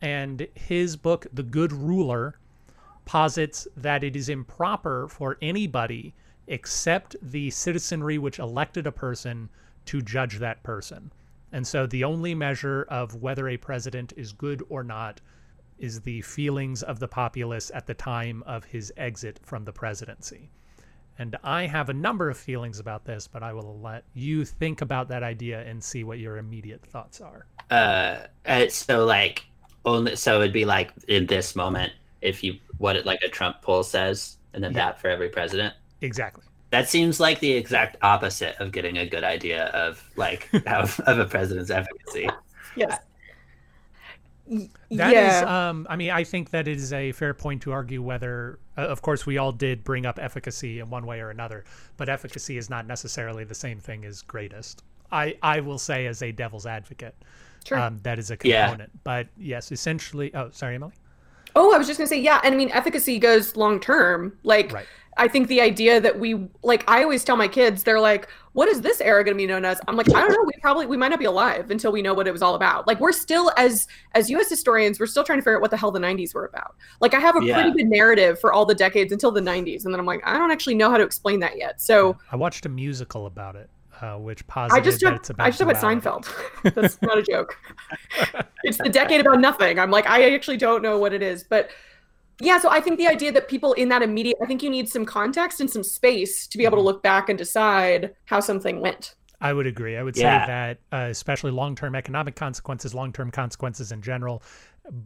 and 0.00 0.46
his 0.54 0.96
book, 0.96 1.26
The 1.32 1.42
Good 1.42 1.72
Ruler, 1.72 2.38
posits 3.04 3.66
that 3.76 4.04
it 4.04 4.14
is 4.14 4.28
improper 4.28 5.08
for 5.08 5.36
anybody 5.42 6.14
except 6.46 7.16
the 7.22 7.50
citizenry 7.50 8.18
which 8.18 8.38
elected 8.38 8.86
a 8.86 8.92
person 8.92 9.48
to 9.86 10.00
judge 10.00 10.38
that 10.38 10.62
person. 10.62 11.10
And 11.50 11.66
so 11.66 11.86
the 11.86 12.04
only 12.04 12.36
measure 12.36 12.86
of 12.88 13.16
whether 13.16 13.48
a 13.48 13.56
president 13.56 14.12
is 14.16 14.32
good 14.32 14.62
or 14.68 14.84
not 14.84 15.20
is 15.80 16.00
the 16.00 16.20
feelings 16.22 16.82
of 16.82 17.00
the 17.00 17.08
populace 17.08 17.70
at 17.74 17.86
the 17.86 17.94
time 17.94 18.42
of 18.46 18.64
his 18.64 18.92
exit 18.96 19.40
from 19.42 19.64
the 19.64 19.72
presidency. 19.72 20.50
And 21.18 21.36
I 21.42 21.66
have 21.66 21.88
a 21.90 21.92
number 21.92 22.30
of 22.30 22.38
feelings 22.38 22.78
about 22.78 23.04
this, 23.04 23.26
but 23.26 23.42
I 23.42 23.52
will 23.52 23.78
let 23.80 24.04
you 24.14 24.44
think 24.44 24.80
about 24.80 25.08
that 25.08 25.22
idea 25.22 25.60
and 25.62 25.82
see 25.82 26.02
what 26.04 26.18
your 26.18 26.38
immediate 26.38 26.82
thoughts 26.86 27.20
are. 27.20 27.46
Uh, 27.70 28.26
uh, 28.46 28.68
so 28.68 29.04
like 29.04 29.44
only 29.84 30.16
so 30.16 30.40
it'd 30.40 30.52
be 30.52 30.64
like 30.64 30.92
in 31.08 31.26
this 31.26 31.56
moment 31.56 31.92
if 32.20 32.44
you 32.44 32.54
what 32.78 32.96
it 32.96 33.06
like 33.06 33.20
a 33.22 33.28
Trump 33.28 33.60
poll 33.62 33.82
says, 33.82 34.38
and 34.54 34.62
then 34.64 34.72
Yeah. 34.72 34.86
that 34.86 35.00
for 35.00 35.08
every 35.08 35.28
president. 35.28 35.74
Exactly. 36.00 36.44
That 36.70 36.88
seems 36.88 37.20
like 37.20 37.40
the 37.40 37.52
exact 37.52 37.96
opposite 38.02 38.56
of 38.60 38.72
getting 38.72 38.96
a 38.98 39.06
good 39.06 39.24
idea 39.24 39.66
of 39.66 40.02
like 40.16 40.48
of, 40.66 41.00
of 41.00 41.18
a 41.18 41.24
president's 41.26 41.70
efficacy. 41.70 42.28
Yes. 42.76 42.98
That 44.50 45.12
yeah. 45.12 45.38
is, 45.38 45.42
um, 45.46 45.86
I 45.88 45.94
mean, 45.96 46.10
I 46.10 46.24
think 46.24 46.50
that 46.50 46.66
is 46.66 46.92
a 46.92 47.12
fair 47.12 47.32
point 47.34 47.62
to 47.62 47.72
argue 47.72 48.02
whether, 48.02 48.58
uh, 48.76 48.82
of 48.82 49.00
course, 49.00 49.24
we 49.24 49.38
all 49.38 49.52
did 49.52 49.84
bring 49.84 50.04
up 50.06 50.18
efficacy 50.20 50.80
in 50.80 50.90
one 50.90 51.06
way 51.06 51.20
or 51.20 51.30
another, 51.30 51.64
but 51.96 52.08
efficacy 52.08 52.56
is 52.56 52.68
not 52.68 52.86
necessarily 52.86 53.44
the 53.44 53.54
same 53.54 53.78
thing 53.78 54.04
as 54.04 54.22
greatest. 54.22 54.82
I, 55.12 55.36
I 55.42 55.60
will 55.60 55.78
say, 55.78 56.06
as 56.06 56.22
a 56.22 56.32
devil's 56.32 56.66
advocate, 56.66 57.14
Sure. 57.64 57.78
um, 57.78 57.98
that 58.02 58.18
is 58.18 58.30
a 58.30 58.38
Yeah. 58.42 58.66
component. 58.66 59.04
But 59.04 59.28
yes, 59.38 59.70
essentially. 59.70 60.34
Oh, 60.34 60.50
sorry, 60.52 60.74
Emily. 60.74 60.92
Oh, 61.54 61.74
I 61.74 61.78
was 61.78 61.86
just 61.86 61.98
gonna 61.98 62.08
say, 62.08 62.20
yeah, 62.20 62.40
and 62.44 62.54
I 62.54 62.56
mean, 62.58 62.70
efficacy 62.70 63.18
goes 63.18 63.56
long 63.56 63.80
term. 63.80 64.36
Like, 64.44 64.72
Right. 64.72 64.86
I 65.20 65.28
think 65.28 65.48
the 65.48 65.60
idea 65.60 66.00
that 66.00 66.18
we, 66.18 66.48
like, 66.62 66.82
I 66.88 67.02
always 67.02 67.22
tell 67.24 67.36
my 67.36 67.46
kids, 67.46 67.82
they're 67.82 68.00
like, 68.00 68.26
"What 68.54 68.68
is 68.68 68.80
this 68.80 69.00
era 69.02 69.22
gonna 69.22 69.36
be 69.36 69.46
known 69.46 69.64
as?" 69.66 69.78
I'm 69.86 69.94
like, 69.94 70.08
I 70.14 70.20
don't 70.20 70.30
know. 70.32 70.42
We 70.46 70.52
probably 70.62 70.86
we 70.86 70.96
might 70.96 71.08
not 71.08 71.18
be 71.18 71.26
alive 71.26 71.70
until 71.70 71.92
we 71.92 72.00
know 72.00 72.14
what 72.14 72.26
it 72.26 72.32
was 72.32 72.40
all 72.40 72.54
about. 72.54 72.86
Like, 72.86 72.98
we're 73.00 73.12
still 73.12 73.52
as 73.58 73.86
as 74.14 74.30
U.S. 74.30 74.48
historians, 74.48 74.98
we're 74.98 75.06
still 75.06 75.22
trying 75.22 75.38
to 75.38 75.42
figure 75.42 75.56
out 75.56 75.60
what 75.60 75.70
the 75.70 75.76
hell 75.76 75.90
the 75.90 76.00
'90s 76.00 76.34
were 76.34 76.46
about. 76.46 76.74
Like, 77.00 77.12
I 77.14 77.20
have 77.20 77.36
a 77.36 77.44
Yeah. 77.44 77.54
pretty 77.54 77.70
good 77.76 77.86
narrative 77.90 78.40
for 78.40 78.50
all 78.52 78.64
the 78.64 78.74
decades 78.74 79.12
until 79.12 79.30
the 79.30 79.42
'90s, 79.42 79.84
and 79.84 79.92
then 79.92 80.00
I'm 80.00 80.06
like, 80.06 80.22
I 80.24 80.38
don't 80.38 80.50
actually 80.50 80.74
know 80.74 80.90
how 80.90 80.96
to 80.96 81.04
explain 81.04 81.38
that 81.40 81.58
yet. 81.58 81.82
So 81.82 82.16
I 82.32 82.36
watched 82.36 82.64
a 82.64 82.70
musical 82.70 83.26
about 83.26 83.56
it, 83.56 83.68
uh, 84.00 84.16
which 84.16 84.42
I 84.56 84.80
just 84.80 85.00
that 85.00 85.10
took 85.10 85.20
it's 85.20 85.30
about. 85.30 85.44
I 85.46 85.50
just 85.50 85.58
took 85.58 85.68
about. 85.68 85.82
Seinfeld. 85.82 86.26
That's 86.74 87.00
not 87.02 87.18
a 87.18 87.22
joke. 87.22 87.58
it's 88.64 88.78
the 88.78 88.88
decade 88.88 89.20
about 89.20 89.40
nothing. 89.40 89.78
I'm 89.78 89.90
like, 89.90 90.06
I 90.08 90.34
actually 90.34 90.56
don't 90.56 90.82
know 90.82 90.98
what 90.98 91.12
it 91.12 91.22
is, 91.22 91.44
but 91.44 91.68
yeah. 92.40 92.58
So 92.58 92.68
I 92.70 92.80
think 92.80 92.98
the 92.98 93.06
idea 93.06 93.32
that 93.32 93.48
people 93.48 93.72
in 93.74 93.88
that 93.90 94.02
immediate, 94.02 94.36
I 94.42 94.46
think 94.46 94.62
you 94.62 94.70
need 94.70 94.88
some 94.88 95.04
context 95.04 95.60
and 95.60 95.70
some 95.70 95.82
space 95.82 96.46
to 96.48 96.58
be 96.58 96.64
able 96.64 96.76
to 96.78 96.82
look 96.82 97.02
back 97.02 97.28
and 97.28 97.38
decide 97.38 98.14
how 98.26 98.40
something 98.40 98.80
went. 98.80 99.14
I 99.42 99.52
would 99.52 99.66
agree. 99.66 99.96
I 99.96 100.02
would 100.02 100.16
Yeah. 100.16 100.42
say 100.44 100.46
that, 100.52 100.78
uh, 100.92 101.08
especially 101.10 101.50
long-term 101.50 101.94
economic 101.94 102.36
consequences, 102.36 102.94
long-term 102.94 103.30
consequences 103.30 103.90
in 103.92 104.02
general, 104.02 104.42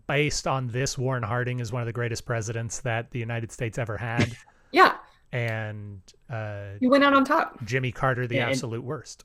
based 0.08 0.46
on 0.46 0.66
this, 0.68 0.98
Warren 0.98 1.22
Harding 1.22 1.60
is 1.60 1.70
one 1.72 1.82
of 1.82 1.86
the 1.86 1.92
greatest 1.92 2.24
presidents 2.26 2.80
that 2.80 3.10
the 3.12 3.18
United 3.20 3.52
States 3.52 3.78
ever 3.78 3.96
had, 3.96 4.36
Yeah, 4.72 4.96
and 5.30 6.00
uh, 6.30 6.70
you 6.80 6.88
went 6.90 7.04
out 7.04 7.14
on 7.14 7.24
top. 7.24 7.62
Jimmy 7.64 7.92
Carter 7.92 8.26
the 8.26 8.36
Yeah, 8.36 8.42
and- 8.44 8.50
absolute 8.52 8.82
worst. 8.82 9.24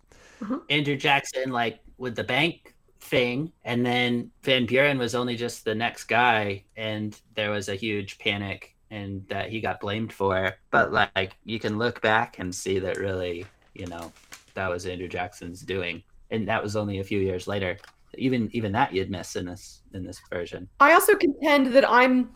Andrew 0.69 0.95
Jackson, 0.95 1.49
like 1.51 1.79
with 1.97 2.15
the 2.15 2.23
bank 2.23 2.75
thing, 2.99 3.51
and 3.63 3.85
then 3.85 4.31
Van 4.43 4.65
Buren 4.65 4.97
was 4.97 5.15
only 5.15 5.35
just 5.35 5.65
the 5.65 5.75
next 5.75 6.05
guy, 6.05 6.63
and 6.77 7.19
there 7.35 7.51
was 7.51 7.69
a 7.69 7.75
huge 7.75 8.19
panic, 8.19 8.75
and 8.91 9.25
that 9.27 9.49
he 9.49 9.61
got 9.61 9.79
blamed 9.79 10.13
for. 10.13 10.55
But 10.71 10.91
like, 10.91 11.35
you 11.45 11.59
can 11.59 11.77
look 11.77 12.01
back 12.01 12.39
and 12.39 12.53
see 12.53 12.79
that 12.79 12.97
really, 12.97 13.45
you 13.73 13.87
know, 13.87 14.11
that 14.53 14.69
was 14.69 14.85
Andrew 14.85 15.07
Jackson's 15.07 15.61
doing, 15.61 16.03
and 16.31 16.47
that 16.47 16.61
was 16.61 16.75
only 16.75 16.99
a 16.99 17.03
few 17.03 17.19
years 17.19 17.47
later. 17.47 17.77
Even 18.17 18.49
even 18.53 18.71
that 18.71 18.93
you'd 18.93 19.11
miss 19.11 19.35
in 19.35 19.45
this 19.45 19.81
in 19.93 20.03
this 20.03 20.19
version. 20.29 20.67
I 20.79 20.93
also 20.93 21.15
contend 21.15 21.67
that 21.73 21.89
I'm 21.89 22.31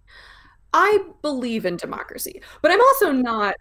I 0.72 0.98
believe 1.22 1.64
in 1.64 1.76
democracy, 1.76 2.42
but 2.60 2.70
I'm 2.70 2.80
also 2.80 3.10
not 3.10 3.56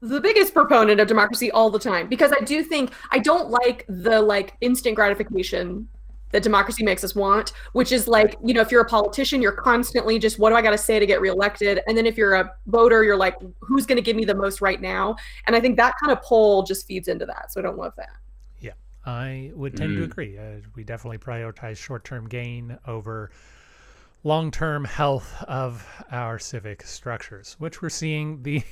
the 0.00 0.20
biggest 0.20 0.52
proponent 0.54 1.00
of 1.00 1.08
democracy 1.08 1.50
all 1.50 1.70
the 1.70 1.78
time 1.78 2.08
because 2.08 2.32
I 2.32 2.44
do 2.44 2.62
think 2.62 2.92
I 3.10 3.18
don't 3.18 3.50
like 3.50 3.84
the 3.88 4.20
like 4.20 4.54
instant 4.60 4.96
gratification 4.96 5.88
that 6.32 6.44
democracy 6.44 6.84
makes 6.84 7.02
us 7.02 7.14
want, 7.14 7.52
which 7.72 7.90
is 7.90 8.06
like, 8.06 8.36
you 8.44 8.54
know, 8.54 8.60
if 8.60 8.70
you're 8.70 8.82
a 8.82 8.88
politician, 8.88 9.42
you're 9.42 9.50
constantly 9.50 10.16
just 10.18 10.38
what 10.38 10.50
do 10.50 10.56
I 10.56 10.62
got 10.62 10.70
to 10.70 10.78
say 10.78 11.00
to 11.00 11.06
get 11.06 11.20
reelected? 11.20 11.80
And 11.88 11.96
then 11.96 12.06
if 12.06 12.16
you're 12.16 12.34
a 12.34 12.52
voter, 12.66 13.02
you're 13.02 13.16
like, 13.16 13.34
who's 13.60 13.84
going 13.84 13.96
to 13.96 14.02
give 14.02 14.14
me 14.14 14.24
the 14.24 14.34
most 14.34 14.60
right 14.60 14.80
now? 14.80 15.16
And 15.46 15.56
I 15.56 15.60
think 15.60 15.76
that 15.78 15.94
kind 16.00 16.12
of 16.12 16.22
pull 16.22 16.62
just 16.62 16.86
feeds 16.86 17.08
into 17.08 17.26
that. 17.26 17.52
So 17.52 17.60
I 17.60 17.64
don't 17.64 17.76
love 17.76 17.94
that. 17.96 18.10
Yeah, 18.60 18.74
I 19.04 19.50
would 19.54 19.76
tend 19.76 19.96
to 19.96 20.02
Mm. 20.02 20.04
agree. 20.04 20.38
Uh, 20.38 20.60
we 20.76 20.84
definitely 20.84 21.18
prioritize 21.18 21.78
short-term 21.78 22.28
gain 22.28 22.78
over 22.86 23.32
long-term 24.22 24.84
health 24.84 25.34
of 25.48 25.84
our 26.12 26.38
civic 26.38 26.82
structures, 26.82 27.56
which 27.58 27.82
we're 27.82 27.88
seeing 27.88 28.42
the 28.44 28.62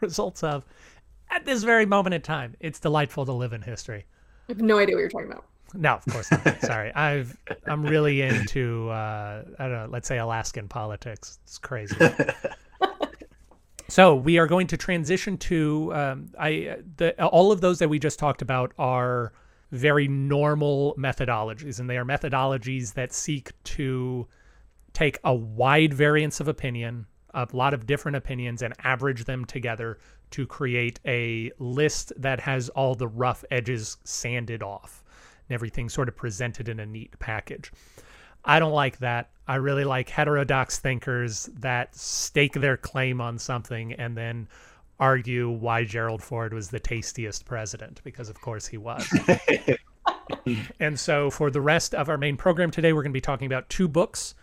results 0.02 0.42
of 0.42 0.64
at 1.30 1.44
this 1.44 1.62
very 1.62 1.86
moment 1.86 2.14
in 2.14 2.22
time. 2.22 2.56
It's 2.60 2.80
delightful 2.80 3.26
to 3.26 3.32
live 3.32 3.52
in 3.52 3.62
history. 3.62 4.06
I 4.48 4.52
have 4.52 4.60
no 4.60 4.78
idea 4.78 4.96
what 4.96 5.00
you're 5.00 5.10
talking 5.10 5.30
about. 5.30 5.44
No, 5.74 5.94
of 5.94 6.04
course 6.06 6.30
not. 6.30 6.60
Sorry, 6.62 6.92
I've 6.94 7.36
I'm 7.66 7.82
really 7.82 8.22
into 8.22 8.88
uh, 8.90 9.44
I 9.58 9.62
don't 9.68 9.72
know. 9.72 9.88
Let's 9.88 10.08
say 10.08 10.18
Alaskan 10.18 10.68
politics. 10.68 11.38
It's 11.44 11.58
crazy. 11.58 11.96
so 13.88 14.16
we 14.16 14.38
are 14.38 14.46
going 14.46 14.66
to 14.68 14.76
transition 14.76 15.38
to 15.38 15.94
um, 15.94 16.30
I 16.38 16.78
the 16.96 17.24
all 17.24 17.52
of 17.52 17.60
those 17.60 17.78
that 17.78 17.88
we 17.88 17.98
just 17.98 18.18
talked 18.18 18.42
about 18.42 18.72
are 18.78 19.32
very 19.70 20.08
normal 20.08 20.96
methodologies, 20.98 21.78
and 21.78 21.88
they 21.88 21.96
are 21.96 22.04
methodologies 22.04 22.94
that 22.94 23.12
seek 23.12 23.52
to 23.62 24.26
take 24.92 25.18
a 25.22 25.32
wide 25.32 25.94
variance 25.94 26.40
of 26.40 26.48
opinion, 26.48 27.06
a 27.34 27.46
lot 27.52 27.74
of 27.74 27.86
different 27.86 28.16
opinions, 28.16 28.62
and 28.62 28.74
average 28.84 29.24
them 29.24 29.44
together 29.44 29.98
to 30.30 30.46
create 30.46 31.00
a 31.06 31.50
list 31.58 32.12
that 32.16 32.40
has 32.40 32.68
all 32.70 32.94
the 32.94 33.08
rough 33.08 33.44
edges 33.50 33.96
sanded 34.04 34.62
off 34.62 35.02
and 35.48 35.54
everything 35.54 35.88
sort 35.88 36.08
of 36.08 36.16
presented 36.16 36.68
in 36.68 36.80
a 36.80 36.86
neat 36.86 37.18
package. 37.18 37.72
I 38.44 38.58
don't 38.58 38.72
like 38.72 38.98
that. 38.98 39.30
I 39.46 39.56
really 39.56 39.84
like 39.84 40.08
heterodox 40.08 40.78
thinkers 40.78 41.50
that 41.58 41.94
stake 41.94 42.54
their 42.54 42.76
claim 42.76 43.20
on 43.20 43.38
something 43.38 43.92
and 43.94 44.16
then 44.16 44.48
argue 44.98 45.50
why 45.50 45.84
Gerald 45.84 46.22
Ford 46.22 46.54
was 46.54 46.70
the 46.70 46.78
tastiest 46.78 47.44
president, 47.44 48.00
because 48.04 48.28
of 48.28 48.40
course 48.40 48.66
he 48.66 48.76
was. 48.78 49.06
and 50.80 50.98
so 50.98 51.30
for 51.30 51.50
the 51.50 51.60
rest 51.60 51.94
of 51.94 52.08
our 52.08 52.18
main 52.18 52.36
program 52.36 52.70
today, 52.70 52.92
we're 52.92 53.02
going 53.02 53.12
to 53.12 53.16
be 53.16 53.20
talking 53.20 53.46
about 53.46 53.68
two 53.68 53.88
books 53.88 54.34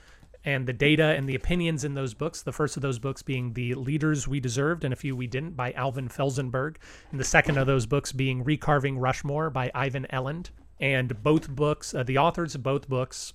and 0.48 0.66
the 0.66 0.72
data 0.72 1.04
and 1.04 1.28
the 1.28 1.36
opinions 1.36 1.84
in 1.84 1.94
those 1.94 2.14
books. 2.14 2.42
The 2.42 2.54
first 2.54 2.78
of 2.78 2.82
those 2.82 3.00
books 3.00 3.22
being 3.22 3.52
The 3.52 3.74
Leaders 3.74 4.30
We 4.30 4.40
Deserved 4.40 4.86
and 4.86 4.94
a 4.94 4.96
Few 4.96 5.14
We 5.14 5.28
Didn't 5.28 5.58
by 5.58 5.74
Alvin 5.74 6.08
Felzenberg. 6.08 6.78
And 7.12 7.20
the 7.20 7.26
second 7.26 7.58
of 7.58 7.68
those 7.68 7.86
books 7.86 8.14
being 8.14 8.46
Recarving 8.46 8.96
Rushmore 8.98 9.50
by 9.50 9.70
Ivan 9.76 10.08
Eland. 10.10 10.52
And 10.80 11.22
both 11.22 11.50
books, 11.50 11.94
uh, 11.94 12.04
the 12.04 12.20
authors 12.20 12.56
of 12.56 12.64
both 12.64 12.88
books, 12.88 13.34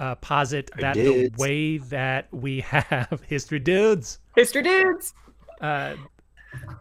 uh, 0.00 0.16
posit 0.16 0.72
that 0.76 0.94
the 0.94 1.30
way 1.38 1.78
that 1.78 2.26
we 2.34 2.60
have 2.62 3.22
history 3.28 3.60
dudes 3.60 4.18
History 4.34 4.62
dudes. 4.62 5.14
uh, 5.60 5.94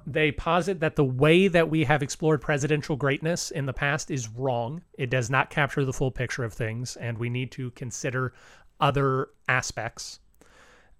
they 0.05 0.31
posit 0.31 0.79
that 0.79 0.95
the 0.95 1.05
way 1.05 1.47
that 1.47 1.69
we 1.69 1.83
have 1.83 2.01
explored 2.03 2.41
presidential 2.41 2.95
greatness 2.95 3.51
in 3.51 3.65
the 3.65 3.73
past 3.73 4.11
is 4.11 4.29
wrong. 4.29 4.81
It 4.97 5.09
does 5.09 5.29
not 5.29 5.49
capture 5.49 5.85
the 5.85 5.93
full 5.93 6.11
picture 6.11 6.43
of 6.43 6.53
things, 6.53 6.95
and 6.95 7.17
we 7.17 7.29
need 7.29 7.51
to 7.53 7.71
consider 7.71 8.33
other 8.79 9.29
aspects. 9.47 10.19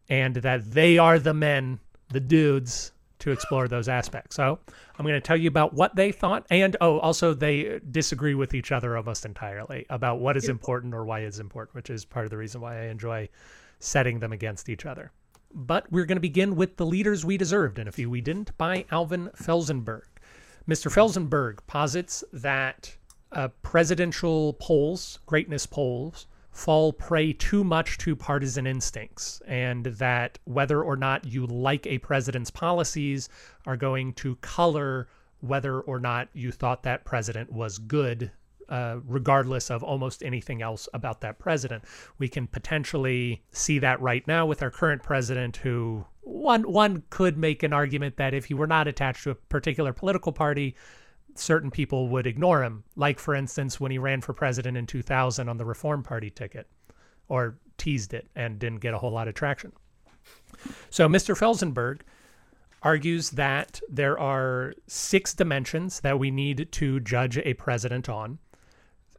And 0.09 0.35
that 0.35 0.71
they 0.71 0.97
are 0.97 1.17
the 1.17 1.33
men, 1.33 1.79
the 2.09 2.19
dudes, 2.19 2.91
to 3.23 3.31
explore 3.31 3.69
those 3.69 3.87
aspects. 3.87 4.35
So 4.35 4.59
I'm 4.97 5.05
going 5.05 5.15
to 5.15 5.21
tell 5.21 5.37
you 5.37 5.47
about 5.47 5.73
what 5.73 5.95
they 5.95 6.11
thought, 6.11 6.45
and 6.49 6.75
oh, 6.81 6.99
also 6.99 7.33
they 7.33 7.79
disagree 7.89 8.35
with 8.35 8.53
each 8.53 8.73
other 8.73 8.97
almost 8.97 9.25
entirely 9.25 9.85
about 9.89 10.19
what 10.19 10.35
is 10.35 10.49
important 10.49 10.93
or 10.93 11.05
why 11.05 11.21
it's 11.21 11.39
important, 11.39 11.73
which 11.73 11.89
is 11.89 12.03
part 12.03 12.25
of 12.25 12.31
the 12.31 12.37
reason 12.37 12.59
why 12.59 12.81
I 12.81 12.87
enjoy 12.87 13.29
setting 13.79 14.19
them 14.19 14.33
against 14.33 14.67
each 14.67 14.85
other. 14.85 15.11
But 15.53 15.89
we're 15.89 16.05
going 16.05 16.17
to 16.17 16.21
begin 16.21 16.57
with 16.57 16.75
The 16.75 16.85
Leaders 16.85 17.23
We 17.23 17.37
Deserved 17.37 17.79
and 17.79 17.87
a 17.87 17.93
Few 17.93 18.09
We 18.09 18.19
Didn't 18.19 18.57
by 18.57 18.85
Alvin 18.91 19.29
Felzenberg. 19.37 20.03
Mr. 20.67 20.91
Felzenberg 20.91 21.59
posits 21.65 22.25
that 22.33 22.97
uh, 23.31 23.47
presidential 23.61 24.53
polls, 24.53 25.19
greatness 25.25 25.65
polls, 25.65 26.27
fall 26.53 26.93
prey 26.93 27.33
too 27.33 27.63
much 27.63 27.97
to 27.97 28.15
partisan 28.15 28.65
instincts, 28.65 29.41
and 29.47 29.85
that 29.85 30.39
whether 30.45 30.81
or 30.81 30.95
not 30.95 31.25
you 31.25 31.45
like 31.47 31.85
a 31.87 31.97
president's 31.97 32.51
policies 32.51 33.27
are 33.65 33.75
going 33.75 34.13
to 34.13 34.35
color 34.37 35.09
whether 35.41 35.81
or 35.81 35.99
not 35.99 36.29
you 36.33 36.51
thought 36.51 36.83
that 36.83 37.03
president 37.03 37.51
was 37.51 37.77
good 37.77 38.31
uh, 38.69 38.97
regardless 39.05 39.69
of 39.69 39.83
almost 39.83 40.23
anything 40.23 40.61
else 40.61 40.87
about 40.93 41.21
that 41.21 41.37
president. 41.37 41.83
We 42.17 42.29
can 42.29 42.47
potentially 42.47 43.43
see 43.51 43.79
that 43.79 43.99
right 43.99 44.25
now 44.27 44.45
with 44.45 44.61
our 44.61 44.71
current 44.71 45.03
president, 45.03 45.57
who 45.57 46.05
one 46.21 46.63
one 46.63 47.03
could 47.09 47.37
make 47.37 47.63
an 47.63 47.73
argument 47.73 48.17
that 48.17 48.33
if 48.33 48.45
he 48.45 48.53
were 48.53 48.67
not 48.67 48.87
attached 48.87 49.23
to 49.23 49.31
a 49.31 49.35
particular 49.35 49.91
political 49.91 50.31
party, 50.31 50.75
certain 51.35 51.71
people 51.71 52.09
would 52.09 52.27
ignore 52.27 52.63
him. 52.63 52.83
Like 52.95 53.19
for 53.19 53.35
instance, 53.35 53.79
when 53.79 53.91
he 53.91 53.97
ran 53.97 54.21
for 54.21 54.33
president 54.33 54.77
in 54.77 54.85
2000 54.85 55.49
on 55.49 55.57
the 55.57 55.65
Reform 55.65 56.03
Party 56.03 56.29
ticket, 56.29 56.67
or 57.27 57.57
teased 57.77 58.13
it 58.13 58.27
and 58.35 58.59
didn't 58.59 58.79
get 58.79 58.93
a 58.93 58.97
whole 58.97 59.11
lot 59.11 59.27
of 59.27 59.33
traction. 59.33 59.71
So 60.89 61.07
Mr. 61.07 61.37
Felzenberg 61.37 62.01
argues 62.81 63.31
that 63.31 63.79
there 63.89 64.19
are 64.19 64.73
six 64.87 65.33
dimensions 65.33 66.01
that 66.01 66.19
we 66.19 66.29
need 66.31 66.67
to 66.73 66.99
judge 66.99 67.37
a 67.37 67.53
president 67.53 68.09
on, 68.09 68.39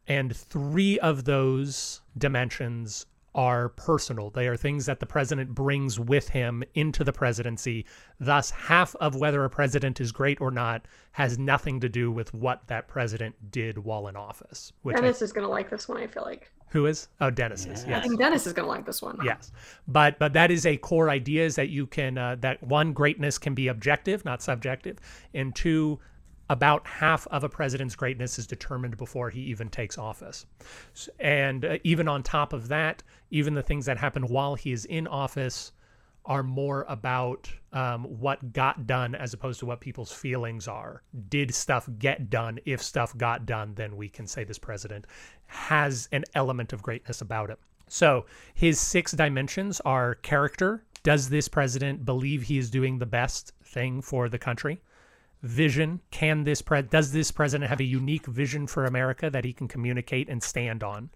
and 0.07 0.37
three 0.37 0.99
of 1.01 1.25
those 1.25 2.03
dimensions 2.17 3.07
are 3.35 3.71
personal. 3.71 4.31
They 4.31 4.47
are 4.47 4.57
things 4.57 4.87
that 4.87 5.01
the 5.01 5.07
president 5.07 5.55
brings 5.55 5.99
with 5.99 6.29
him 6.29 6.63
into 6.75 7.05
the 7.05 7.13
presidency. 7.13 7.85
Thus, 8.21 8.51
half 8.51 8.95
of 8.97 9.17
whether 9.17 9.45
a 9.45 9.51
president 9.51 10.01
is 10.01 10.13
great 10.13 10.41
or 10.41 10.51
not 10.51 10.87
has 11.13 11.39
nothing 11.39 11.81
to 11.81 11.89
do 11.89 12.11
with 12.11 12.33
what 12.33 12.67
that 12.69 12.89
president 12.89 13.51
did 13.51 13.79
while 13.79 14.09
in 14.09 14.17
office. 14.17 14.73
Which 14.83 14.97
Dennis 14.97 15.23
I, 15.23 15.25
is 15.25 15.33
going 15.33 15.47
to 15.47 15.51
like 15.51 15.71
this 15.71 15.89
one, 15.89 15.99
I 15.99 16.07
feel 16.07 16.25
like. 16.25 16.51
Who 16.71 16.87
is? 16.87 17.09
Oh, 17.21 17.31
Dennis 17.31 17.67
is. 17.67 17.85
Yes. 17.87 18.05
I 18.05 18.09
think 18.09 18.19
Dennis 18.19 18.47
is 18.47 18.53
going 18.53 18.67
to 18.67 18.71
like 18.71 18.85
this 18.85 19.01
one. 19.01 19.17
Yes, 19.25 19.53
but 19.87 20.19
but 20.19 20.33
that 20.33 20.51
is 20.51 20.67
a 20.67 20.77
core 20.77 21.09
idea: 21.09 21.45
is 21.45 21.55
that 21.55 21.69
you 21.69 21.87
can 21.87 22.19
uh, 22.19 22.35
that 22.41 22.61
one 22.65 22.93
greatness 22.93 23.39
can 23.39 23.55
be 23.55 23.69
objective, 23.69 24.25
not 24.25 24.43
subjective, 24.43 24.99
and 25.35 25.55
two 25.55 26.01
about 26.51 26.87
half 26.87 27.27
of 27.29 27.45
a 27.45 27.49
president's 27.49 27.97
greatness 27.97 28.39
is 28.39 28.47
determined 28.47 28.97
before 28.97 29.31
he 29.31 29.41
even 29.41 29.69
takes 29.69 29.99
office. 29.99 30.47
And 31.19 31.65
uh, 31.65 31.79
even 31.85 32.09
on 32.09 32.23
top 32.23 32.53
of 32.53 32.69
that, 32.69 33.03
even 33.31 33.55
the 33.55 33.63
things 33.63 33.87
that 33.87 33.99
happen 33.99 34.25
while 34.29 34.55
he 34.55 34.73
is 34.73 34.85
in 34.85 35.07
office 35.07 35.73
are 36.27 36.43
more 36.43 36.87
about 36.89 37.51
um, 37.73 38.05
what 38.05 38.53
got 38.53 38.87
done 38.87 39.15
as 39.15 39.35
opposed 39.35 39.61
to 39.61 39.67
what 39.67 39.81
people's 39.81 40.13
feelings 40.13 40.67
are. 40.69 41.03
Did 41.29 41.55
stuff 41.55 41.89
get 41.99 42.31
done? 42.31 42.59
If 42.65 42.83
stuff 42.83 43.17
got 43.17 43.45
done, 43.45 43.75
then 43.75 43.97
we 43.97 44.09
can 44.09 44.27
say 44.27 44.45
this 44.45 44.59
president 44.59 45.07
has 45.47 46.09
an 46.13 46.25
element 46.35 46.73
of 46.73 46.83
greatness 46.83 47.21
about 47.21 47.51
him. 47.51 47.59
So 47.89 48.25
his 48.55 48.81
six 48.81 49.13
dimensions 49.13 49.81
are 49.85 50.15
character. 50.17 50.85
Does 51.03 51.29
this 51.29 51.49
president 51.49 52.07
believe 52.07 52.43
he 52.43 52.57
is 52.57 52.71
doing 52.71 52.99
the 52.99 53.07
best 53.07 53.53
thing 53.63 54.01
for 54.01 54.31
the 54.31 54.39
country? 54.39 54.81
Vision. 55.45 56.01
Can 56.11 56.45
this 56.45 56.63
pre 56.63 56.83
does 56.83 57.13
this 57.13 57.31
president 57.31 57.69
have 57.69 57.81
a 57.81 57.85
unique 57.85 58.27
vision 58.27 58.67
for 58.67 58.87
America 58.87 59.31
that 59.31 59.45
he 59.45 59.53
can 59.53 59.69
communicate 59.69 60.29
and 60.29 60.43
stand 60.43 60.83
on? 60.83 61.11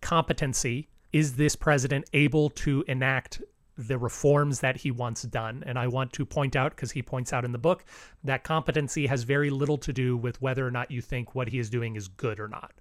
Competency. 0.00 0.88
Is 1.12 1.36
this 1.36 1.56
president 1.56 2.04
able 2.12 2.50
to 2.50 2.84
enact 2.86 3.40
the 3.78 3.96
reforms 3.96 4.60
that 4.60 4.76
he 4.76 4.90
wants 4.90 5.22
done? 5.22 5.62
And 5.64 5.78
I 5.78 5.86
want 5.86 6.12
to 6.14 6.26
point 6.26 6.54
out 6.54 6.76
because 6.76 6.90
he 6.90 7.02
points 7.02 7.32
out 7.32 7.46
in 7.46 7.52
the 7.52 7.58
book 7.58 7.84
that 8.24 8.44
competency 8.44 9.06
has 9.06 9.22
very 9.22 9.48
little 9.48 9.78
to 9.78 9.92
do 9.92 10.16
with 10.16 10.42
whether 10.42 10.66
or 10.66 10.70
not 10.70 10.90
you 10.90 11.00
think 11.00 11.34
what 11.34 11.48
he 11.48 11.58
is 11.58 11.70
doing 11.70 11.96
is 11.96 12.08
good 12.08 12.38
or 12.38 12.48
not. 12.48 12.72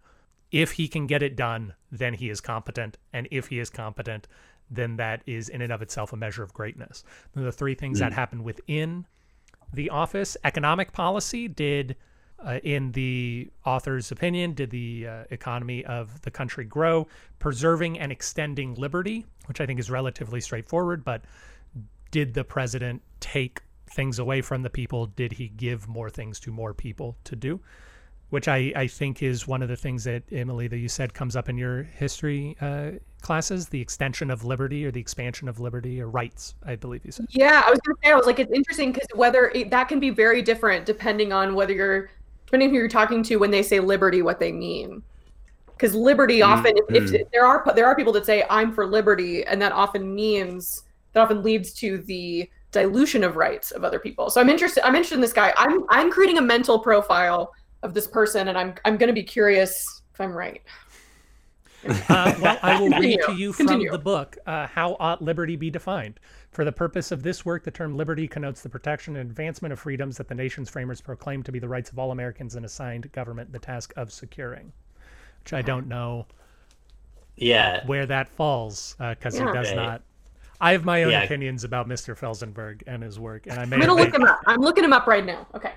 If 0.51 0.71
he 0.71 0.87
can 0.87 1.07
get 1.07 1.23
it 1.23 1.37
done 1.37 1.73
then 1.91 2.15
he 2.15 2.29
is 2.29 2.41
competent. 2.41 2.97
And 3.13 3.27
if 3.31 3.47
he 3.47 3.59
is 3.59 3.69
competent 3.69 4.27
then 4.69 4.97
that 4.97 5.21
is 5.25 5.47
in 5.47 5.61
and 5.61 5.71
of 5.71 5.81
itself 5.81 6.11
a 6.11 6.17
measure 6.17 6.43
of 6.43 6.53
greatness. 6.53 7.05
The 7.33 7.51
three 7.51 7.75
things 7.75 7.97
mm. 7.97 8.01
that 8.01 8.13
happen 8.13 8.43
within 8.43 9.05
the 9.73 9.89
office. 9.89 10.37
Economic 10.43 10.91
policy 10.91 11.47
did, 11.47 11.95
uh, 12.45 12.59
in 12.63 12.91
the 12.91 13.49
author's 13.65 14.11
opinion, 14.11 14.53
did 14.53 14.69
the 14.69 15.07
uh, 15.07 15.23
economy 15.31 15.85
of 15.85 16.21
the 16.21 16.31
country 16.31 16.65
grow? 16.65 17.07
Preserving 17.39 17.99
and 17.99 18.11
extending 18.11 18.75
liberty, 18.75 19.25
which 19.45 19.61
I 19.61 19.65
think 19.65 19.79
is 19.79 19.89
relatively 19.89 20.41
straightforward, 20.41 21.03
but 21.03 21.23
did 22.11 22.33
the 22.33 22.43
president 22.43 23.01
take 23.19 23.61
things 23.89 24.19
away 24.19 24.41
from 24.41 24.63
the 24.63 24.69
people? 24.69 25.07
Did 25.07 25.33
he 25.33 25.47
give 25.49 25.87
more 25.87 26.09
things 26.09 26.39
to 26.41 26.51
more 26.51 26.73
people 26.73 27.17
to 27.25 27.35
do? 27.35 27.59
Which 28.29 28.47
I, 28.47 28.73
I 28.75 28.87
think 28.87 29.23
is 29.23 29.47
one 29.47 29.61
of 29.61 29.69
the 29.69 29.75
things 29.75 30.03
that 30.03 30.23
Emily 30.31 30.67
that 30.67 30.77
you 30.77 30.89
said 30.89 31.13
comes 31.13 31.35
up 31.35 31.47
in 31.47 31.57
your 31.57 31.83
history 31.83 32.57
uh, 32.59 32.91
classes, 33.21 33.69
the 33.69 33.79
extension 33.79 34.29
of 34.29 34.43
liberty 34.43 34.85
or 34.85 34.91
the 34.91 34.99
expansion 34.99 35.47
of 35.47 35.59
liberty 35.59 36.01
or 36.01 36.09
rights, 36.09 36.55
I 36.65 36.75
believe 36.75 37.05
you 37.05 37.11
said. 37.11 37.27
Yeah, 37.29 37.63
I 37.65 37.69
was 37.69 37.79
going 37.79 37.95
to 37.95 38.01
say, 38.03 38.11
I 38.11 38.15
was 38.15 38.25
like, 38.25 38.39
it's 38.39 38.51
interesting 38.51 38.91
because 38.91 39.07
whether 39.15 39.49
it, 39.49 39.69
that 39.69 39.87
can 39.87 39.99
be 39.99 40.09
very 40.09 40.41
different 40.41 40.85
depending 40.85 41.31
on 41.31 41.55
whether 41.55 41.73
you're, 41.73 42.09
depending 42.45 42.69
who 42.69 42.75
you're 42.75 42.89
talking 42.89 43.23
to 43.23 43.37
when 43.37 43.51
they 43.51 43.63
say 43.63 43.79
liberty, 43.79 44.21
what 44.21 44.39
they 44.39 44.51
mean. 44.51 45.01
Because 45.67 45.93
liberty 45.95 46.39
mm-hmm. 46.39 46.51
often, 46.51 46.73
mm 46.73 46.85
-hmm. 46.87 46.95
if, 46.95 47.03
if 47.03 47.11
mm-hmm. 47.11 47.29
there 47.31 47.45
are 47.45 47.63
there 47.75 47.85
are 47.85 47.95
people 47.95 48.13
that 48.13 48.25
say 48.25 48.43
I'm 48.49 48.73
for 48.73 48.85
liberty, 48.85 49.45
and 49.45 49.61
that 49.61 49.71
often 49.71 50.15
means 50.15 50.83
that 51.13 51.23
often 51.23 51.43
leads 51.43 51.73
to 51.81 51.99
the 52.03 52.49
dilution 52.71 53.23
of 53.23 53.35
rights 53.35 53.71
of 53.71 53.83
other 53.83 53.99
people. 53.99 54.29
So 54.29 54.41
I'm 54.41 54.49
interested. 54.49 54.83
I'm 54.83 54.95
interested 54.95 55.15
in 55.15 55.21
this 55.21 55.33
guy. 55.33 55.53
I'm 55.57 55.85
I'm 55.89 56.09
creating 56.11 56.37
a 56.37 56.41
mental 56.41 56.79
profile 56.79 57.51
of 57.87 57.93
this 57.93 58.07
person, 58.07 58.49
and 58.49 58.57
I'm 58.57 58.75
I'm 58.85 58.97
going 58.97 59.07
to 59.07 59.13
be 59.13 59.23
curious 59.23 60.01
if 60.13 60.21
I'm 60.21 60.33
right. 60.33 60.61
Uh, 62.09 62.33
well, 62.41 62.59
I 62.63 62.79
will 62.81 62.89
read 62.89 63.21
to 63.27 63.33
you 63.33 63.53
from 63.53 63.67
Continue. 63.67 63.91
the 63.91 63.99
book 63.99 64.37
uh, 64.45 64.67
How 64.67 64.97
Ought 64.99 65.21
Liberty 65.21 65.55
Be 65.55 65.69
Defined? 65.69 66.19
For 66.51 66.65
the 66.65 66.71
purpose 66.71 67.11
of 67.11 67.23
this 67.23 67.45
work, 67.45 67.63
the 67.63 67.71
term 67.71 67.95
liberty 67.95 68.27
connotes 68.27 68.61
the 68.61 68.67
protection 68.67 69.15
and 69.15 69.29
advancement 69.29 69.71
of 69.71 69.79
freedoms 69.79 70.17
that 70.17 70.27
the 70.27 70.35
nation's 70.35 70.69
framers 70.69 70.99
proclaimed 71.01 71.45
to 71.45 71.51
be 71.51 71.59
the 71.59 71.67
rights 71.67 71.91
of 71.91 71.99
all 71.99 72.11
Americans 72.11 72.55
and 72.55 72.65
assigned 72.65 73.09
government 73.11 73.51
the 73.53 73.59
task 73.59 73.93
of 73.95 74.11
securing, 74.11 74.73
which 75.43 75.53
I 75.53 75.61
don't 75.61 75.87
know 75.87 76.25
yeah. 77.35 77.85
where 77.85 78.05
that 78.07 78.29
falls 78.31 78.95
because 78.97 79.39
uh, 79.39 79.43
yeah. 79.43 79.51
he 79.51 79.57
does 79.57 79.73
not. 79.73 80.01
I 80.59 80.71
have 80.71 80.83
my 80.83 81.03
own 81.03 81.11
yeah. 81.11 81.23
opinions 81.23 81.63
about 81.63 81.87
Mr. 81.87 82.17
Felzenberg 82.17 82.81
and 82.87 83.03
his 83.03 83.19
work, 83.19 83.45
and 83.45 83.59
I 83.59 83.65
may. 83.65 83.75
I'm 83.75 83.81
gonna 83.81 83.93
look 83.93 84.13
him 84.13 84.23
up. 84.23 84.39
I'm 84.47 84.61
looking 84.61 84.83
him 84.83 84.93
up 84.93 85.05
right 85.05 85.23
now. 85.23 85.45
Okay. 85.53 85.73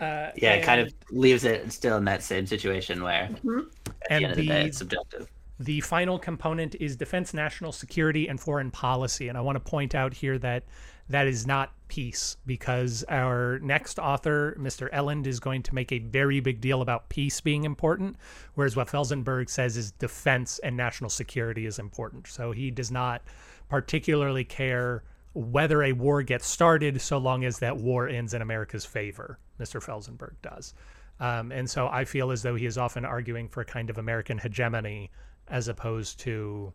Uh, 0.00 0.30
yeah, 0.36 0.52
and, 0.52 0.62
it 0.62 0.64
kind 0.64 0.80
of 0.80 0.92
leaves 1.10 1.44
it 1.44 1.72
still 1.72 1.96
in 1.96 2.04
that 2.04 2.22
same 2.22 2.46
situation 2.46 3.02
where 3.02 3.28
mm 3.28 3.36
-hmm. 3.42 3.66
at 4.10 4.10
and 4.10 4.20
the 4.20 4.24
end 4.24 4.30
of 4.30 4.36
the, 4.36 4.42
the 4.42 4.48
day 4.48 4.66
it's 4.66 4.78
subjective. 4.78 5.26
The 5.60 5.80
final 5.80 6.18
component 6.20 6.76
is 6.76 6.96
defense, 6.96 7.34
national 7.34 7.72
security, 7.72 8.28
and 8.28 8.40
foreign 8.40 8.70
policy. 8.70 9.28
And 9.28 9.36
I 9.36 9.40
want 9.40 9.56
to 9.56 9.70
point 9.70 9.94
out 9.94 10.14
here 10.14 10.38
that 10.38 10.62
that 11.08 11.26
is 11.26 11.46
not 11.46 11.72
peace 11.88 12.36
because 12.46 13.04
our 13.08 13.58
next 13.60 13.98
author, 13.98 14.56
Mr. 14.58 14.88
Eland, 14.92 15.26
is 15.26 15.40
going 15.40 15.62
to 15.64 15.74
make 15.74 15.90
a 15.90 15.98
very 15.98 16.38
big 16.40 16.60
deal 16.60 16.80
about 16.82 17.08
peace 17.08 17.40
being 17.40 17.64
important, 17.64 18.16
whereas 18.54 18.76
what 18.76 18.88
Felzenberg 18.88 19.48
says 19.48 19.76
is 19.76 19.90
defense 19.92 20.58
and 20.60 20.76
national 20.76 21.10
security 21.10 21.66
is 21.66 21.78
important. 21.78 22.26
So 22.28 22.52
he 22.52 22.70
does 22.70 22.90
not 22.90 23.22
particularly 23.68 24.44
care 24.44 25.02
whether 25.32 25.82
a 25.82 25.92
war 25.92 26.22
gets 26.22 26.46
started 26.46 27.00
so 27.00 27.18
long 27.18 27.44
as 27.44 27.58
that 27.58 27.76
war 27.76 28.08
ends 28.08 28.34
in 28.34 28.42
America's 28.42 28.84
favor. 28.84 29.38
Mr. 29.58 29.82
Felzenberg 29.82 30.34
does. 30.42 30.74
Um, 31.20 31.50
and 31.50 31.68
so 31.68 31.88
I 31.88 32.04
feel 32.04 32.30
as 32.30 32.42
though 32.42 32.54
he 32.54 32.66
is 32.66 32.78
often 32.78 33.04
arguing 33.04 33.48
for 33.48 33.60
a 33.60 33.64
kind 33.64 33.90
of 33.90 33.98
American 33.98 34.38
hegemony 34.38 35.10
as 35.48 35.68
opposed 35.68 36.20
to 36.20 36.72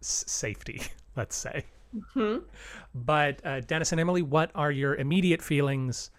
safety, 0.00 0.82
let's 1.16 1.36
say. 1.36 1.64
Mm 1.94 2.04
-hmm. 2.14 2.42
But 2.94 3.44
uh, 3.44 3.60
Dennis 3.66 3.92
and 3.92 4.00
Emily, 4.00 4.22
what 4.22 4.50
are 4.54 4.72
your 4.72 4.94
immediate 4.94 5.42
feelings 5.42 6.10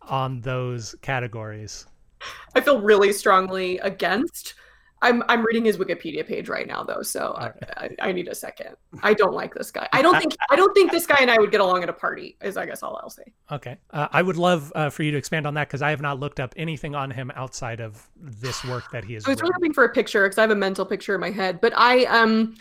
on 0.00 0.40
those 0.40 0.96
categories? 1.02 1.86
I 2.54 2.60
feel 2.60 2.80
really 2.80 3.12
strongly 3.12 3.78
against 3.78 4.54
I'm 5.02 5.22
I'm 5.28 5.44
reading 5.44 5.64
his 5.64 5.78
Wikipedia 5.78 6.26
page 6.26 6.48
right 6.48 6.66
now 6.66 6.82
though, 6.82 7.02
so 7.02 7.34
I, 7.38 7.52
I, 7.76 7.90
I, 8.00 8.12
need 8.12 8.28
a 8.28 8.34
second. 8.34 8.76
I 9.02 9.14
don't 9.14 9.32
like 9.32 9.54
this 9.54 9.70
guy. 9.70 9.88
I 9.92 10.02
don't 10.02 10.18
think 10.18 10.36
I 10.50 10.56
don't 10.56 10.74
think 10.74 10.90
this 10.90 11.06
guy 11.06 11.16
and 11.20 11.30
I 11.30 11.38
would 11.38 11.50
get 11.50 11.60
along 11.60 11.82
at 11.82 11.88
a 11.88 11.92
party. 11.92 12.36
Is 12.42 12.58
I 12.58 12.66
guess 12.66 12.82
all 12.82 13.00
I'll 13.02 13.08
say. 13.08 13.24
Okay, 13.50 13.78
uh, 13.92 14.08
I 14.12 14.20
would 14.20 14.36
love 14.36 14.70
uh, 14.74 14.90
for 14.90 15.02
you 15.02 15.10
to 15.12 15.16
expand 15.16 15.46
on 15.46 15.54
that 15.54 15.68
because 15.68 15.80
I 15.80 15.90
have 15.90 16.02
not 16.02 16.20
looked 16.20 16.38
up 16.38 16.52
anything 16.56 16.94
on 16.94 17.10
him 17.10 17.32
outside 17.34 17.80
of 17.80 18.06
this 18.16 18.62
work 18.64 18.90
that 18.92 19.04
he 19.04 19.14
has. 19.14 19.26
I 19.26 19.30
was 19.30 19.40
really 19.40 19.54
hoping 19.54 19.72
for 19.72 19.84
a 19.84 19.88
picture 19.88 20.24
because 20.24 20.36
I 20.36 20.42
have 20.42 20.50
a 20.50 20.56
mental 20.56 20.84
picture 20.84 21.14
in 21.14 21.20
my 21.20 21.30
head, 21.30 21.62
but 21.62 21.72
I 21.76 22.04
um 22.04 22.56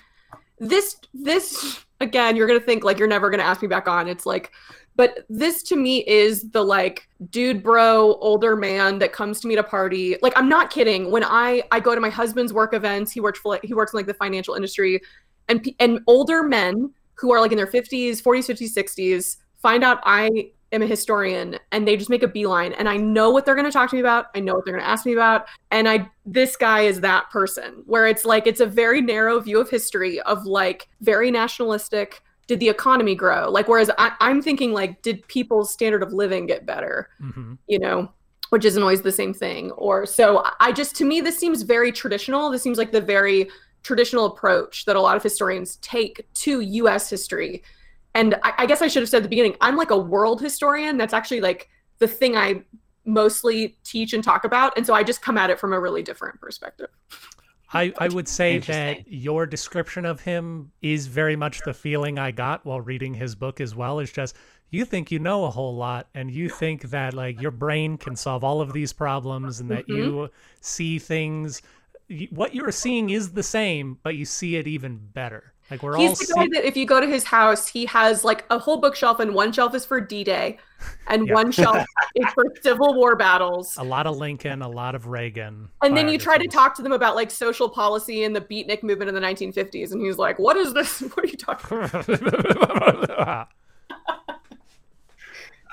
this 0.60 0.96
this 1.14 1.84
again 2.00 2.38
you're 2.38 2.48
gonna 2.48 2.60
think 2.60 2.86
like 2.86 3.00
you're 3.00 3.08
never 3.08 3.30
gonna 3.30 3.44
ask 3.44 3.62
me 3.62 3.68
back 3.68 3.90
on. 3.90 4.08
It's 4.08 4.26
like 4.26 4.52
but 5.00 5.24
this 5.30 5.64
to 5.64 5.78
me 5.78 6.06
is 6.08 6.50
the 6.50 6.62
like 6.62 7.08
dude 7.30 7.64
bro 7.64 8.16
older 8.16 8.58
man 8.58 9.00
that 9.00 9.14
comes 9.14 9.40
to 9.40 9.48
me 9.48 9.56
to 9.56 9.64
party. 9.64 10.18
Like 10.22 10.34
I'm 10.36 10.50
not 10.50 10.72
kidding. 10.72 11.10
When 11.10 11.24
I 11.24 11.64
I 11.72 11.80
go 11.80 11.96
to 11.96 12.02
my 12.02 12.10
husband's 12.10 12.52
work 12.52 12.74
events, 12.74 13.10
he 13.10 13.22
works 13.22 13.40
for 13.40 13.54
like, 13.54 13.64
he 13.64 13.74
works 13.74 13.94
in 13.94 13.98
like 13.98 14.08
the 14.08 14.14
financial 14.14 14.56
industry 14.56 15.00
and 15.48 15.66
and 15.80 16.02
older 16.06 16.44
men 16.44 16.94
who 17.14 17.32
are 17.32 17.40
like 17.40 17.54
in 17.54 17.58
their 17.58 17.66
50s, 17.66 18.22
40s, 18.22 18.54
50s, 18.54 18.76
60s 18.76 19.38
find 19.62 19.86
out 19.86 20.02
I 20.04 20.52
am 20.74 20.82
a 20.82 20.86
historian 20.86 21.58
and 21.72 21.88
they 21.88 21.96
just 21.96 22.10
make 22.10 22.24
a 22.24 22.28
beeline 22.28 22.74
and 22.74 22.90
I 22.90 22.98
know 22.98 23.30
what 23.30 23.46
they're 23.46 23.56
going 23.56 23.68
to 23.68 23.72
talk 23.72 23.90
to 23.92 23.96
me 23.96 24.02
about. 24.02 24.26
I 24.36 24.42
know 24.42 24.56
what 24.56 24.66
they're 24.66 24.74
going 24.74 24.84
to 24.84 24.90
ask 24.90 25.06
me 25.06 25.14
about. 25.14 25.48
And 25.72 25.88
I, 25.88 26.10
this 26.26 26.58
guy 26.58 26.82
is 26.82 27.00
that 27.00 27.30
person 27.30 27.84
where 27.86 28.06
it's 28.06 28.26
like, 28.26 28.48
it's 28.48 28.60
a 28.60 28.66
very 28.66 29.02
narrow 29.02 29.40
view 29.40 29.62
of 29.62 29.70
history 29.70 30.20
of 30.22 30.46
like 30.46 30.90
very 31.00 31.32
nationalistic, 31.32 32.22
did 32.50 32.60
the 32.60 32.68
economy 32.68 33.14
grow? 33.14 33.48
Like, 33.48 33.68
whereas 33.68 33.92
I, 34.00 34.12
am 34.20 34.42
thinking 34.42 34.74
like, 34.74 35.04
did 35.04 35.26
people's 35.28 35.72
standard 35.72 36.02
of 36.02 36.14
living 36.14 36.48
get 36.48 36.66
better? 36.66 37.08
Mm-hmm. 37.22 37.54
You 37.68 37.78
know, 37.78 38.12
which 38.50 38.66
isn't 38.66 38.82
always 38.82 39.04
the 39.04 39.12
same 39.12 39.36
thing. 39.36 39.70
Or 39.74 40.08
so 40.08 40.44
I 40.60 40.72
just, 40.72 40.96
to 40.96 41.06
me, 41.06 41.22
this 41.22 41.38
seems 41.38 41.62
very 41.62 41.92
traditional. 41.92 42.50
This 42.50 42.64
seems 42.64 42.80
like 42.80 42.92
the 42.92 43.02
very 43.02 43.52
traditional 43.84 44.26
approach 44.26 44.86
that 44.86 44.96
a 44.96 45.00
lot 45.00 45.16
of 45.16 45.22
historians 45.22 45.76
take 45.84 46.26
to 46.34 46.62
U.S. 46.62 47.08
history. 47.08 47.62
And 48.16 48.34
I, 48.42 48.54
I 48.58 48.66
guess 48.66 48.82
I 48.82 48.88
should 48.88 49.04
have 49.04 49.10
said 49.10 49.18
at 49.18 49.24
the 49.24 49.30
beginning, 49.30 49.56
I'm 49.62 49.78
like 49.78 49.92
a 49.92 49.98
world 49.98 50.42
historian. 50.42 50.98
That's 50.98 51.14
actually 51.14 51.42
like 51.42 51.70
the 52.00 52.08
thing 52.08 52.36
I 52.36 52.64
mostly 53.06 53.78
teach 53.84 54.14
and 54.14 54.24
talk 54.24 54.44
about. 54.44 54.76
And 54.76 54.88
so 54.88 54.96
I 54.96 55.04
just 55.04 55.22
come 55.22 55.38
at 55.38 55.52
it 55.52 55.60
from 55.60 55.72
a 55.72 55.80
really 55.80 56.02
different 56.02 56.42
perspective. 56.42 56.90
I, 57.72 57.94
I 58.00 58.08
would 58.08 58.28
say 58.28 58.58
that 58.60 59.12
your 59.12 59.46
description 59.46 60.06
of 60.06 60.22
him 60.22 60.72
is 60.82 61.08
very 61.08 61.36
much 61.36 61.62
the 61.66 61.74
feeling 61.74 62.18
I 62.18 62.32
got 62.32 62.66
while 62.66 62.82
reading 62.82 63.14
his 63.14 63.36
book 63.36 63.62
as 63.62 63.76
well. 63.76 64.00
Is 64.00 64.12
just 64.12 64.36
you 64.72 64.86
think 64.86 65.12
you 65.12 65.20
know 65.20 65.46
a 65.46 65.52
whole 65.52 65.76
lot 65.76 66.08
and 66.16 66.32
you 66.32 66.50
think 66.50 66.84
that 66.90 67.14
like 67.14 67.42
your 67.42 67.52
brain 67.52 67.98
can 67.98 68.16
solve 68.16 68.44
all 68.44 68.62
of 68.62 68.74
these 68.74 68.94
problems 68.94 69.60
and 69.60 69.70
that 69.70 69.88
mm 69.88 69.96
-hmm. 69.96 69.98
you 69.98 70.30
see 70.62 71.00
things 71.00 71.62
what 72.32 72.56
you're 72.56 72.72
seeing 72.72 73.10
is 73.10 73.34
the 73.34 73.44
same, 73.44 74.00
but 74.04 74.16
you 74.16 74.26
see 74.26 74.56
it 74.56 74.68
even 74.68 75.00
better. 75.14 75.54
Like 75.72 75.84
we're 75.84 75.96
He's 75.98 76.10
all 76.10 76.16
the 76.16 76.34
guy 76.36 76.44
see- 76.46 76.50
that 76.62 76.66
if 76.68 76.76
you 76.76 76.86
go 76.86 77.00
to 77.00 77.06
his 77.08 77.24
house, 77.24 77.68
he 77.68 77.86
has 77.86 78.24
like 78.24 78.44
a 78.50 78.58
whole 78.58 78.78
bookshelf, 78.78 79.20
and 79.20 79.34
one 79.36 79.52
shelf 79.52 79.76
is 79.76 79.86
for 79.86 80.02
D-Day, 80.02 80.58
and 81.08 81.28
Yeah. 81.28 81.34
one 81.36 81.52
shelf 81.52 81.86
is 82.16 82.26
for 82.34 82.46
Civil 82.64 82.96
War 82.96 83.16
battles. 83.16 83.76
a 83.78 83.84
lot 83.84 84.08
of 84.08 84.18
Lincoln, 84.18 84.62
a 84.64 84.68
lot 84.68 84.96
of 84.96 85.08
Reagan. 85.08 85.70
And 85.84 85.96
then 85.96 86.08
you 86.10 86.18
try 86.18 86.38
to 86.40 86.48
talk 86.48 86.74
to 86.78 86.82
them 86.82 86.92
about 86.92 87.16
like 87.16 87.30
social 87.30 87.70
policy 87.70 88.24
and 88.24 88.36
the 88.36 88.42
beatnik 88.42 88.82
movement 88.82 89.10
in 89.10 89.16
the 89.16 89.22
1950s, 89.22 89.92
and 89.92 90.02
he's 90.02 90.18
like, 90.18 90.40
"What 90.40 90.58
is 90.58 90.74
this? 90.74 91.02
What 91.14 91.26
are 91.26 91.28
you 91.28 91.38
talking?" 91.38 91.78
about? 91.78 93.48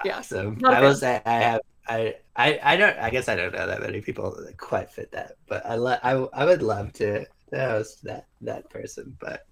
Yeah, 0.05 0.21
So 0.21 0.51
Not 0.61 0.75
a 0.75 0.77
I 0.77 0.81
will 0.83 0.95
say 0.95 1.21
I 1.25 1.33
have 1.41 1.61
I, 1.89 2.15
I 2.37 2.61
I 2.63 2.77
don't 2.77 2.97
I 2.99 3.11
guess 3.11 3.29
I 3.29 3.35
don't 3.35 3.53
know 3.55 3.67
that 3.67 3.81
many 3.81 4.01
people 4.01 4.31
that 4.45 4.57
quite 4.59 4.91
fit 4.91 5.11
that, 5.13 5.33
but 5.49 5.65
I 5.65 5.77
lo- 5.77 5.97
I, 6.03 6.13
I 6.35 6.45
would 6.45 6.63
love 6.63 6.93
to, 6.95 7.25
to 7.25 7.59
host 7.59 8.05
that 8.05 8.27
that 8.43 8.69
person, 8.71 9.17
but 9.21 9.47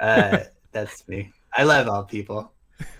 uh, 0.00 0.38
that's 0.72 1.06
me. 1.08 1.32
I 1.52 1.64
love 1.64 1.88
all 1.88 2.04
people. 2.04 2.52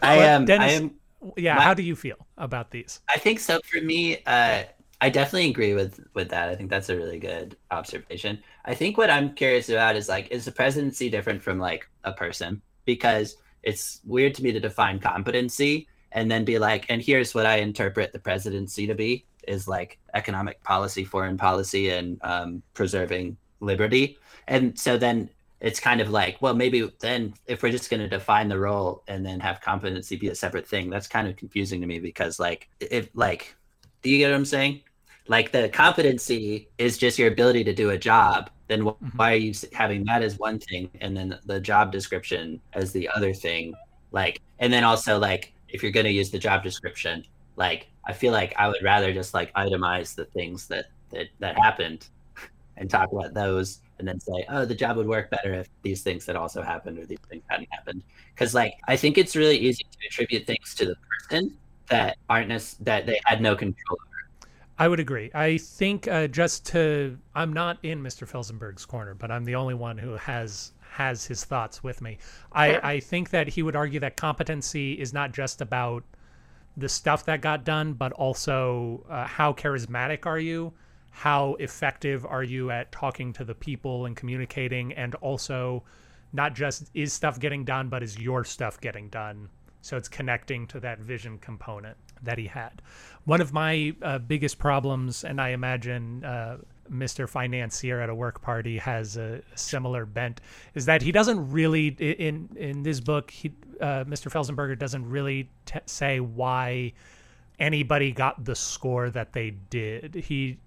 I 0.03 0.16
Well, 0.16 0.28
am 0.28 0.51
I 0.61 0.70
am 0.70 0.95
yeah, 1.36 1.57
My- 1.57 1.62
how 1.62 1.74
do 1.74 1.82
you 1.82 1.97
feel 1.97 2.26
about 2.38 2.70
these? 2.70 3.01
I 3.09 3.18
think 3.18 3.40
so. 3.40 3.61
For 3.64 3.80
me, 3.80 4.18
uh, 4.26 4.64
I 5.01 5.11
definitely 5.11 5.51
agree 5.51 5.74
with 5.74 6.01
with 6.14 6.28
that. 6.30 6.49
I 6.49 6.55
think 6.55 6.70
that's 6.70 6.88
a 6.88 6.97
really 6.97 7.18
good 7.18 7.57
observation. 7.70 8.42
I 8.64 8.74
think 8.74 8.97
what 8.99 9.11
I'm 9.11 9.34
curious 9.34 9.68
about 9.68 9.97
is 9.97 10.09
like, 10.09 10.28
is 10.30 10.45
the 10.45 10.53
presidency 10.53 11.11
different 11.11 11.42
from 11.42 11.59
like 11.59 11.88
a 12.05 12.12
person? 12.12 12.62
Because 12.84 13.36
it's 13.62 14.01
weird 14.05 14.34
to 14.34 14.42
me 14.42 14.53
to 14.53 14.61
define 14.61 14.99
competency 15.01 15.88
and 16.12 16.30
then 16.30 16.45
be 16.45 16.59
like, 16.59 16.86
and 16.90 17.03
here's 17.03 17.34
what 17.34 17.47
I 17.47 17.57
interpret 17.57 18.12
the 18.12 18.18
presidency 18.20 18.86
to 18.86 18.95
be 18.95 19.24
is 19.49 19.66
like 19.66 19.99
economic 20.14 20.62
policy, 20.62 21.05
foreign 21.05 21.36
policy, 21.36 21.90
and 21.90 22.18
um, 22.22 22.62
preserving 22.74 23.36
liberty. 23.61 24.16
And 24.47 24.78
so 24.78 24.97
then 24.99 25.28
it's 25.61 25.80
kind 25.80 26.00
of 26.00 26.11
like, 26.11 26.40
well, 26.42 26.55
maybe 26.55 26.90
then 27.00 27.34
if 27.46 27.62
we're 27.62 27.70
just 27.70 27.90
going 27.90 28.00
to 28.00 28.09
define 28.09 28.48
the 28.48 28.59
role 28.59 29.02
and 29.09 29.24
then 29.24 29.40
have 29.40 29.61
competency 29.61 30.16
be 30.16 30.28
a 30.28 30.34
separate 30.34 30.66
thing, 30.68 30.90
that's 30.90 31.07
kind 31.07 31.26
of 31.28 31.36
confusing 31.36 31.80
to 31.80 31.86
me 31.86 31.98
because, 32.00 32.38
like, 32.38 32.68
if 32.80 33.09
like, 33.14 33.55
do 34.02 34.11
you 34.11 34.18
get 34.18 34.30
what 34.30 34.36
I'm 34.36 34.44
saying? 34.44 34.82
Like 35.26 35.52
the 35.52 35.68
competency 35.70 36.68
is 36.78 36.98
just 36.98 37.18
your 37.18 37.28
ability 37.28 37.64
to 37.64 37.74
do 37.74 37.90
a 37.90 37.98
job. 37.98 38.50
Then 38.68 38.82
Mhm. 38.82 38.96
why 39.16 39.32
are 39.32 39.36
you 39.36 39.55
having 39.72 40.05
that 40.05 40.22
as 40.22 40.38
one 40.38 40.59
thing 40.59 40.90
and 41.00 41.16
then 41.16 41.38
the 41.46 41.61
job 41.61 41.92
description 41.92 42.61
as 42.74 42.92
the 42.92 43.09
other 43.09 43.32
thing? 43.32 43.74
Like, 44.12 44.40
and 44.59 44.72
then 44.72 44.84
also 44.84 45.18
like, 45.18 45.55
if 45.68 45.82
you're 45.82 45.92
going 45.92 46.07
to 46.07 46.12
use 46.12 46.30
the 46.30 46.38
job 46.38 46.62
description, 46.62 47.24
like, 47.57 47.88
I 48.07 48.12
feel 48.12 48.32
like 48.32 48.55
I 48.59 48.68
would 48.68 48.82
rather 48.82 49.12
just 49.14 49.32
like 49.34 49.52
itemize 49.55 50.14
the 50.14 50.26
things 50.26 50.66
that 50.68 50.86
that 51.11 51.28
that 51.38 51.57
happened 51.59 52.09
and 52.77 52.91
talk 52.91 53.12
about 53.12 53.35
those 53.35 53.81
and 53.99 54.09
then 54.09 54.18
say, 54.18 54.45
oh, 54.49 54.64
the 54.64 54.75
job 54.75 54.97
would 54.97 55.07
work 55.07 55.31
better 55.31 55.55
if 55.55 55.68
these 55.83 56.03
things 56.03 56.27
had 56.27 56.37
also 56.37 56.62
happened 56.62 56.99
or 56.99 57.07
these 57.07 57.18
things 57.29 57.43
hadn't 57.49 57.68
happened. 57.70 58.03
Because 58.35 58.55
like 58.55 58.75
I 58.89 58.97
think 58.97 59.18
it's 59.18 59.37
really 59.37 59.59
easy 59.59 59.85
to 59.85 60.07
attribute 60.07 60.47
things 60.47 60.75
to 60.77 60.87
the 60.87 60.97
person 61.18 61.57
that 61.89 62.16
aren't 62.29 62.49
nec- 62.49 62.77
that 62.81 63.07
they 63.07 63.20
had 63.25 63.41
no 63.41 63.55
control 63.55 63.93
over. 63.93 64.49
I 64.79 64.89
would 64.89 64.99
agree. 64.99 65.31
I 65.35 65.59
think 65.59 66.09
uh, 66.09 66.27
just 66.27 66.66
to, 66.66 67.16
I'm 67.35 67.53
not 67.53 67.79
in 67.85 68.03
Mr. 68.03 68.29
Felzenberg's 68.29 68.85
corner, 68.85 69.14
but 69.14 69.31
I'm 69.31 69.45
the 69.45 69.55
only 69.55 69.75
one 69.75 69.99
who 69.99 70.16
has 70.16 70.72
has 70.91 71.27
his 71.27 71.45
thoughts 71.45 71.83
with 71.83 72.01
me. 72.01 72.18
I, 72.53 72.68
Fair. 72.70 72.87
I 72.87 73.01
think 73.01 73.31
that 73.31 73.49
he 73.49 73.64
would 73.64 73.75
argue 73.75 73.99
that 74.01 74.16
competency 74.16 74.93
is 74.93 75.12
not 75.12 75.33
just 75.33 75.61
about 75.61 76.05
the 76.77 76.89
stuff 76.89 77.25
that 77.25 77.41
got 77.41 77.64
done, 77.64 77.95
but 77.95 78.12
also 78.12 79.05
uh, 79.11 79.27
how 79.27 79.53
charismatic 79.53 80.25
are 80.25 80.39
you, 80.39 80.72
how 81.15 81.55
effective 81.61 82.27
are 82.27 82.43
you 82.43 82.73
at 82.73 82.91
talking 82.91 83.33
to 83.35 83.45
the 83.45 83.55
people 83.55 84.07
and 84.07 84.17
communicating, 84.17 84.93
and 84.95 85.15
also 85.17 85.85
not 86.33 86.55
just 86.55 86.91
is 86.93 87.12
stuff 87.12 87.39
getting 87.39 87.65
done, 87.65 87.89
but 87.89 88.03
is 88.03 88.19
your 88.19 88.45
stuff 88.45 88.81
getting 88.81 89.09
done. 89.11 89.49
So 89.81 89.97
it's 89.97 90.09
connecting 90.09 90.67
to 90.69 90.81
that 90.81 90.99
vision 90.99 91.39
component 91.39 91.97
that 92.25 92.37
he 92.37 92.47
had. 92.47 92.83
One 93.27 93.41
of 93.41 93.53
my 93.53 93.95
uh, 94.03 94.19
biggest 94.19 94.59
problems, 94.59 95.23
and 95.23 95.41
I 95.41 95.51
imagine 95.51 96.25
uh, 96.25 96.57
Mr. 96.91 97.29
Financier 97.29 98.01
at 98.01 98.09
a 98.09 98.15
work 98.15 98.43
party 98.43 98.77
has 98.79 99.17
a 99.17 99.41
similar 99.55 100.07
bent, 100.07 100.41
is 100.75 100.87
that 100.87 101.01
he 101.01 101.12
doesn't 101.12 101.53
really 101.53 101.89
in 101.89 102.49
in 102.57 102.83
this 102.83 102.99
book. 102.99 103.31
He, 103.31 103.55
uh, 103.81 104.03
Mr. 104.05 104.33
Felzenberger 104.33 104.77
doesn't 104.77 105.09
really 105.09 105.49
say 105.87 106.19
why 106.19 106.93
anybody 107.61 108.11
got 108.11 108.45
the 108.45 108.57
score 108.57 109.11
that 109.11 109.33
they 109.33 109.51
did. 109.51 110.17
He 110.17 110.59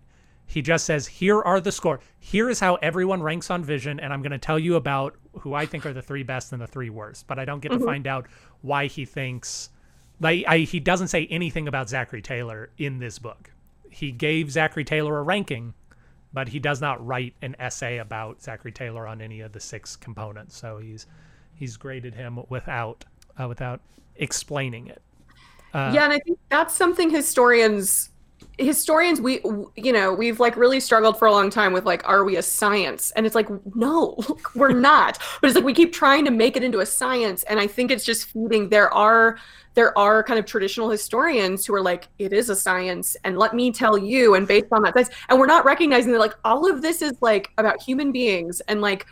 he 0.48 0.62
just 0.62 0.86
says, 0.86 1.06
"Here 1.06 1.42
are 1.42 1.60
the 1.60 1.74
score. 1.74 2.00
Here 2.20 2.50
is 2.50 2.62
how 2.62 2.76
everyone 2.76 3.22
ranks 3.22 3.52
on 3.52 3.64
Vision, 3.64 4.00
and 4.00 4.14
I'm 4.14 4.22
going 4.22 4.32
to 4.32 4.38
tell 4.38 4.58
you 4.58 4.76
about 4.76 5.16
who 5.42 5.54
I 5.54 5.66
think 5.66 5.86
are 5.86 5.94
the 5.94 6.02
three 6.02 6.24
best 6.24 6.54
and 6.54 6.62
the 6.62 6.68
three 6.68 6.90
worst." 6.90 7.28
But 7.28 7.38
I 7.38 7.46
don't 7.46 7.60
get 7.60 7.74
to 7.74 7.80
find 7.80 8.08
out 8.08 8.28
why 8.62 8.88
he 8.88 9.04
thinks. 9.04 9.70
Like 10.22 10.46
I, 10.48 10.60
he 10.60 10.80
doesn't 10.80 11.10
say 11.10 11.28
anything 11.30 11.68
about 11.68 11.90
Zachary 11.90 12.22
Taylor 12.22 12.70
in 12.78 12.98
this 12.98 13.20
book. 13.20 13.52
He 13.90 14.12
gave 14.12 14.50
Zachary 14.50 14.86
Taylor 14.86 15.20
a 15.20 15.22
ranking, 15.22 15.74
but 16.32 16.48
he 16.48 16.60
does 16.60 16.80
not 16.80 17.06
write 17.06 17.36
an 17.42 17.56
essay 17.60 17.98
about 17.98 18.42
Zachary 18.42 18.72
Taylor 18.72 19.06
on 19.06 19.22
any 19.22 19.42
of 19.42 19.52
the 19.52 19.60
six 19.60 19.98
components. 19.98 20.58
So 20.58 20.78
he's 20.78 21.08
he's 21.56 21.76
graded 21.76 22.16
him 22.16 22.40
without 22.48 23.04
uh, 23.38 23.50
without 23.50 23.82
explaining 24.16 24.88
it. 24.88 25.02
Uh, 25.74 25.92
yeah, 25.94 26.06
and 26.06 26.14
I 26.14 26.20
think 26.20 26.40
that's 26.48 26.74
something 26.74 27.10
historians 27.10 28.12
historians 28.58 29.22
we 29.22 29.40
you 29.76 29.94
know 29.94 30.14
we've 30.14 30.40
like 30.40 30.58
really 30.58 30.80
struggled 30.80 31.20
for 31.20 31.28
a 31.28 31.32
long 31.32 31.50
time 31.50 31.74
with 31.74 31.86
like 31.86 32.08
are 32.08 32.24
we 32.24 32.38
a 32.38 32.42
science? 32.42 33.12
And 33.12 33.26
it's 33.26 33.36
like 33.36 33.48
no 33.76 34.18
we're 34.56 34.74
not. 34.74 35.20
But 35.42 35.48
it's 35.48 35.56
like 35.56 35.66
we 35.66 35.74
keep 35.74 35.94
trying 35.94 36.26
to 36.26 36.32
make 36.32 36.58
it 36.58 36.64
into 36.64 36.80
a 36.80 36.86
science 36.86 37.44
and 37.44 37.60
i 37.60 37.68
think 37.68 37.92
it's 37.92 38.04
just 38.04 38.28
feeding 38.28 38.70
there 38.70 38.94
are 38.94 39.38
there 39.74 39.98
are 39.98 40.24
kind 40.24 40.40
of 40.40 40.46
traditional 40.46 40.90
historians 40.90 41.66
who 41.66 41.74
are 41.74 41.82
like 41.82 42.08
it 42.20 42.34
is 42.34 42.50
a 42.50 42.56
science 42.56 43.16
and 43.24 43.38
let 43.38 43.54
me 43.54 43.72
tell 43.72 43.98
you 43.98 44.36
and 44.36 44.48
based 44.48 44.68
on 44.72 44.82
that 44.82 44.94
science 44.94 45.10
and 45.30 45.40
we're 45.40 45.46
not 45.46 45.66
recognizing 45.66 46.12
that 46.12 46.20
like 46.20 46.34
all 46.44 46.70
of 46.70 46.82
this 46.82 47.02
is 47.02 47.14
like 47.22 47.52
about 47.58 47.82
human 47.82 48.12
beings 48.12 48.62
and 48.68 48.82
like 48.82 49.06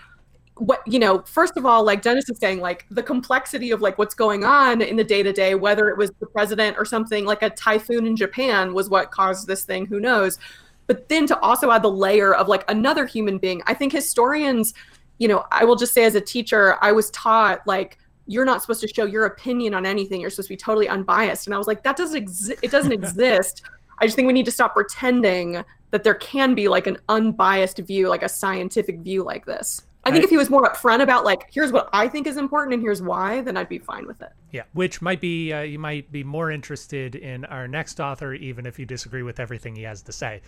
what 0.58 0.82
you 0.88 1.00
know 1.00 1.22
first 1.24 1.58
of 1.58 1.66
all 1.66 1.84
like 1.84 2.02
dennis 2.02 2.30
is 2.30 2.38
saying 2.38 2.62
like 2.62 2.86
the 2.90 3.04
complexity 3.04 3.72
of 3.72 3.82
like 3.82 3.98
what's 3.98 4.16
going 4.16 4.46
on 4.46 4.82
in 4.82 4.96
the 4.96 5.04
day 5.04 5.22
to 5.22 5.34
day 5.34 5.54
whether 5.54 5.90
it 5.90 5.98
was 5.98 6.12
the 6.22 6.26
president 6.28 6.78
or 6.78 6.86
something 6.86 7.26
like 7.26 7.42
a 7.42 7.50
typhoon 7.50 8.08
in 8.08 8.16
japan 8.16 8.74
was 8.74 8.90
what 8.90 9.12
caused 9.12 9.48
this 9.48 9.66
thing 9.66 9.86
who 9.86 10.00
knows? 10.00 10.40
But 10.88 11.10
then 11.10 11.26
to 11.28 11.40
also 11.40 11.72
add 11.72 11.82
the 11.82 11.90
layer 11.90 12.36
of 12.36 12.48
like 12.48 12.64
another 12.70 13.06
human 13.06 13.38
being 13.38 13.62
i 13.68 13.74
think 13.74 13.92
historians 13.92 14.74
you 15.18 15.28
know 15.28 15.44
i 15.52 15.66
will 15.66 15.76
just 15.76 15.94
say 15.94 16.06
as 16.06 16.16
a 16.16 16.22
teacher 16.22 16.78
i 16.82 16.92
was 16.92 17.10
taught 17.10 17.66
like 17.66 17.98
you're 18.28 18.46
not 18.46 18.62
supposed 18.62 18.82
to 18.82 18.88
show 18.88 19.06
your 19.06 19.26
opinion 19.26 19.74
on 19.74 19.86
anything. 19.86 20.20
You're 20.20 20.30
supposed 20.30 20.48
to 20.48 20.54
be 20.54 20.58
totally 20.58 20.88
unbiased. 20.88 21.48
And 21.48 21.54
i 21.54 21.58
was 21.58 21.68
like 21.68 21.84
that 21.84 21.98
doesn't 21.98 22.18
exist 22.18 22.60
it 22.62 22.72
doesn't 22.72 22.92
exist. 23.04 23.64
I 24.00 24.06
just 24.06 24.16
think 24.16 24.28
we 24.28 24.34
need 24.34 24.46
to 24.46 24.52
stop 24.52 24.74
pretending 24.74 25.64
that 25.92 26.04
there 26.04 26.16
can 26.16 26.56
be 26.56 26.68
like 26.68 26.88
an 26.88 26.98
unbiased 27.08 27.78
view 27.80 28.10
like 28.10 28.24
a 28.24 28.30
scientific 28.30 29.00
view 29.00 29.24
like 29.24 29.46
this 29.46 29.84
I 30.06 30.12
think 30.12 30.22
I- 30.22 30.26
if 30.26 30.30
he 30.30 30.38
was 30.38 30.50
more 30.50 30.64
upfront 30.64 31.02
about 31.02 31.26
like, 31.26 31.48
here's 31.52 31.72
what 31.72 31.90
I 31.94 32.08
think 32.08 32.28
is 32.28 32.38
important 32.38 32.74
and 32.74 32.82
here's 32.84 33.02
why, 33.02 33.42
then 33.42 33.58
I'd 33.58 33.70
be 33.70 33.80
fine 33.80 34.06
with 34.06 34.22
it. 34.22 34.30
Yeah, 34.52 34.64
which 34.74 35.02
might 35.02 35.20
be 35.22 35.52
uh, 35.52 35.62
you 35.62 35.80
might 35.80 36.12
be 36.12 36.24
more 36.24 36.52
interested 36.52 37.16
in 37.16 37.44
our 37.46 37.68
next 37.68 38.00
author, 38.00 38.34
even 38.34 38.66
if 38.66 38.78
you 38.80 38.86
disagree 38.86 39.24
with 39.24 39.40
everything 39.40 39.76
he 39.76 39.84
has 39.84 40.02
to 40.04 40.12
say. 40.12 40.42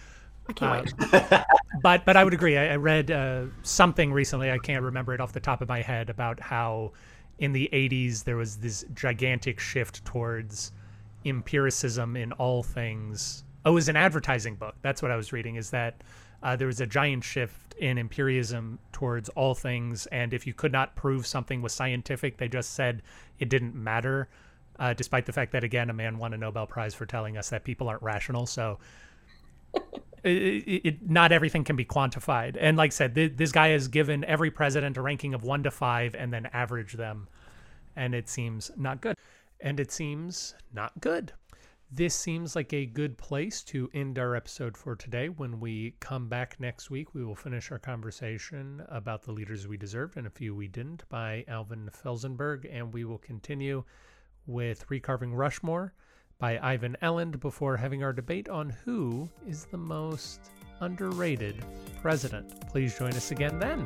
I 0.50 0.54
can't 0.54 0.94
Uh, 1.00 1.08
wait. 1.32 1.44
But 1.84 2.06
but 2.06 2.16
I 2.18 2.24
would 2.24 2.34
agree. 2.34 2.58
I, 2.58 2.74
I 2.74 2.76
read 2.78 3.12
uh, 3.12 3.44
something 3.64 4.12
recently. 4.14 4.50
I 4.50 4.58
can't 4.58 4.84
remember 4.84 5.14
it 5.14 5.20
off 5.22 5.32
the 5.34 5.40
top 5.40 5.62
of 5.62 5.68
my 5.68 5.82
head 5.82 6.10
about 6.10 6.40
how 6.40 6.94
in 7.40 7.52
the 7.52 7.70
'80s 7.74 8.24
there 8.24 8.38
was 8.38 8.58
this 8.58 8.84
gigantic 8.96 9.60
shift 9.60 10.04
towards 10.06 10.72
empiricism 11.26 12.16
in 12.16 12.32
all 12.34 12.64
things. 12.64 13.44
Oh, 13.66 13.72
it 13.72 13.74
was 13.76 13.90
an 13.90 13.96
advertising 13.98 14.56
book. 14.56 14.76
That's 14.82 15.02
what 15.02 15.12
I 15.12 15.16
was 15.18 15.34
reading. 15.34 15.56
Is 15.56 15.70
that 15.72 16.02
uh, 16.44 16.56
there 16.56 16.68
was 16.68 16.82
a 16.82 16.86
giant 16.86 17.24
shift 17.24 17.74
in 17.78 17.98
empiricism 17.98 18.80
towards 18.92 19.30
all 19.30 19.54
things, 19.54 20.06
and 20.08 20.34
if 20.34 20.48
you 20.48 20.54
could 20.54 20.72
not 20.72 20.96
prove 20.96 21.26
something 21.26 21.62
was 21.62 21.74
scientific, 21.74 22.38
they 22.38 22.48
just 22.48 22.74
said 22.74 23.02
it 23.40 23.50
didn't 23.50 23.76
matter. 23.76 24.28
Uh, 24.80 24.94
despite 24.94 25.26
the 25.26 25.34
fact 25.34 25.52
that 25.52 25.64
again, 25.64 25.90
a 25.90 25.94
man 25.94 26.18
won 26.18 26.34
a 26.34 26.38
Nobel 26.38 26.68
Prize 26.68 26.94
for 26.94 27.06
telling 27.06 27.38
us 27.38 27.50
that 27.50 27.64
people 27.64 27.88
aren't 27.90 28.04
rational. 28.04 28.46
So 28.46 28.78
it, 30.24 30.86
it, 30.86 31.10
not 31.10 31.32
everything 31.32 31.64
can 31.64 31.76
be 31.76 31.86
quantified. 31.86 32.58
And 32.60 32.78
like 32.78 32.90
I 32.90 32.94
said, 32.94 33.16
th 33.16 33.34
this 33.36 33.52
guy 33.52 33.70
has 33.70 33.88
given 33.88 34.24
every 34.26 34.52
president 34.52 34.98
a 34.98 35.02
ranking 35.02 35.34
of 35.34 35.44
one 35.44 35.64
to 35.64 35.72
five 35.72 36.16
and 36.16 36.32
then 36.32 36.48
average 36.54 36.94
them, 36.94 37.28
and 37.96 38.14
it 38.14 38.30
seems 38.30 38.72
not 38.78 39.02
good. 39.02 39.16
And 39.60 39.80
it 39.80 39.92
seems 39.92 40.54
not 40.72 40.92
good. 41.02 41.34
This 41.90 42.14
seems 42.14 42.54
like 42.54 42.74
a 42.74 42.86
good 42.86 43.18
place 43.18 43.64
to 43.64 43.90
end 43.94 44.20
our 44.20 44.36
episode 44.36 44.76
for 44.76 44.94
today. 44.94 45.30
When 45.30 45.62
we 45.62 45.96
come 46.02 46.28
back 46.28 46.60
next 46.60 46.90
week, 46.90 47.14
we 47.14 47.24
will 47.24 47.34
finish 47.34 47.72
our 47.72 47.80
conversation 47.80 48.84
about 48.90 49.24
the 49.24 49.32
leaders 49.32 49.70
we 49.70 49.78
deserved 49.78 50.18
and 50.18 50.28
a 50.28 50.30
few 50.30 50.54
we 50.54 50.68
didn't 50.68 51.08
by 51.08 51.46
Alvin 51.48 51.90
Felzenberg, 51.90 52.68
and 52.70 52.94
we 52.94 53.06
will 53.06 53.18
continue 53.18 53.86
with 54.48 54.86
recarving 54.90 55.32
Rushmore 55.34 55.94
by 56.40 56.60
Ivan 56.60 56.98
Eland 57.02 57.40
before 57.40 57.78
having 57.78 58.04
our 58.04 58.12
debate 58.12 58.50
on 58.50 58.70
who 58.70 59.30
is 59.48 59.64
the 59.64 59.78
most 59.78 60.52
underrated 60.82 61.64
president. 62.02 62.68
Please 62.70 62.98
join 62.98 63.14
us 63.14 63.32
again 63.32 63.60
then. 63.60 63.86